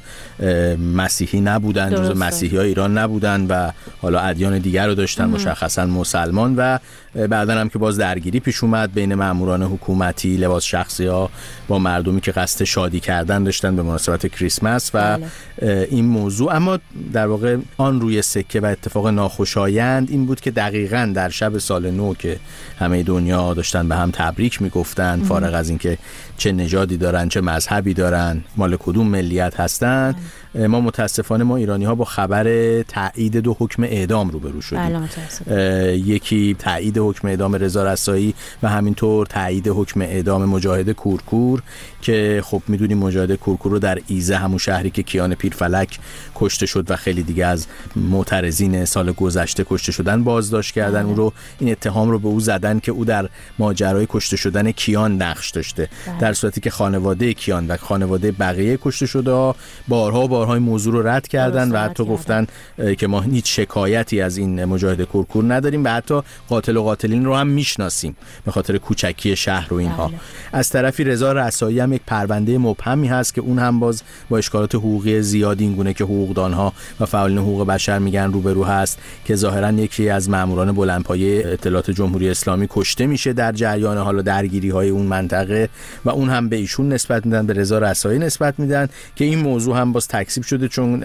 مسیحی 0.95 1.41
نبودن 1.41 1.89
جز 1.89 2.17
مسیحی 2.17 2.57
ها 2.57 2.63
ایران 2.63 2.97
نبودن 2.97 3.47
و 3.49 3.71
حالا 4.01 4.19
ادیان 4.19 4.59
دیگر 4.59 4.87
رو 4.87 4.95
داشتن 5.09 5.25
مشخصا 5.25 5.85
مسلمان 5.85 6.55
و 6.57 6.77
بعدا 7.15 7.53
هم 7.53 7.69
که 7.69 7.79
باز 7.79 7.97
درگیری 7.97 8.39
پیش 8.39 8.63
اومد 8.63 8.93
بین 8.93 9.15
ماموران 9.15 9.63
حکومتی 9.63 10.37
لباس 10.37 10.63
شخصی 10.63 11.05
ها 11.05 11.29
با 11.67 11.79
مردمی 11.79 12.21
که 12.21 12.31
قصد 12.31 12.63
شادی 12.63 12.99
کردن 12.99 13.43
داشتن 13.43 13.75
به 13.75 13.83
مناسبت 13.83 14.27
کریسمس 14.27 14.91
و 14.93 15.17
بله. 15.17 15.87
این 15.91 16.05
موضوع. 16.05 16.55
اما 16.55 16.79
در 17.13 17.27
واقع 17.27 17.57
آن 17.77 18.01
روی 18.01 18.21
سکه 18.21 18.59
و 18.59 18.65
اتفاق 18.65 19.07
ناخوشایند 19.07 20.11
این 20.11 20.25
بود 20.25 20.41
که 20.41 20.51
دقیقا 20.51 21.11
در 21.15 21.29
شب 21.29 21.57
سال 21.57 21.91
نو 21.91 22.13
که 22.13 22.39
همه 22.79 23.03
دنیا 23.03 23.53
داشتن 23.53 23.89
به 23.89 23.95
هم 23.95 24.11
تبریک 24.11 24.61
می‌گفتن 24.61 25.23
فارغ 25.23 25.53
از 25.53 25.69
اینکه 25.69 25.97
چه 26.37 26.51
نژادی 26.51 26.97
دارن 26.97 27.29
چه 27.29 27.41
مذهبی 27.41 27.93
دارن 27.93 28.43
مال 28.57 28.77
کدوم 28.79 29.07
ملیت 29.07 29.59
هستن. 29.59 30.15
بله. 30.53 30.67
ما 30.67 30.81
متاسفانه 30.81 31.43
ما 31.43 31.55
ایرانی 31.55 31.85
ها 31.85 31.95
با 31.95 32.05
خبر 32.05 32.81
تایید 32.81 33.37
دو 33.37 33.55
حکم 33.59 33.83
اعدام 33.83 34.29
روبرو 34.29 34.61
شدیم. 34.61 35.07
بله 35.47 35.97
یکی 35.97 36.55
تایید 36.59 36.98
حکم 36.99 37.27
اعدام 37.27 37.55
رضا 37.55 37.83
رسایی 37.93 38.33
و 38.63 38.69
همینطور 38.69 39.25
تایید 39.25 39.67
حکم 39.67 40.01
اعدام 40.01 40.45
مجاهد 40.45 40.91
کورکور 40.91 41.61
که 42.01 42.41
خب 42.45 42.61
می‌دونیم 42.67 42.97
مجاهد 42.97 43.35
کورکور 43.35 43.71
رو 43.71 43.79
در 43.79 43.99
ایزه 44.07 44.35
همون 44.35 44.57
شهری 44.57 44.89
که 44.89 45.03
کیان 45.03 45.35
پیرفلک 45.35 45.99
کشته 46.35 46.65
شد 46.65 46.91
و 46.91 46.95
خیلی 46.95 47.23
دیگه 47.23 47.45
از 47.45 47.67
معترضین 47.95 48.85
سال 48.85 49.11
گذشته 49.11 49.65
کشته 49.69 49.91
شدن 49.91 50.23
بازداشت 50.23 50.73
کردن 50.73 51.05
او 51.05 51.15
رو 51.15 51.33
این 51.59 51.71
اتهام 51.71 52.11
رو 52.11 52.19
به 52.19 52.27
او 52.27 52.39
زدن 52.39 52.79
که 52.79 52.91
او 52.91 53.05
در 53.05 53.29
ماجرای 53.59 54.07
کشته 54.09 54.37
شدن 54.37 54.71
کیان 54.71 55.21
نقش 55.21 55.49
داشته 55.49 55.89
بله. 56.07 56.19
در 56.19 56.33
صورتی 56.33 56.61
که 56.61 56.69
خانواده 56.69 57.33
کیان 57.33 57.67
و 57.67 57.77
خانواده 57.77 58.31
بقیه 58.31 58.79
کشته 58.81 59.05
شده 59.05 59.53
بارها 59.87 60.27
بارهای 60.27 60.59
موضوع 60.59 60.93
رو 60.93 61.07
رد 61.07 61.27
کردن 61.27 61.71
و 61.71 61.77
حتی 61.77 62.05
گفتن 62.05 62.47
که 62.97 63.07
ما 63.07 63.21
هیچ 63.21 63.55
شکایتی 63.55 64.21
از 64.21 64.37
این 64.37 64.65
مجاهد 64.65 65.01
کورکور 65.01 65.53
نداریم 65.53 65.83
و 65.83 65.89
حتی 65.89 66.21
قاتل 66.49 66.77
و 66.77 66.83
قاتلین 66.89 67.25
رو 67.25 67.35
هم 67.35 67.47
می‌شناسیم 67.47 68.15
به 68.45 68.51
خاطر 68.51 68.77
کوچکی 68.77 69.35
شهر 69.35 69.73
و 69.73 69.77
اینها 69.77 70.07
بله. 70.07 70.19
از 70.53 70.69
طرفی 70.69 71.03
رضا 71.03 71.31
رسایی 71.31 71.79
هم 71.79 71.93
یک 71.93 72.01
پرونده 72.07 72.57
مبهمی 72.57 73.07
هست 73.07 73.33
که 73.33 73.41
اون 73.41 73.59
هم 73.59 73.79
باز 73.79 74.03
با 74.29 74.37
اشکالات 74.37 74.75
حقوقی 74.75 75.21
زیادی 75.21 75.63
این 75.63 75.75
گونه 75.75 75.93
که 75.93 76.03
حقوقدانها 76.03 76.73
و 76.99 77.05
فعالین 77.05 77.37
حقوق 77.37 77.67
بشر 77.67 77.99
میگن 77.99 78.31
روبرو 78.31 78.63
هست 78.63 78.99
که 79.25 79.35
ظاهرا 79.35 79.71
یکی 79.71 80.09
از 80.09 80.29
ماموران 80.29 80.71
بلندپایه 80.71 81.43
اطلاعات 81.45 81.91
جمهوری 81.91 82.29
اسلامی 82.29 82.67
کشته 82.69 83.05
میشه 83.05 83.33
در 83.33 83.51
جریان 83.51 83.97
حالا 83.97 84.21
درگیری 84.21 84.69
های 84.69 84.89
اون 84.89 85.05
منطقه 85.05 85.69
و 86.05 86.09
اون 86.09 86.29
هم 86.29 86.49
به 86.49 86.55
ایشون 86.55 86.93
نسبت 86.93 87.25
میدن 87.25 87.47
به 87.47 87.53
رضا 87.53 87.79
رسایی 87.79 88.19
نسبت 88.19 88.59
میدن 88.59 88.89
که 89.15 89.25
این 89.25 89.39
موضوع 89.39 89.77
هم 89.77 89.91
باز 89.91 90.07
تکسیب 90.07 90.43
شده 90.43 90.67
چون 90.67 91.03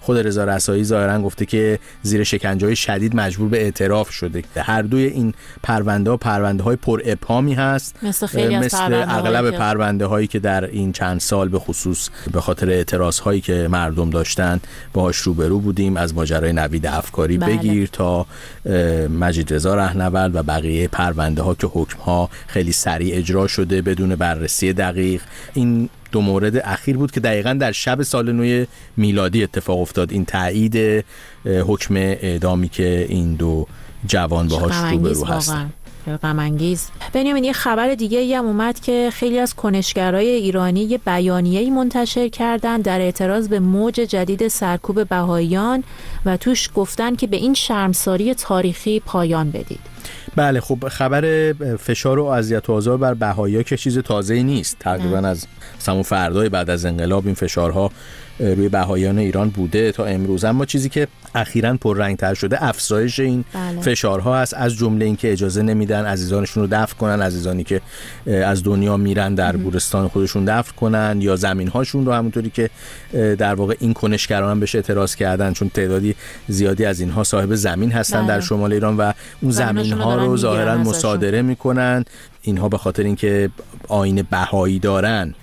خود 0.00 0.18
رضا 0.18 0.44
رسایی 0.44 0.84
ظاهرا 0.84 1.22
گفته 1.22 1.46
که 1.46 1.78
زیر 2.02 2.24
شکنجه 2.24 2.74
شدید 2.74 3.16
مجبور 3.16 3.48
به 3.48 3.62
اعتراف 3.62 4.10
شده 4.10 4.42
هر 4.56 4.82
دوی 4.82 5.04
این 5.18 5.34
پرونده 5.62 6.10
ها 6.10 6.16
پرونده 6.16 6.62
های 6.62 6.76
پر 6.76 7.02
ابهامی 7.04 7.54
هست. 7.54 7.96
مثل 8.02 8.26
خیلی 8.26 8.56
مثل 8.56 8.94
اغلب 8.94 9.50
پرونده 9.50 10.06
هایی 10.06 10.26
که 10.26 10.38
در 10.38 10.64
این 10.64 10.92
چند 10.92 11.20
سال 11.20 11.48
به 11.48 11.58
خصوص 11.58 12.08
به 12.32 12.40
خاطر 12.40 12.70
اعتراض 12.70 13.18
هایی 13.18 13.40
که 13.40 13.68
مردم 13.70 14.10
داشتن 14.10 14.60
باهاش 14.92 15.16
روبرو 15.16 15.58
بودیم 15.60 15.96
از 15.96 16.14
ماجرای 16.14 16.52
نوید 16.52 16.86
افکاری 16.86 17.38
بله. 17.38 17.56
بگیر 17.56 17.88
تا 17.92 18.26
مجید 19.20 19.54
رضا 19.54 19.74
رهنورد 19.74 20.34
و 20.34 20.42
بقیه 20.42 20.88
پرونده 20.88 21.42
ها 21.42 21.54
که 21.54 21.66
حکم 21.66 21.98
ها 21.98 22.30
خیلی 22.46 22.72
سریع 22.72 23.16
اجرا 23.16 23.46
شده 23.46 23.82
بدون 23.82 24.16
بررسی 24.16 24.72
دقیق. 24.72 25.22
این 25.54 25.88
دو 26.12 26.20
مورد 26.20 26.56
اخیر 26.56 26.96
بود 26.96 27.10
که 27.10 27.20
دقیقا 27.20 27.52
در 27.52 27.72
شب 27.72 28.02
سال 28.02 28.32
نو 28.32 28.64
میلادی 28.96 29.42
اتفاق 29.42 29.80
افتاد. 29.80 30.12
این 30.12 30.24
تایید 30.24 31.04
حکم 31.44 31.96
اعدامی 31.96 32.68
که 32.68 33.06
این 33.08 33.34
دو 33.34 33.66
جوان 34.06 34.48
باهاش 34.48 34.74
روبرو 34.92 35.24
هستن. 35.24 35.72
غم 36.22 36.38
انگیز 36.38 36.88
بنیامین 37.12 37.44
یه 37.44 37.52
خبر 37.52 37.94
دیگه 37.94 38.38
هم 38.38 38.46
اومد 38.46 38.80
که 38.80 39.10
خیلی 39.12 39.38
از 39.38 39.54
کنشگرای 39.54 40.26
ایرانی 40.26 40.80
یه 40.80 40.98
بیانیه‌ای 40.98 41.70
منتشر 41.70 42.28
کردن 42.28 42.80
در 42.80 43.00
اعتراض 43.00 43.48
به 43.48 43.60
موج 43.60 43.94
جدید 43.94 44.48
سرکوب 44.48 45.08
بهاییان 45.08 45.84
و 46.24 46.36
توش 46.36 46.70
گفتن 46.74 47.16
که 47.16 47.26
به 47.26 47.36
این 47.36 47.54
شرمساری 47.54 48.34
تاریخی 48.34 49.00
پایان 49.00 49.50
بدید. 49.50 49.80
بله 50.36 50.60
خب 50.60 50.88
خبر 50.88 51.52
فشار 51.78 52.18
و 52.18 52.24
اذیت 52.24 52.70
و 52.70 52.72
آزار 52.72 52.96
بر 52.96 53.14
بهایی 53.14 53.64
که 53.64 53.76
چیز 53.76 53.98
تازه 53.98 54.42
نیست. 54.42 54.76
تقریبا 54.80 55.18
از 55.18 55.46
سمون 55.78 56.02
فردای 56.02 56.48
بعد 56.48 56.70
از 56.70 56.84
انقلاب 56.84 57.26
این 57.26 57.34
فشارها 57.34 57.90
روی 58.40 58.68
بهایان 58.68 59.18
ایران 59.18 59.48
بوده 59.50 59.92
تا 59.92 60.04
امروز. 60.04 60.44
اما 60.44 60.64
چیزی 60.64 60.88
که 60.88 61.08
اخیرا 61.34 61.76
پررنگتر 61.76 62.34
شده 62.34 62.64
افزایش 62.64 63.20
این 63.20 63.44
بله. 63.54 63.80
فشارها 63.80 64.36
است. 64.36 64.54
از 64.54 64.74
جمله 64.74 65.04
اینکه 65.04 65.32
اجازه 65.32 65.62
نمیدن 65.62 66.04
عزیزانشون 66.04 66.62
رو 66.62 66.68
دفن 66.72 66.98
کنن 66.98 67.22
عزیزانی 67.22 67.64
که 67.64 67.80
از 68.26 68.64
دنیا 68.64 68.96
میرن 68.96 69.34
در 69.34 69.56
گورستان 69.56 70.08
خودشون 70.08 70.44
دفن 70.44 70.72
کنن 70.76 71.18
یا 71.20 71.36
زمین 71.36 71.68
هاشون 71.68 72.06
رو 72.06 72.12
همونطوری 72.12 72.50
که 72.50 72.70
در 73.12 73.54
واقع 73.54 73.76
این 73.80 73.94
کنشگران 73.94 74.50
هم 74.50 74.60
بهش 74.60 74.74
اعتراض 74.74 75.14
کردن 75.16 75.52
چون 75.52 75.68
تعدادی 75.68 76.14
زیادی 76.48 76.84
از 76.84 77.00
اینها 77.00 77.24
صاحب 77.24 77.54
زمین 77.54 77.92
هستن 77.92 78.18
بله. 78.18 78.28
در 78.28 78.40
شمال 78.40 78.72
ایران 78.72 78.96
و 78.96 79.12
اون 79.42 79.52
زمین 79.52 79.92
ها 79.92 80.16
رو 80.16 80.36
ظاهرا 80.36 80.78
مصادره 80.78 81.42
می‌کنن. 81.42 82.04
اینها 82.48 82.68
به 82.68 82.78
خاطر 82.78 83.02
اینکه 83.02 83.50
آین 83.88 84.22
بهایی 84.30 84.78
دارن 84.78 85.34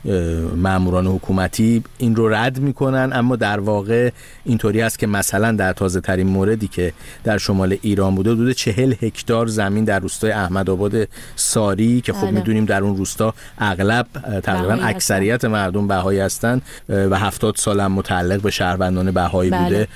ماموران 0.56 1.08
حکومتی 1.08 1.84
این 1.98 2.16
رو 2.16 2.30
رد 2.30 2.60
می‌کنن 2.60 3.12
اما 3.14 3.36
در 3.36 3.60
واقع 3.60 4.10
اینطوری 4.46 4.82
است 4.82 5.00
که 5.00 5.08
مثلا 5.08 5.52
در 5.52 5.74
تازه 5.74 6.02
ترین 6.02 6.28
موردی 6.28 6.68
که 6.68 6.94
در 7.24 7.38
شمال 7.38 7.78
ایران 7.82 8.16
بوده 8.16 8.32
حدود 8.32 8.52
چهل 8.52 8.94
هکتار 9.02 9.48
زمین 9.48 9.84
در 9.84 10.00
روستای 10.00 10.32
احمد 10.32 10.70
آباد 10.70 11.08
ساری 11.36 12.02
که 12.02 12.14
خب 12.14 12.22
بله. 12.22 12.32
می‌دونیم 12.32 12.66
در 12.66 12.84
اون 12.84 12.98
روستا 12.98 13.34
اغلب 13.58 14.08
تقریبا 14.44 14.74
اکثریت 14.74 15.46
مردم 15.46 15.88
بهایی 15.88 16.20
هستند 16.20 16.62
و 16.90 17.20
هفتاد 17.20 17.56
سال 17.56 17.80
هم 17.80 17.92
متعلق 17.92 18.42
به 18.42 18.52
شهروندان 18.52 19.12
بهایی 19.12 19.50
بله. 19.50 19.64
بوده 19.64 19.88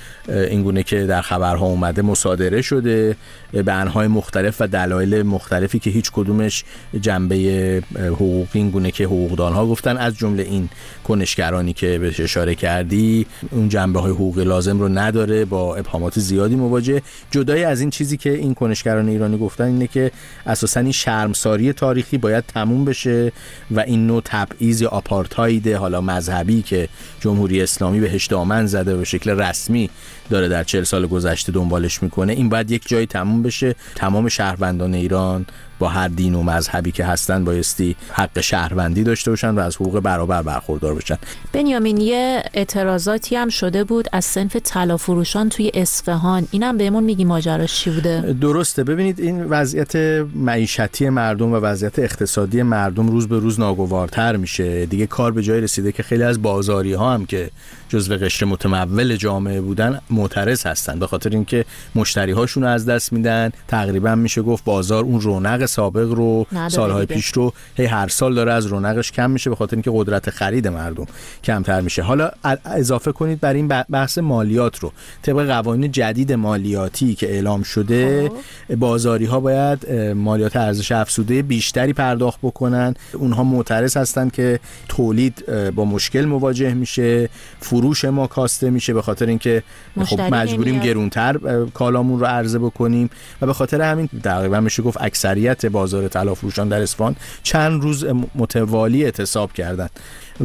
اینگونه 0.50 0.82
که 0.82 1.06
در 1.06 1.20
خبرها 1.20 1.66
اومده 1.66 2.02
مصادره 2.02 2.62
شده 2.62 3.16
به 3.52 3.72
انهای 3.72 4.08
مختلف 4.08 4.56
و 4.60 4.66
دلایل 4.66 5.22
مختلفی 5.22 5.78
که 5.78 5.90
هیچ 5.90 6.10
کدومش 6.12 6.64
جنبه 7.00 7.82
حقوقی 7.96 8.58
این 8.58 8.70
گونه 8.70 8.90
که 8.90 9.04
حقوقدان 9.04 9.52
ها 9.52 9.66
گفتن 9.66 9.96
از 9.96 10.16
جمله 10.16 10.42
این 10.42 10.68
کنشگرانی 11.04 11.72
که 11.72 11.98
بهش 11.98 12.20
اشاره 12.20 12.54
کردی 12.54 13.26
اون 13.50 13.68
جنبه 13.68 14.00
های 14.00 14.12
حقوقی 14.12 14.44
لازم 14.44 14.80
رو 14.80 14.88
نداره 14.88 15.44
با 15.44 15.76
ابهامات 15.76 16.20
زیادی 16.20 16.56
مواجه. 16.56 17.02
جدای 17.30 17.64
از 17.64 17.80
این 17.80 17.90
چیزی 17.90 18.16
که 18.16 18.32
این 18.32 18.54
کنشگران 18.54 19.08
ایرانی 19.08 19.38
گفتن 19.38 19.64
اینه 19.64 19.86
که 19.86 20.10
اساسا 20.46 20.80
این 20.80 20.92
شرمساری 20.92 21.72
تاریخی 21.72 22.18
باید 22.18 22.44
تموم 22.46 22.84
بشه 22.84 23.32
و 23.70 23.80
این 23.80 24.06
نوع 24.06 24.22
تبعیض 24.24 24.80
یا 24.82 24.88
آپارتاید 24.88 25.68
حالا 25.68 26.00
مذهبی 26.00 26.62
که 26.62 26.88
جمهوری 27.20 27.62
اسلامی 27.62 28.00
بهش 28.00 28.26
دامن 28.26 28.66
زده 28.66 28.96
به 28.96 29.04
شکل 29.04 29.30
رسمی 29.30 29.90
داره 30.30 30.48
در 30.48 30.64
چهل 30.64 30.84
سال 30.84 31.06
گذشته 31.06 31.52
دنبالش 31.52 32.02
می‌کنه. 32.02 32.32
این 32.32 32.48
باید 32.48 32.70
یک 32.70 32.88
جایی 32.88 33.06
تموم 33.06 33.42
بشه. 33.42 33.74
تمام 33.94 34.28
شهروندان 34.28 34.94
ایران 34.94 35.46
با 35.80 35.88
هر 35.88 36.08
دین 36.08 36.34
و 36.34 36.42
مذهب 36.42 36.70
مذهبی 36.70 36.92
که 36.92 37.04
هستن 37.04 37.44
بایستی 37.44 37.96
حق 38.12 38.40
شهروندی 38.40 39.04
داشته 39.04 39.30
باشن 39.30 39.50
و 39.50 39.58
از 39.58 39.76
حقوق 39.76 40.00
برابر 40.00 40.42
برخوردار 40.42 40.94
باشن 40.94 41.18
بنیامین 41.52 41.96
یه 41.96 42.42
اعتراضاتی 42.54 43.36
هم 43.36 43.48
شده 43.48 43.84
بود 43.84 44.08
از 44.12 44.24
سنف 44.24 44.56
طلا 44.56 44.96
فروشان 44.96 45.48
توی 45.48 45.70
اصفهان. 45.74 46.48
اینم 46.50 46.76
بهمون 46.76 47.04
میگی 47.04 47.24
ماجراش 47.24 47.80
چی 47.80 47.90
بوده؟ 47.90 48.36
درسته. 48.40 48.84
ببینید 48.84 49.20
این 49.20 49.44
وضعیت 49.44 49.96
معیشتی 50.34 51.08
مردم 51.08 51.52
و 51.52 51.56
وضعیت 51.56 51.98
اقتصادی 51.98 52.62
مردم 52.62 53.08
روز 53.08 53.28
به 53.28 53.38
روز 53.38 53.60
ناگوارتر 53.60 54.36
میشه. 54.36 54.86
دیگه 54.86 55.06
کار 55.06 55.32
به 55.32 55.42
جای 55.42 55.60
رسیده 55.60 55.92
که 55.92 56.02
خیلی 56.02 56.22
از 56.22 56.42
بازاری 56.42 56.92
ها 56.92 57.14
هم 57.14 57.26
که 57.26 57.50
جزو 57.88 58.16
قشر 58.16 58.46
متمول 58.46 59.16
جامعه 59.16 59.60
بودن 59.60 60.00
معترض 60.10 60.66
هستن. 60.66 60.98
به 60.98 61.06
خاطر 61.06 61.30
اینکه 61.30 61.64
مشتری 61.94 62.32
هاشون 62.32 62.64
از 62.64 62.86
دست 62.86 63.12
میدن. 63.12 63.52
تقریبا 63.68 64.14
میشه 64.14 64.42
گفت 64.42 64.64
بازار 64.64 65.04
اون 65.04 65.20
رونق 65.20 65.66
سابق 65.70 66.10
رو 66.12 66.46
سالهای 66.68 67.06
پیش 67.06 67.26
رو. 67.26 67.52
هی 67.76 67.84
هر 67.84 68.08
سال 68.08 68.34
داره 68.34 68.52
از 68.52 68.66
رونقش 68.66 69.12
کم 69.12 69.30
میشه 69.30 69.50
به 69.50 69.56
خاطر 69.56 69.76
اینکه 69.76 69.90
قدرت 69.94 70.30
خرید 70.30 70.68
مردم 70.68 71.06
کمتر 71.44 71.80
میشه. 71.80 72.02
حالا 72.02 72.30
اضافه 72.64 73.12
کنید 73.12 73.40
بر 73.40 73.54
این 73.54 73.68
بحث 73.68 74.18
مالیات 74.18 74.78
رو. 74.78 74.92
طبق 75.22 75.46
قوانین 75.46 75.92
جدید 75.92 76.32
مالیاتی 76.32 77.14
که 77.14 77.30
اعلام 77.30 77.62
شده 77.62 78.28
خب. 78.28 78.74
بازاری 78.74 79.24
ها 79.24 79.40
باید 79.40 79.92
مالیات 80.16 80.56
ارزش 80.56 80.92
افزوده 80.92 81.42
بیشتری 81.42 81.92
پرداخت 81.92 82.38
بکنن. 82.42 82.94
اونها 83.12 83.44
معترض 83.44 83.96
هستن 83.96 84.28
که 84.28 84.60
تولید 84.88 85.44
با 85.74 85.84
مشکل 85.84 86.24
مواجه 86.24 86.74
میشه. 86.74 87.28
فروش 87.60 88.04
ما 88.04 88.26
کاسته 88.26 88.70
میشه 88.70 88.94
به 88.94 89.02
خاطر 89.02 89.26
اینکه 89.26 89.62
خب 90.04 90.20
مجبوریم 90.20 90.80
گرونتر 90.80 91.38
کالامون 91.74 92.20
رو 92.20 92.26
عرضه 92.26 92.58
بکنیم. 92.58 93.10
و 93.42 93.46
به 93.46 93.52
خاطر 93.52 93.82
همین 93.82 94.08
تقریبا 94.24 94.60
میشه 94.60 94.82
گفت 94.82 94.98
اکثریت 95.00 95.59
بازار 95.68 96.08
طلا 96.08 96.34
فروشان 96.34 96.68
در 96.68 96.82
اسپان 96.82 97.16
چند 97.42 97.82
روز 97.82 98.06
متوالی 98.34 99.04
اعتصاب 99.04 99.52
کردن 99.52 99.88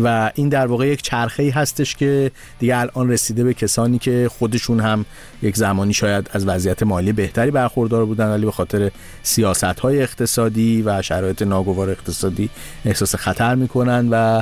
و 0.03 0.31
این 0.35 0.49
در 0.49 0.67
واقع 0.67 0.87
یک 0.87 1.01
چرخه 1.01 1.43
ای 1.43 1.49
هستش 1.49 1.95
که 1.95 2.31
دیگه 2.59 2.77
الان 2.77 3.09
رسیده 3.09 3.43
به 3.43 3.53
کسانی 3.53 3.99
که 3.99 4.29
خودشون 4.39 4.79
هم 4.79 5.05
یک 5.41 5.55
زمانی 5.55 5.93
شاید 5.93 6.29
از 6.33 6.47
وضعیت 6.47 6.83
مالی 6.83 7.13
بهتری 7.13 7.51
برخوردار 7.51 8.05
بودن 8.05 8.27
ولی 8.29 8.45
به 8.45 8.51
خاطر 8.51 8.91
سیاست 9.23 9.63
های 9.63 10.01
اقتصادی 10.01 10.81
و 10.81 11.01
شرایط 11.01 11.41
ناگوار 11.41 11.89
اقتصادی 11.89 12.49
احساس 12.85 13.15
خطر 13.15 13.55
می‌کنن 13.55 14.07
و 14.11 14.41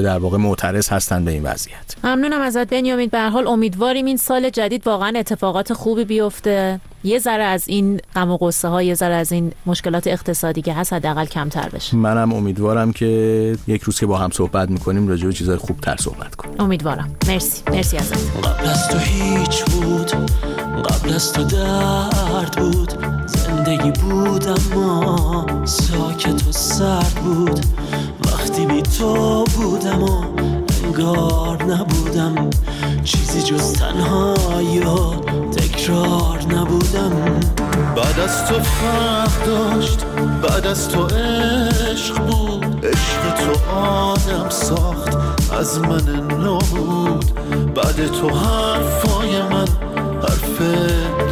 در 0.00 0.18
واقع 0.18 0.38
معترض 0.38 0.88
هستن 0.88 1.24
به 1.24 1.30
این 1.30 1.42
وضعیت. 1.42 1.94
ممنونم 2.04 2.40
ازت 2.40 2.68
بنیامین. 2.68 3.08
به 3.08 3.20
حال 3.20 3.46
امیدواریم 3.46 4.06
این 4.06 4.16
سال 4.16 4.50
جدید 4.50 4.86
واقعا 4.86 5.12
اتفاقات 5.16 5.72
خوبی 5.72 6.04
بیفته. 6.04 6.80
یه 7.04 7.18
ذره 7.18 7.42
از 7.44 7.68
این 7.68 8.00
غم 8.14 8.30
و 8.30 8.36
قصه 8.36 8.68
ها 8.68 8.82
یه 8.82 8.94
ذره 8.94 9.14
از 9.14 9.32
این 9.32 9.52
مشکلات 9.66 10.06
اقتصادی 10.06 10.62
که 10.62 10.72
هست 10.72 10.92
حداقل 10.92 11.24
کمتر 11.24 11.68
بشه. 11.68 11.96
منم 11.96 12.32
امیدوارم 12.32 12.92
که 12.92 13.06
یک 13.66 13.82
روز 13.82 14.00
که 14.00 14.06
با 14.06 14.18
هم 14.18 14.30
صحبت 14.30 14.70
می‌کنیم 14.70 15.08
راجع 15.08 15.26
به 15.26 15.32
چیزای 15.32 15.56
خوبتر 15.56 15.96
صحبت 15.96 16.34
کنیم. 16.34 16.54
امیدوارم. 16.60 17.16
مرسی. 17.28 17.62
مرسی 17.70 17.96
ازت. 17.96 18.46
قبل 18.46 18.66
از 18.68 18.88
تو 18.88 18.98
هیچ 18.98 19.64
بود 19.64 20.12
قبل 20.82 21.12
از 21.14 21.32
تو 21.32 21.44
درد 21.44 22.56
بود. 22.58 22.92
زندگی 23.26 23.90
بود 23.90 24.48
اما 24.48 25.46
ساکت 25.64 26.48
و 26.48 26.52
سرد 26.52 27.14
بود. 27.24 27.60
وقتی 28.42 28.66
بی 28.66 28.82
تو 28.82 29.44
بودم 29.44 30.02
و 30.02 30.24
انگار 30.84 31.62
نبودم. 31.62 32.50
چیزی 33.04 33.42
جز 33.42 33.72
تنهایی 33.72 34.78
و 34.78 35.14
تکرار 35.50 36.42
نبودم. 36.50 37.40
بعد 37.96 38.20
از 38.20 38.46
تو 38.46 38.54
فرق 38.62 39.46
داشت 39.46 40.06
بعد 40.42 40.66
از 40.66 40.88
تو 40.88 41.06
عشق 41.06 42.18
بود. 42.18 42.86
عشق 42.86 43.34
تو 43.34 43.76
آدم 43.76 44.48
ساخت 44.48 45.16
از 45.52 45.78
من 45.78 46.08
نبود. 46.40 47.24
بعد 47.74 48.06
تو 48.06 48.30
حرفای 48.30 49.42
من 49.42 49.68
حرف 50.22 50.60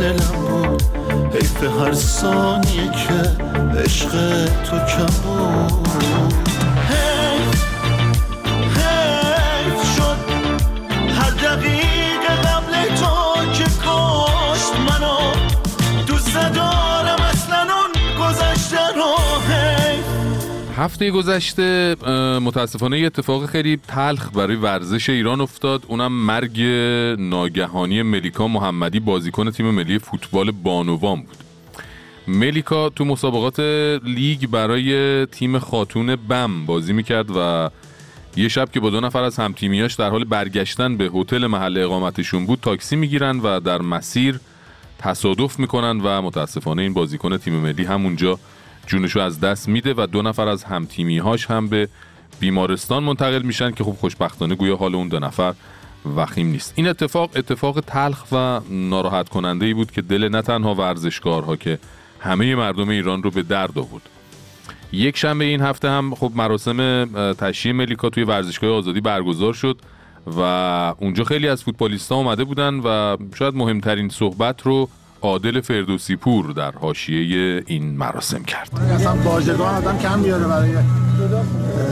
دلم 0.01 0.49
بود. 0.49 0.83
حیف 1.33 1.63
هر 1.81 1.95
ثانیه 1.95 2.91
که 2.93 3.45
عشق 3.85 4.45
تو 4.45 4.79
کم 4.79 5.07
بود. 5.25 6.49
هفته 20.81 21.11
گذشته 21.11 21.97
متاسفانه 22.43 23.01
یه 23.01 23.07
اتفاق 23.07 23.47
خیلی 23.47 23.76
تلخ 23.89 24.31
برای 24.35 24.57
ورزش 24.57 25.11
ایران 25.11 25.41
افتاد. 25.41 25.83
اونم 25.89 26.12
مرگ 26.12 26.61
ناگهانی 27.18 28.03
ملیکا 28.03 28.49
محمدی 28.49 29.01
بازیکن 29.01 29.51
تیم 29.51 29.70
ملی 29.70 29.99
فوتبال 29.99 30.51
بانوان 30.51 31.20
بود. 31.22 31.37
ملیکا 32.28 32.89
تو 32.89 33.05
مسابقات 33.05 33.61
لیگ 34.05 34.47
برای 34.47 35.26
تیم 35.26 35.59
خاتون 35.59 36.16
بم 36.16 36.66
بازی 36.66 36.93
می‌کرد 36.93 37.31
و 37.37 37.70
یه 38.37 38.49
شب 38.49 38.70
که 38.70 38.81
با 38.81 38.91
دو 38.91 39.01
نفر 39.01 39.22
از 39.22 39.37
همتیمیاش 39.37 39.95
در 39.95 40.11
حال 40.11 40.24
برگشتن 40.24 40.97
به 40.97 41.05
هتل 41.14 41.47
محل 41.47 41.78
اقامتشون 41.78 42.47
بود 42.47 42.59
تاکسی 42.62 42.97
می‌گیرن 42.97 43.41
و 43.41 43.61
در 43.61 43.83
مسیر 43.83 44.41
تصادف 44.99 45.59
می‌کنن 45.59 46.01
و 46.01 46.22
متاسفانه 46.22 46.83
این 46.83 46.95
بازیکن 46.95 47.37
تیم 47.37 47.55
ملی 47.55 47.85
همونجا 47.85 48.39
جونشو 48.87 49.20
از 49.20 49.41
دست 49.41 49.68
میده 49.68 49.95
و 49.97 50.07
دو 50.07 50.22
نفر 50.22 50.49
از 50.49 50.64
همتیمیهاش 50.64 51.47
هم 51.47 51.68
به 51.68 51.89
بیمارستان 52.41 53.03
منتقل 53.03 53.43
میشن 53.43 53.70
که 53.70 53.85
خب 53.85 53.93
خوشبختانه 53.93 54.55
گویا 54.55 54.76
حال 54.76 54.95
اون 54.95 55.09
دو 55.09 55.18
نفر 55.18 55.55
وخیم 56.16 56.47
نیست. 56.47 56.72
این 56.76 56.89
اتفاق 56.89 57.31
اتفاق 57.37 57.81
تلخ 57.81 58.24
و 58.33 58.61
ناراحت 58.70 59.28
کننده 59.28 59.66
ای 59.66 59.74
بود 59.74 59.91
که 59.91 60.03
دل 60.03 60.28
نه 60.28 60.43
تنها 60.43 60.74
ورزشکارها 60.74 61.57
که 61.57 61.78
همه 62.20 62.55
مردم 62.55 62.89
ایران 62.89 63.22
رو 63.22 63.31
به 63.31 63.43
درد 63.43 63.78
آورد. 63.78 64.03
یک 64.93 65.16
شنبه 65.16 65.45
این 65.45 65.61
هفته 65.61 65.91
هم 65.91 66.14
خب 66.14 66.33
مراسم 66.35 67.05
تشییع 67.33 67.74
ملیکا 67.74 68.11
توی 68.11 68.24
ورزشگاه 68.24 68.70
آزادی 68.70 69.01
برگزار 69.01 69.53
شد 69.53 69.78
و 70.26 70.41
اونجا 70.99 71.24
خیلی 71.24 71.49
از 71.49 71.62
فوتبالیستان 71.62 72.18
اومده 72.18 72.45
بودن 72.45 72.74
و 72.74 73.16
شاید 73.35 73.55
مهمترین 73.55 74.09
صحبت 74.09 74.62
رو 74.62 74.89
عادل 75.23 75.61
فردوسی 75.61 76.16
پور 76.16 76.53
در 76.53 76.71
حاشیه 76.71 77.62
این 77.66 77.97
مراسم 77.97 78.43
کرد. 78.43 78.71
اصلا 78.95 79.14
باجگان 79.14 79.75
آدم 79.75 79.99
کم 79.99 80.23
بیاره 80.23 80.47
برای 80.47 80.77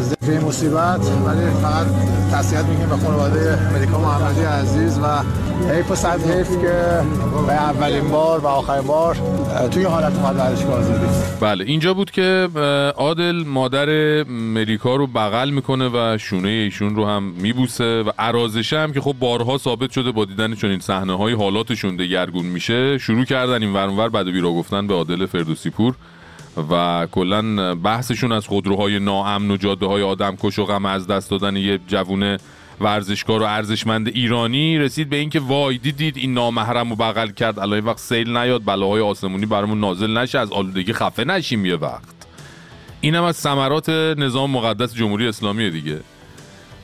ذکر 0.03 0.45
مصیبت 0.45 1.01
ولی 1.27 1.51
فقط 1.63 1.87
تسلیت 2.33 2.65
میگیم 2.65 2.89
به 2.89 2.97
خانواده 2.97 3.73
ملیکا 3.73 3.99
محمدی 3.99 4.45
عزیز 4.45 4.99
و 4.99 5.23
حیف 5.73 5.91
و 5.91 5.95
صد 5.95 6.31
حیف 6.31 6.51
که 6.51 7.03
به 7.47 7.53
اولین 7.53 8.09
بار 8.09 8.41
و 8.41 8.47
آخرین 8.47 8.87
بار 8.87 9.17
توی 9.71 9.85
حالت 9.85 10.17
اومد 10.17 10.37
ورزشگاه 10.37 10.85
بله 11.41 11.65
اینجا 11.65 11.95
بود 11.95 12.11
که 12.11 12.49
عادل 12.97 13.45
مادر 13.47 14.23
ملیکا 14.25 14.97
رو 14.97 15.07
بغل 15.07 15.51
می‌کنه 15.51 15.89
و 15.89 16.19
شونه 16.19 16.49
ایشون 16.49 16.97
رو 16.97 17.07
هم 17.07 17.23
میبوسه 17.23 18.03
و 18.03 18.11
عرازشه 18.19 18.79
هم 18.79 18.93
که 18.93 19.01
خب 19.01 19.15
بارها 19.21 19.59
ثابت 19.59 19.91
شده 19.91 20.13
با 20.13 20.25
دیدن 20.25 20.55
چون 20.55 20.71
این 20.71 20.81
صحنه 20.81 21.17
های 21.17 21.33
حالاتشون 21.33 21.97
دگرگون 21.97 22.47
میشه 22.47 22.99
شروع 22.99 23.25
کردن 23.25 23.63
این 23.63 23.73
ورانور 23.73 24.09
بعد 24.09 24.27
بیرا 24.27 24.51
گفتن 24.51 24.87
به 24.87 24.95
عادل 24.95 25.27
فردوسی 25.27 25.71
پور. 25.71 25.95
و 26.71 27.07
کلا 27.13 27.75
بحثشون 27.75 28.33
از 28.33 28.47
خودروهای 28.47 28.99
ناامن 28.99 29.51
و 29.51 29.57
جاده 29.57 29.87
های 29.87 30.03
آدمکش 30.03 30.59
و 30.59 30.65
غم 30.65 30.87
از 30.87 31.07
دست 31.07 31.31
دادن 31.31 31.57
یه 31.57 31.81
جوون 31.87 32.39
ورزشکار 32.81 33.43
و 33.43 33.45
ارزشمند 33.45 34.09
ایرانی 34.09 34.79
رسید 34.79 35.09
به 35.09 35.17
اینکه 35.17 35.41
وای 35.41 35.79
دیدید 35.79 36.17
این 36.17 36.35
نامحرم 36.35 36.91
رو 36.91 36.97
بغل 36.97 37.31
کرد. 37.31 37.59
الان 37.59 37.81
وقت 37.81 37.99
سیل 37.99 38.37
نیاد 38.37 38.65
بلاهای 38.65 39.01
آسمونی 39.01 39.47
برامون 39.47 39.81
نازل 39.81 40.19
نشه 40.19 40.39
از 40.39 40.53
آلودگی 40.53 40.93
خفه 40.93 41.25
نشیم 41.25 41.67
یه 41.67 41.77
وقت. 41.77 42.19
اینم 43.01 43.23
از 43.23 43.37
ثمرات 43.37 43.89
نظام 43.89 44.51
مقدس 44.51 44.95
جمهوری 44.95 45.29
اسلامی 45.29 45.71
دیگه. 45.71 46.01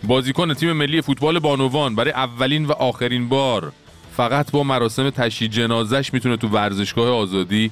بازیکن 0.02 0.54
تیم 0.54 0.72
ملی 0.72 1.02
فوتبال 1.02 1.38
بانوان 1.38 1.94
برای 1.94 2.12
اولین 2.12 2.64
و 2.66 2.72
آخرین 2.72 3.28
بار 3.28 3.72
فقط 4.16 4.50
با 4.50 4.62
مراسم 4.62 5.10
تشییع 5.10 5.50
جنازش 5.50 6.12
می‌تونه 6.12 6.36
تو 6.36 6.48
ورزشگاه 6.48 7.10
آزادی 7.10 7.70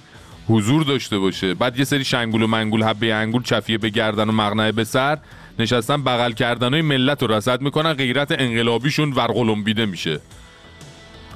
حضور 0.49 0.84
داشته 0.84 1.18
باشه. 1.18 1.55
بعد 1.55 1.78
یه 1.78 1.84
سری 1.84 2.05
شنگول 2.05 2.43
و 2.43 2.47
منگول 2.47 2.82
حبه 2.82 3.14
انگول 3.14 3.43
چفیه 3.43 3.78
به 3.78 3.90
گردن 3.90 4.28
و 4.28 4.32
مغنعه 4.32 4.72
به 4.72 4.84
سر 4.84 5.18
نشستن 5.59 6.05
بغل 6.05 6.32
کردنای 6.32 6.82
ملت 6.82 7.22
رو 7.22 7.32
رصد 7.32 7.61
می‌کنن 7.61 7.93
غیرت 7.93 8.32
انقلابیشون 8.32 9.12
ورقلمبیده 9.12 9.86
میشه. 9.86 10.20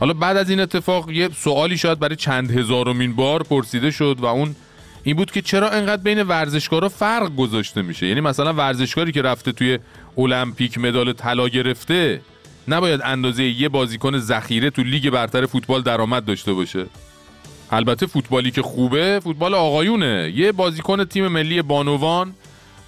حالا 0.00 0.12
بعد 0.12 0.36
از 0.36 0.50
این 0.50 0.60
اتفاق 0.60 1.10
یه 1.10 1.28
سوالی 1.36 1.78
شاید 1.78 1.98
برای 1.98 2.16
چند 2.16 2.58
هزارمین 2.58 3.16
بار 3.16 3.42
پرسیده 3.42 3.90
شد 3.90 4.16
و 4.20 4.26
اون 4.26 4.56
این 5.02 5.16
بود 5.16 5.30
که 5.30 5.42
چرا 5.42 5.70
انقدر 5.70 6.02
بین 6.02 6.22
ورزشکارا 6.22 6.88
فرق 6.88 7.36
گذاشته 7.36 7.82
میشه؟ 7.82 8.06
یعنی 8.06 8.20
مثلا 8.20 8.52
ورزشکاری 8.52 9.12
که 9.12 9.22
رفته 9.22 9.52
توی 9.52 9.78
المپیک 10.18 10.78
مدال 10.78 11.12
طلا 11.12 11.48
گرفته 11.48 12.20
نباید 12.68 13.00
اندازه 13.04 13.44
یه 13.44 13.68
بازیکن 13.68 14.18
ذخیره 14.18 14.70
تو 14.70 14.82
لیگ 14.82 15.10
برتر 15.10 15.46
فوتبال 15.46 15.82
درآمد 15.82 16.24
داشته 16.24 16.52
باشه. 16.52 16.86
البته 17.70 18.06
فوتبالی 18.06 18.50
که 18.50 18.62
خوبه 18.62 19.20
فوتبال 19.24 19.54
آقایونه. 19.54 20.32
یه 20.36 20.52
بازیکن 20.52 21.04
تیم 21.04 21.28
ملی 21.28 21.62
بانوان 21.62 22.34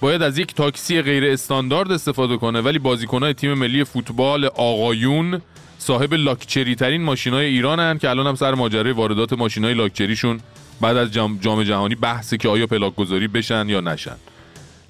باید 0.00 0.22
از 0.22 0.38
یک 0.38 0.54
تاکسی 0.54 1.02
غیر 1.02 1.24
استاندارد 1.24 1.92
استفاده 1.92 2.36
کنه 2.36 2.60
ولی 2.60 2.78
بازیکنهای 2.78 3.34
تیم 3.34 3.54
ملی 3.54 3.84
فوتبال 3.84 4.44
آقایون 4.44 5.40
صاحب 5.78 6.14
لاکچری 6.14 6.74
ترین 6.74 7.02
ماشین 7.02 7.32
های 7.32 7.46
ایرانن 7.46 7.98
که 7.98 8.10
الان 8.10 8.26
هم 8.26 8.34
سر 8.34 8.54
ماجرای 8.54 8.92
واردات 8.92 9.32
ماشین 9.32 9.64
های 9.64 9.74
لاکچریشون 9.74 10.40
بعد 10.80 10.96
از 10.96 11.12
جام, 11.12 11.38
جام 11.38 11.62
جهانی 11.62 11.94
بحثه 11.94 12.36
که 12.36 12.48
آیا 12.48 12.66
پلاک 12.66 12.96
گذاری 12.96 13.28
بشن 13.28 13.68
یا 13.68 13.80
نشن. 13.80 14.16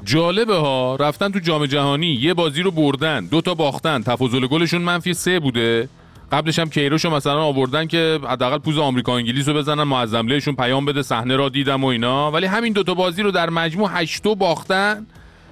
جالبه 0.04 0.54
ها 0.54 0.96
رفتن 0.96 1.32
تو 1.32 1.38
جام 1.38 1.66
جهانی 1.66 2.06
یه 2.06 2.34
بازی 2.34 2.62
رو 2.62 2.70
بردن 2.70 3.26
دو 3.26 3.40
تا 3.40 3.54
باختن 3.54 4.02
تفاضل 4.02 4.46
گلشون 4.46 4.82
منفی 4.82 5.14
سه 5.14 5.40
بوده. 5.40 5.88
قبلش 6.32 6.58
هم 6.58 6.70
کیروش 6.70 7.04
مثلا 7.04 7.42
آوردن 7.42 7.86
که 7.86 8.20
حداقل 8.28 8.58
پوز 8.58 8.78
آمریکا 8.78 9.16
انگلیس 9.16 9.48
رو 9.48 9.54
بزنن 9.54 9.82
معظم 9.82 10.26
پیام 10.56 10.84
بده 10.84 11.02
صحنه 11.02 11.36
را 11.36 11.48
دیدم 11.48 11.84
و 11.84 11.86
اینا. 11.86 12.30
ولی 12.30 12.46
همین 12.46 12.72
دوتا 12.72 12.94
بازی 12.94 13.22
رو 13.22 13.30
در 13.30 13.50
مجموع 13.50 13.90
هشتو 13.92 14.34
باختن 14.34 15.06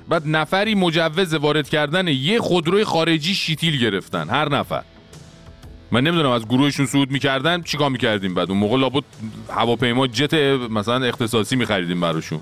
بعد 0.09 0.23
نفری 0.27 0.75
مجوز 0.75 1.35
وارد 1.35 1.69
کردن 1.69 2.09
یه 2.09 2.39
خودروی 2.39 2.85
خارجی 2.85 3.35
شیتیل 3.35 3.81
گرفتن 3.81 4.29
هر 4.29 4.49
نفر. 4.49 4.83
من 5.91 6.01
نمی‌دونم 6.01 6.31
از 6.31 6.45
گروهشون 6.49 6.87
صعود 6.87 7.11
می‌کردن 7.11 7.63
چیکار 7.63 7.91
می‌کردیم 7.91 8.35
بعد؟ 8.35 8.51
اون 8.51 8.59
موقع 8.59 8.77
لابد 8.77 9.05
هواپیما 9.51 10.07
جت 10.07 10.35
مثلا 10.71 11.07
اختصاصی 11.07 11.57
میخریدیم 11.57 12.01
براشون. 12.01 12.41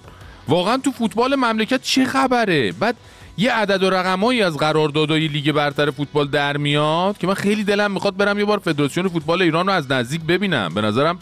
واقعا 0.48 0.76
تو 0.76 0.90
فوتبال 0.90 1.34
مملکت 1.34 1.82
چه 1.82 2.04
خبره؟ 2.04 2.72
بعد 2.72 2.96
یه 3.36 3.52
عدد 3.52 3.82
و 3.82 3.90
رقمایی 3.90 4.42
از 4.42 4.56
قراردادهای 4.56 5.28
لیگ 5.28 5.52
برتر 5.52 5.90
فوتبال 5.90 6.28
در 6.28 6.56
میاد 6.56 7.18
که 7.18 7.26
من 7.26 7.34
خیلی 7.34 7.64
دلم 7.64 7.90
می‌خواد 7.90 8.16
برم 8.16 8.38
یه 8.38 8.44
بار 8.44 8.58
فدراسیون 8.58 9.08
فوتبال 9.08 9.42
ایران 9.42 9.66
رو 9.66 9.72
از 9.72 9.92
نزدیک 9.92 10.20
ببینم. 10.20 10.74
به 10.74 10.80
نظرم 10.80 11.18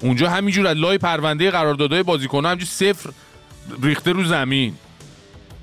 اونجا 0.00 0.30
همینجور 0.30 0.66
از 0.66 0.76
لای 0.76 0.98
پرونده 0.98 1.50
قراردادهای 1.50 2.02
بازیکن‌ها 2.02 2.50
همینجور 2.50 2.68
صفر 2.68 3.10
ریخته 3.82 4.12
رو 4.12 4.24
زمین. 4.24 4.74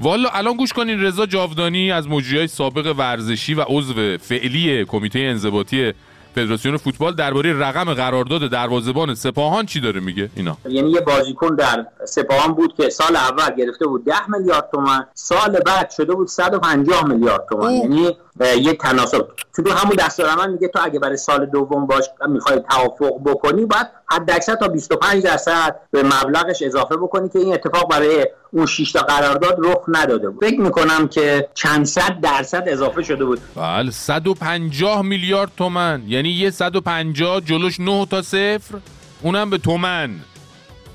والا 0.01 0.29
الان 0.29 0.57
گوش 0.57 0.73
کنین 0.73 1.01
رضا 1.01 1.25
جاودانی 1.25 1.91
از 1.91 2.07
مجریای 2.07 2.47
سابق 2.47 2.93
ورزشی 2.97 3.53
و 3.53 3.61
عضو 3.67 4.17
فعلی 4.17 4.85
کمیته 4.85 5.19
انضباطی 5.19 5.93
فدراسیون 6.35 6.77
فوتبال 6.77 7.15
درباره 7.15 7.59
رقم 7.59 7.93
قرارداد 7.93 8.51
دروازه‌بان 8.51 9.15
سپاهان 9.15 9.65
چی 9.65 9.81
داره 9.81 9.99
میگه 9.99 10.29
اینا؟ 10.35 10.57
یعنی 10.65 10.91
یه 10.91 11.01
بازیکن 11.01 11.55
در 11.55 11.85
سپاهان 12.05 12.53
بود 12.53 12.73
که 12.73 12.89
سال 12.89 13.15
اول 13.15 13.55
گرفته 13.55 13.87
بود 13.87 14.05
10 14.05 14.13
میلیارد 14.29 14.69
تومان 14.73 15.07
سال 15.13 15.59
بعد 15.65 15.89
شده 15.89 16.13
بود 16.13 16.27
150 16.27 17.07
میلیارد 17.07 17.45
تومان. 17.49 17.71
یعنی 17.71 18.17
یه 18.61 18.73
تناسب. 18.73 19.27
تو 19.55 19.71
همون 19.71 19.95
دستور 19.95 20.47
میگه 20.47 20.67
تو 20.67 20.79
اگه 20.83 20.99
برای 20.99 21.17
سال 21.17 21.45
دوم 21.45 21.87
باش 21.87 22.05
می‌خوای 22.27 22.61
توافق 22.69 23.19
بکنی 23.25 23.65
باید 23.65 23.87
حداکثر 24.05 24.55
تا 24.55 24.67
25 24.67 25.23
درصد 25.23 25.75
به 25.91 26.03
مبلغش 26.03 26.61
اضافه 26.61 26.97
بکنی 26.97 27.29
که 27.29 27.39
این 27.39 27.53
اتفاق 27.53 27.89
برای 27.89 28.27
اون 28.51 28.65
6 28.65 28.91
تا 28.91 28.99
قرارداد 28.99 29.55
رخ 29.59 29.77
نداده 29.87 30.29
بود. 30.29 30.45
فکر 30.45 30.59
می‌کنم 30.59 31.07
که 31.07 31.49
چند 31.53 31.85
صد 31.85 32.19
درصد 32.21 32.63
اضافه 32.67 33.03
شده 33.03 33.25
بود. 33.25 33.39
بله 33.55 33.91
150 33.91 35.01
میلیارد 35.01 35.51
تومن 35.57 36.03
یعنی 36.07 36.29
یه 36.29 36.51
150 36.51 37.41
جلوش 37.41 37.79
9 37.79 38.05
تا 38.05 38.21
صفر 38.21 38.75
اونم 39.21 39.49
به 39.49 39.57
تومن 39.57 40.09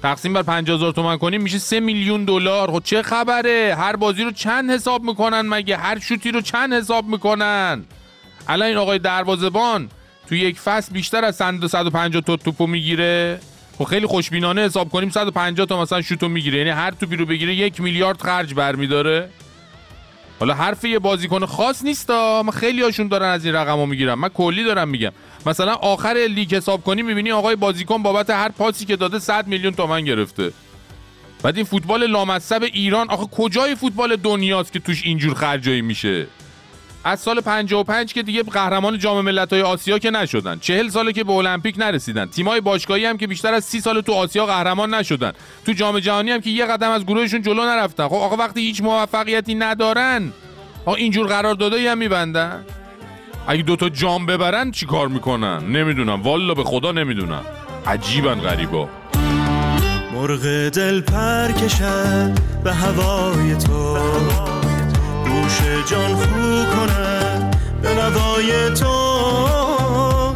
تقسیم 0.02 0.32
بر 0.32 0.42
50 0.42 0.76
هزار 0.76 0.92
تومن 0.92 1.16
کنیم 1.16 1.42
میشه 1.42 1.58
3 1.58 1.80
میلیون 1.80 2.24
دلار. 2.24 2.70
خب 2.70 2.82
چه 2.84 3.02
خبره؟ 3.02 3.76
هر 3.78 3.96
بازی 3.96 4.22
رو 4.22 4.30
چند 4.30 4.70
حساب 4.70 5.02
می‌کنن 5.02 5.40
مگه؟ 5.40 5.76
هر 5.76 5.98
شوتی 5.98 6.30
رو 6.30 6.40
چند 6.40 6.72
حساب 6.72 7.06
می‌کنن؟ 7.06 7.84
الان 8.48 8.68
این 8.68 8.76
آقای 8.76 8.98
دروازبان 8.98 9.88
تو 10.28 10.34
یک 10.34 10.58
فصل 10.58 10.92
بیشتر 10.92 11.24
از 11.24 11.36
150 11.36 12.22
تا 12.22 12.36
توپو 12.36 12.66
می‌گیره. 12.66 13.40
خب 13.78 13.84
خیلی 13.84 14.06
خوشبینانه 14.06 14.62
حساب 14.62 14.88
کنیم 14.88 15.10
150 15.10 15.66
تا 15.66 15.82
مثلا 15.82 16.02
شوتو 16.02 16.28
می‌گیره. 16.28 16.58
یعنی 16.58 16.70
هر 16.70 16.90
توپی 16.90 17.16
رو 17.16 17.26
بگیره 17.26 17.54
یک 17.54 17.80
میلیارد 17.80 18.22
خرج 18.22 18.54
برمیداره. 18.54 19.28
حالا 20.40 20.54
حرف 20.54 20.84
یه 20.84 20.98
بازیکن 20.98 21.46
خاص 21.46 21.84
نیست 21.84 22.10
من 22.10 22.50
خیلی 22.50 22.82
هاشون 22.82 23.08
دارن 23.08 23.28
از 23.28 23.44
این 23.44 23.54
رقمو 23.54 23.86
می‌گیرن. 23.86 24.14
من 24.14 24.28
کلی 24.28 24.64
دارم 24.64 24.88
میگم. 24.88 25.12
مثلا 25.46 25.74
آخر 25.74 26.26
لیگ 26.30 26.54
حساب 26.54 26.84
کنی 26.84 27.02
می‌بینی 27.02 27.32
آقای 27.32 27.56
بازیکن 27.56 28.02
بابت 28.02 28.30
هر 28.30 28.48
پاسی 28.48 28.84
که 28.84 28.96
داده 28.96 29.18
100 29.18 29.46
میلیون 29.46 29.74
تومن 29.74 30.04
گرفته. 30.04 30.52
بعد 31.42 31.56
این 31.56 31.64
فوتبال 31.64 32.06
لامصب 32.06 32.62
ایران 32.62 33.10
آخه 33.10 33.26
کجای 33.26 33.74
فوتبال 33.74 34.16
دنیاست 34.16 34.72
که 34.72 34.78
توش 34.78 35.02
اینجور 35.04 35.34
خرجایی 35.34 35.82
میشه؟ 35.82 36.26
از 37.06 37.20
سال 37.20 37.40
55 37.40 38.12
که 38.12 38.22
دیگه 38.22 38.42
قهرمان 38.42 38.98
جام 38.98 39.24
ملت‌های 39.24 39.62
آسیا 39.62 39.98
که 39.98 40.10
نشدن. 40.10 40.58
40 40.58 40.88
ساله 40.88 41.12
که 41.12 41.24
به 41.24 41.32
المپیک 41.32 41.78
نرسیدن. 41.78 42.26
تیمای 42.26 42.60
باشگاهی 42.60 43.04
هم 43.04 43.16
که 43.16 43.26
بیشتر 43.26 43.54
از 43.54 43.64
30 43.64 43.80
سال 43.80 44.00
تو 44.00 44.12
آسیا 44.12 44.46
قهرمان 44.46 44.94
نشدن. 44.94 45.32
تو 45.66 45.72
جام 45.72 45.98
جهانی 45.98 46.30
هم 46.30 46.40
که 46.40 46.50
یه 46.50 46.66
قدم 46.66 46.90
از 46.90 47.06
گروهشون 47.06 47.42
جلو 47.42 47.64
نرفتن. 47.64 48.08
خب 48.08 48.14
آقا 48.14 48.36
وقتی 48.36 48.60
هیچ 48.60 48.82
موفقیتی 48.82 49.54
ندارن 49.54 50.32
آقا 50.86 50.94
اینجور 50.94 51.26
قراردادایی 51.26 51.86
هم 51.86 51.98
میبندن؟ 51.98 52.64
اگه 53.46 53.62
دوتا 53.62 53.88
جام 53.88 54.26
ببرن 54.26 54.70
چی 54.70 54.86
کار 54.86 55.08
می‌کنن؟ 55.08 55.58
نمی‌دونم. 55.58 56.22
والا 56.22 56.54
به 56.54 56.64
خدا 56.64 56.92
نمی‌دونم. 56.92 57.42
عجیبن 57.86 58.34
غریبا. 58.34 58.88
مرغ 60.14 60.68
دل 60.68 61.00
پر 61.00 61.52
کشد 61.52 62.32
به 62.64 62.74
هوای 62.74 63.56
تو. 63.56 64.55
گوش 65.56 65.90
جان 65.90 66.16
خو 66.16 66.64
کند 66.76 67.56
به 67.82 67.94
نوای 67.94 68.70
تو 68.70 68.92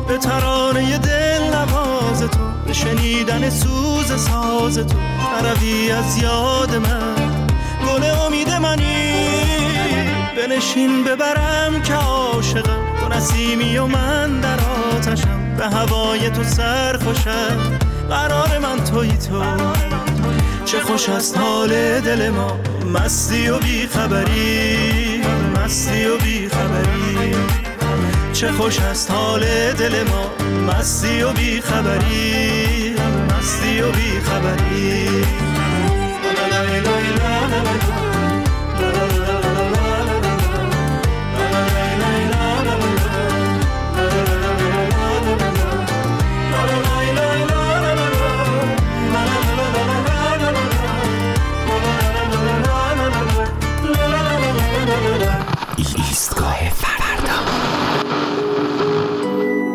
به 0.09 0.19
ترانه 0.19 0.99
دل 0.99 1.55
نواز 1.55 2.21
تو 2.21 2.39
به 2.67 2.73
شنیدن 2.73 3.51
سوز 3.51 4.07
ساز 4.07 4.79
تو. 4.79 4.99
نروی 5.43 5.91
از 5.91 6.23
یاد 6.23 6.75
من 6.75 7.47
گل 7.87 8.05
امید 8.27 8.51
منی. 8.51 9.29
بنشین 10.37 11.05
ببرم 11.05 11.83
که 11.83 11.95
عاشقم 11.95 12.79
تو 13.01 13.09
نسیمی 13.09 13.79
و 13.79 13.87
من 13.87 14.41
در 14.41 14.59
آتشم. 14.97 15.57
به 15.59 15.69
هوای 15.69 16.31
تو 16.31 16.45
سر 16.45 16.99
خوشم. 17.05 17.79
قرار 18.11 18.59
من 18.59 18.85
توی 18.85 19.09
تو. 19.09 19.43
چه 20.65 20.81
خوش 20.81 21.09
است 21.09 21.39
حال 21.39 22.01
دل 22.01 22.31
ما 22.31 22.57
مستی 22.95 23.49
و 23.49 23.59
بیخبری. 23.59 25.10
مستی 25.71 26.05
و 26.05 26.19
بیخبری. 26.19 27.35
چه 28.33 28.53
خوش 28.53 28.81
است 28.81 29.11
حال 29.11 29.73
دل 29.73 30.03
ما 30.03 30.31
مستی 30.67 31.23
و 31.23 31.33
بیخبری. 31.33 32.95
مستی 33.29 33.81
و 33.81 33.93
بیخبری. 33.93 35.09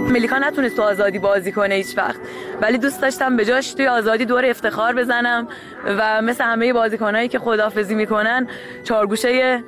ملیکا 0.09 0.37
نتونست 0.37 0.75
تو 0.75 0.81
آزادی 0.81 1.19
بازی 1.19 1.51
کنه 1.51 1.75
هیچ 1.75 1.97
وقت. 1.97 2.19
ولی 2.61 2.77
دوست 2.77 3.01
داشتم 3.01 3.37
به 3.37 3.45
جاش 3.45 3.73
توی 3.73 3.87
آزادی 3.87 4.25
دور 4.25 4.45
افتخار 4.45 4.95
بزنم 4.95 5.47
و 5.85 6.21
مثل 6.21 6.43
همه 6.43 6.73
بازیکنایی 6.73 7.27
که 7.27 7.39
خدافزی 7.39 7.95
می‌کنن 7.95 8.47
چارگوشه 8.83 9.63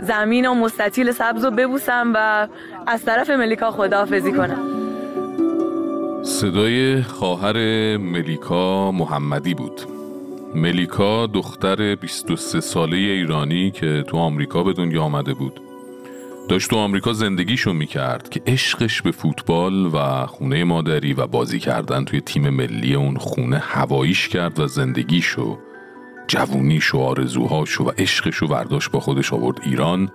زمین 0.00 0.46
و 0.46 0.54
مستطیل 0.54 1.12
سبز 1.12 1.44
رو 1.44 1.50
ببوسم 1.50 2.12
و 2.14 2.48
از 2.86 3.04
طرف 3.04 3.30
ملیکا 3.30 3.70
خدافزی 3.70 4.32
کنم. 4.32 4.60
صدای 6.22 7.02
خواهر 7.02 7.56
ملیکا 7.96 8.92
محمدی 8.92 9.54
بود. 9.54 9.80
ملیکا 10.54 11.26
دختر 11.26 11.94
23 11.94 12.60
ساله 12.60 12.96
ایرانی 12.96 13.70
که 13.70 14.04
تو 14.06 14.16
آمریکا 14.16 14.62
به 14.62 14.72
دنیا 14.72 15.02
آمده 15.02 15.34
بود. 15.34 15.67
داشت 16.48 16.70
تو 16.70 16.76
آمریکا 16.76 17.12
زندگیشو 17.12 17.72
می‌کرد 17.72 18.28
که 18.28 18.42
عشقش 18.46 19.02
به 19.02 19.10
فوتبال 19.10 19.86
و 19.86 20.26
خونه 20.26 20.64
مادری 20.64 21.12
و 21.12 21.26
بازی 21.26 21.58
کردن 21.58 22.04
توی 22.04 22.20
تیم 22.20 22.50
ملی 22.50 22.94
اون 22.94 23.16
خونه 23.16 23.58
هواییش 23.58 24.28
کرد 24.28 24.60
و 24.60 24.66
زندگیشو 24.66 25.58
جوونیشو 26.28 26.98
آرزوهاشو 26.98 27.84
و 27.84 27.90
عشقشو 27.98 28.46
برداشت 28.46 28.90
با 28.90 29.00
خودش 29.00 29.32
آورد 29.32 29.60
ایران 29.62 30.10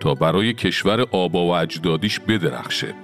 تا 0.00 0.14
برای 0.14 0.52
کشور 0.52 1.00
آبا 1.00 1.46
و 1.46 1.54
اجدادیش 1.54 2.20
بدرخشه. 2.20 2.94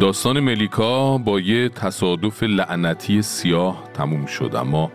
داستان 0.00 0.40
ملیکا 0.40 1.18
با 1.18 1.40
یه 1.40 1.68
تصادف 1.68 2.42
لعنتی 2.42 3.22
سیاه 3.22 3.84
تموم 3.94 4.26
شد 4.26 4.54
اما 4.56 4.92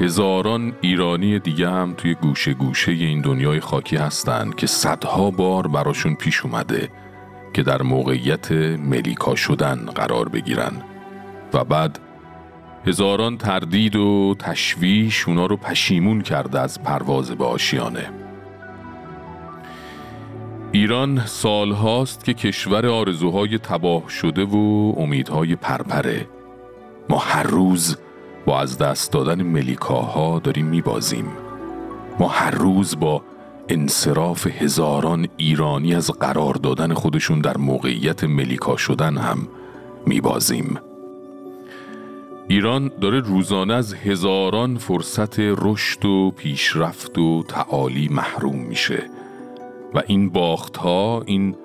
هزاران 0.00 0.72
ایرانی 0.80 1.38
دیگه 1.38 1.68
هم 1.68 1.94
توی 1.96 2.14
گوشه 2.14 2.54
گوشه 2.54 2.92
این 2.92 3.20
دنیای 3.20 3.60
خاکی 3.60 3.96
هستند 3.96 4.54
که 4.54 4.66
صدها 4.66 5.30
بار 5.30 5.66
براشون 5.66 6.14
پیش 6.14 6.44
اومده 6.44 6.88
که 7.54 7.62
در 7.62 7.82
موقعیت 7.82 8.52
ملیکا 8.52 9.34
شدن 9.34 9.76
قرار 9.76 10.28
بگیرن. 10.28 10.72
و 11.52 11.64
بعد 11.64 11.98
هزاران 12.86 13.38
تردید 13.38 13.96
و 13.96 14.34
تشویش 14.38 15.28
اونا 15.28 15.46
رو 15.46 15.56
پشیمون 15.56 16.20
کرده 16.20 16.60
از 16.60 16.82
پرواز 16.82 17.30
به 17.30 17.44
آشیانه. 17.44 18.10
ایران 20.72 21.26
سالهاست 21.26 22.24
که 22.24 22.34
کشور 22.34 22.86
آرزوهای 22.86 23.58
تباه 23.58 24.08
شده 24.08 24.44
و 24.44 24.92
امیدهای 24.96 25.56
پرپره. 25.56 26.28
ما 27.08 27.18
هر 27.18 27.42
روز 27.42 27.96
با 28.48 28.60
از 28.60 28.78
دست 28.78 29.12
دادن 29.12 29.42
ملیکاها 29.42 30.38
داریم 30.38 30.66
میبازیم. 30.66 31.26
ما 32.18 32.28
هر 32.28 32.50
روز 32.50 33.00
با 33.00 33.22
انصراف 33.68 34.46
هزاران 34.46 35.28
ایرانی 35.36 35.94
از 35.94 36.10
قرار 36.10 36.54
دادن 36.54 36.94
خودشون 36.94 37.40
در 37.40 37.56
موقعیت 37.56 38.24
ملیکا 38.24 38.76
شدن 38.76 39.16
هم 39.16 39.48
میبازیم. 40.06 40.78
ایران 42.48 42.90
داره 43.00 43.20
روزانه 43.20 43.74
از 43.74 43.94
هزاران 43.94 44.76
فرصت 44.76 45.38
رشد 45.38 46.04
و 46.04 46.30
پیشرفت 46.36 47.18
و 47.18 47.42
تعالی 47.48 48.08
محروم 48.08 48.56
میشه. 48.56 49.10
و 49.94 50.02
این 50.06 50.30
باخت 50.30 50.76
ها 50.76 51.22
این 51.26 51.56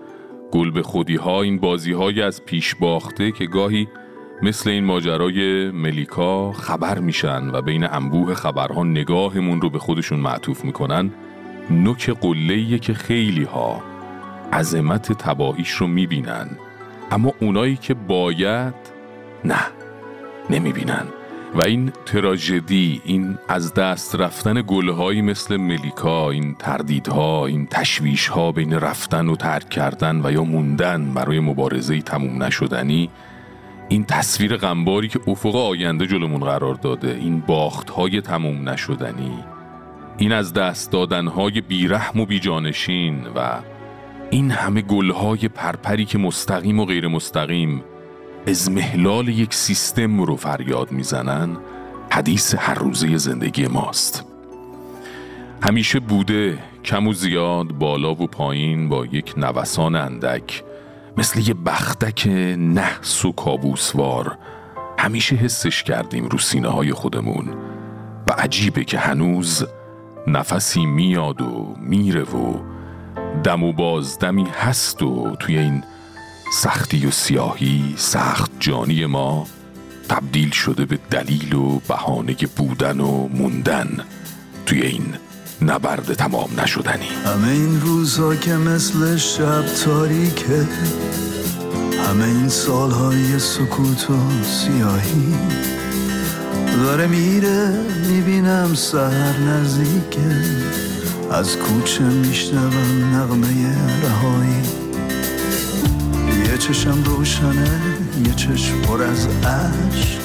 گل 0.51 0.71
به 0.71 0.81
خودی 0.81 1.15
ها 1.15 1.41
این 1.41 1.59
بازی 1.59 1.91
های 1.91 2.21
از 2.21 2.45
پیش 2.45 2.75
باخته 2.75 3.31
که 3.31 3.45
گاهی 3.45 3.88
مثل 4.41 4.69
این 4.69 4.84
ماجرای 4.84 5.71
ملیکا 5.71 6.51
خبر 6.51 6.99
میشن 6.99 7.49
و 7.49 7.61
بین 7.61 7.84
انبوه 7.84 8.34
خبرها 8.34 8.84
نگاهمون 8.84 9.61
رو 9.61 9.69
به 9.69 9.79
خودشون 9.79 10.19
معطوف 10.19 10.65
می‌کنن 10.65 11.11
نوک 11.69 12.09
قله 12.09 12.79
که 12.79 12.93
خیلی 12.93 13.43
ها 13.43 13.84
عظمت 14.53 15.11
تباهیش 15.11 15.71
رو 15.71 15.88
می‌بینن. 15.88 16.49
اما 17.11 17.34
اونایی 17.39 17.75
که 17.75 17.93
باید 17.93 18.73
نه 19.45 19.65
نمی‌بینن. 20.49 21.07
و 21.55 21.61
این 21.61 21.91
تراژدی 22.05 23.01
این 23.05 23.38
از 23.47 23.73
دست 23.73 24.15
رفتن 24.15 24.63
گلهایی 24.67 25.21
مثل 25.21 25.57
ملیکا 25.57 26.29
این 26.29 26.55
تردیدها 26.59 27.45
این 27.45 27.67
تشویشها 27.67 28.51
بین 28.51 28.73
رفتن 28.73 29.29
و 29.29 29.36
ترک 29.36 29.69
کردن 29.69 30.25
و 30.25 30.31
یا 30.31 30.43
موندن 30.43 31.13
برای 31.13 31.39
مبارزه 31.39 32.01
تموم 32.01 32.43
نشدنی 32.43 33.09
این 33.94 34.06
تصویر 34.06 34.58
غمباری 34.58 35.08
که 35.08 35.20
افق 35.28 35.56
آینده 35.56 36.08
جلومون 36.08 36.39
قرار 36.39 36.76
داده 36.76 37.18
این 37.22 37.39
باختهای 37.39 38.22
تموم 38.22 38.70
نشدنی 38.70 39.39
این 40.18 40.32
از 40.32 40.54
دست 40.54 40.91
دادنهای 40.91 41.62
بیرحم 41.62 42.20
و 42.20 42.26
بیجانشین 42.26 43.28
و 43.36 43.60
این 44.30 44.52
همه 44.52 44.82
گلهای 44.82 45.48
پرپری 45.48 46.06
که 46.06 46.18
مستقیم 46.18 46.80
و 46.80 46.86
غیر 46.86 47.08
مستقیم 47.08 47.84
ازمهلال 48.48 49.28
یک 49.28 49.54
سیستم 49.54 50.22
رو 50.22 50.36
فریاد 50.36 50.91
می‌زنن 50.91 51.58
حدیث 52.10 52.56
هر 52.56 52.74
روزه 52.74 53.18
زندگی 53.18 53.68
ماست. 53.68 54.26
همیشه 55.62 56.00
بوده 56.00 56.58
کم 56.86 57.08
و 57.08 57.14
زیاد 57.14 57.68
بالا 57.68 58.12
و 58.12 58.28
پایین 58.28 58.89
با 58.89 59.06
یک 59.06 59.34
نوسان 59.38 59.96
اندک 59.96 60.64
مثل 61.18 61.47
یه 61.47 61.53
بختک 61.53 62.28
نحس 62.57 63.26
و 63.26 63.32
کابوسوار 63.32 64.38
همیشه 64.99 65.36
حسش 65.36 65.84
کردیم 65.84 66.26
رو 66.26 66.38
سینه 66.38 66.68
های 66.68 66.93
خودمون 66.93 67.49
و 68.28 68.32
عجیبه 68.32 68.84
که 68.84 68.99
هنوز 68.99 69.66
نفسی 70.28 70.86
میاد 70.86 71.41
و 71.41 71.76
میره 71.80 72.24
و 72.24 72.59
دم 73.43 73.64
و 73.64 73.74
بازدمی 73.74 74.47
هست 74.61 75.03
و 75.03 75.36
توی 75.39 75.57
این 75.57 75.84
سختی 76.53 77.05
و 77.05 77.11
سیاهی 77.11 77.93
سخت 77.97 78.51
جانی 78.59 79.05
ما 79.05 79.47
تبدیل 80.09 80.49
شده 80.49 80.86
به 80.86 80.99
دلیل 81.11 81.53
و 81.53 81.80
بهانه 81.88 82.36
بودن 82.57 82.99
و 82.99 83.28
موندن 83.28 84.05
توی 84.66 84.82
این 84.82 85.05
نبرد 85.64 86.14
تمام 86.14 86.49
نشدنی. 86.59 87.09
همه 87.26 87.47
این 87.47 87.82
روزها 87.82 88.36
که 88.36 88.53
مثل 88.53 89.18
شب 89.18 89.66
تاریکه 89.86 90.68
همه 92.07 92.26
این 92.26 92.49
سالهای 92.49 93.39
سکوت 93.39 94.09
و 94.09 94.43
سیاهی. 94.43 95.36
داره 96.84 97.07
میره 97.07 97.80
می‌بینم 98.09 98.76
سهر 98.76 99.39
نزدیکه. 99.39 100.41
از 101.32 101.57
کوچه 101.57 102.03
میشنوم 102.03 103.16
نغمه 103.16 103.76
رهایی. 104.03 104.64
یه 106.51 106.57
چشم 106.57 107.03
روشنه 107.03 107.82
یه 108.26 108.34
چشم 108.34 108.82
پر 108.82 109.03
از 109.03 109.28
عشق 109.28 110.20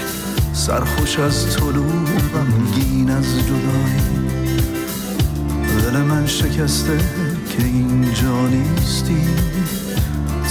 سرخوش 0.53 1.18
از 1.18 1.57
طلوع 1.57 2.05
و 2.34 2.39
مگین 2.43 3.11
از 3.11 3.24
جدایی. 3.24 4.28
دل 5.89 5.97
من 5.97 6.26
شکسته 6.26 6.99
که 7.49 7.64
اینجا 7.64 8.49
نیستی. 8.49 9.24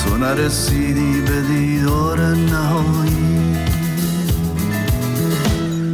تو 0.03 0.17
نرسیدی 0.17 1.21
به 1.21 1.41
دیدار 1.41 2.19
نهایی. 2.35 3.57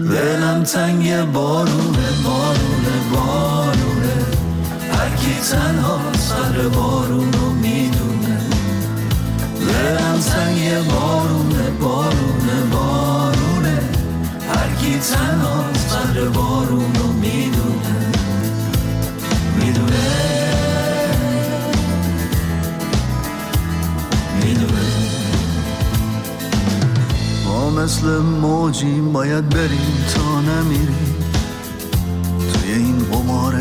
دلم 0.09 0.63
تنگ 0.63 1.31
بارونه 1.31 2.07
بارونه 2.23 2.95
بارونه. 3.13 4.15
هرکی 4.91 5.35
تنها 5.51 5.99
سر 6.17 6.67
بارونو 6.67 7.51
می‌دونه. 7.61 8.39
دلم 9.59 10.19
تنگ 10.19 10.87
بارونه 10.87 11.69
بارونه 11.81 12.57
بارونه. 12.71 13.79
هرکی 14.49 14.99
تنها 14.99 15.65
سر 15.89 16.29
بارونو 16.29 17.13
می‌دونه. 17.21 17.92
مثل 27.79 28.17
موجیم 28.17 29.11
باید 29.11 29.49
بریم 29.49 30.05
تا 30.15 30.41
نمیریم. 30.41 31.15
توی 32.53 32.71
این 32.73 32.97
قمار 33.11 33.55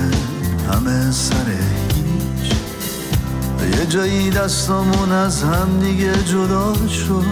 همه 0.71 1.11
سر 1.11 1.47
هیچ. 1.49 2.53
یه 3.79 3.87
جایی 3.87 4.31
دستامون 4.31 5.13
از 5.13 5.43
هم 5.43 5.81
دیگه 5.81 6.13
جدا 6.25 6.75
شد. 6.89 7.25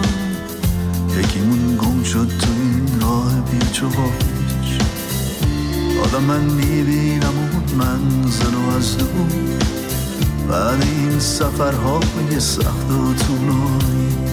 یکیمون 1.19 1.77
گم 1.77 2.03
شد 2.03 2.27
تو 2.27 2.47
این 2.61 3.01
راه 3.01 3.41
پیچ 3.41 3.83
و 3.83 3.87
هیچ 3.87 4.81
حالا 5.99 6.19
من 6.19 6.41
می‌بینم 6.41 7.33
اون 7.37 7.85
منزل 7.85 8.55
و 8.55 8.75
از 8.77 8.97
دور. 8.97 9.07
بعد 10.49 10.81
این 10.81 11.19
سفرهای 11.19 12.39
سخت 12.39 12.91
و 12.91 13.13
طولانی. 13.13 14.30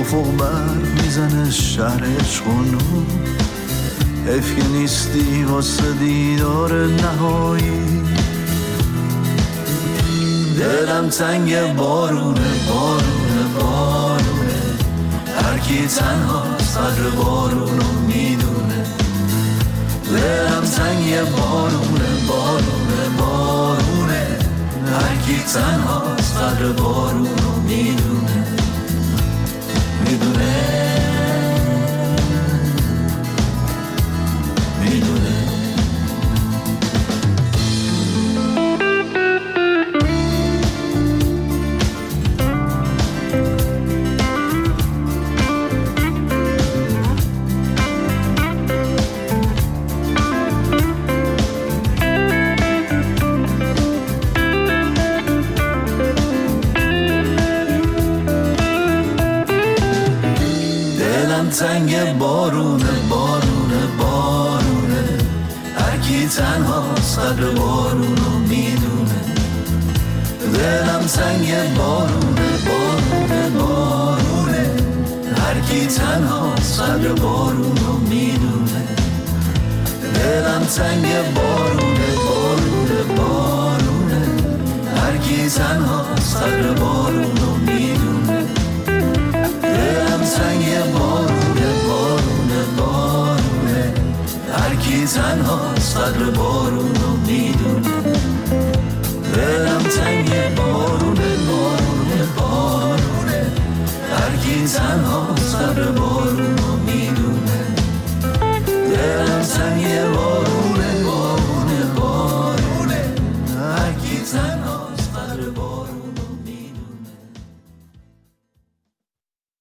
افق 0.00 0.36
بر 0.36 1.02
می‌زنه 1.02 1.50
شهر 1.50 2.04
عشق 2.20 2.46
و 2.46 2.52
حیف 4.26 4.56
که 4.56 4.68
نیستی 4.68 5.44
واسه 5.44 5.92
دیدار 5.92 6.86
نهایی. 6.86 8.02
دلم 10.58 11.08
تنگ 11.08 11.76
بارونه 11.76 12.50
بارونه 12.68 13.42
بارونه. 13.60 14.58
هرکی 15.42 15.86
تنها 15.86 16.44
صدر 16.58 17.10
بارونو 17.16 17.92
می‌دونه. 18.06 18.84
دلم 20.12 20.64
تنگ 20.76 21.30
بارونه 21.30 22.10
بارونه 22.28 23.02
بارونه. 23.18 24.26
هرکی 24.86 25.42
تنها 25.54 26.02
صدر 26.16 26.72
بارونو 26.72 27.60
می‌دونه. 27.66 28.17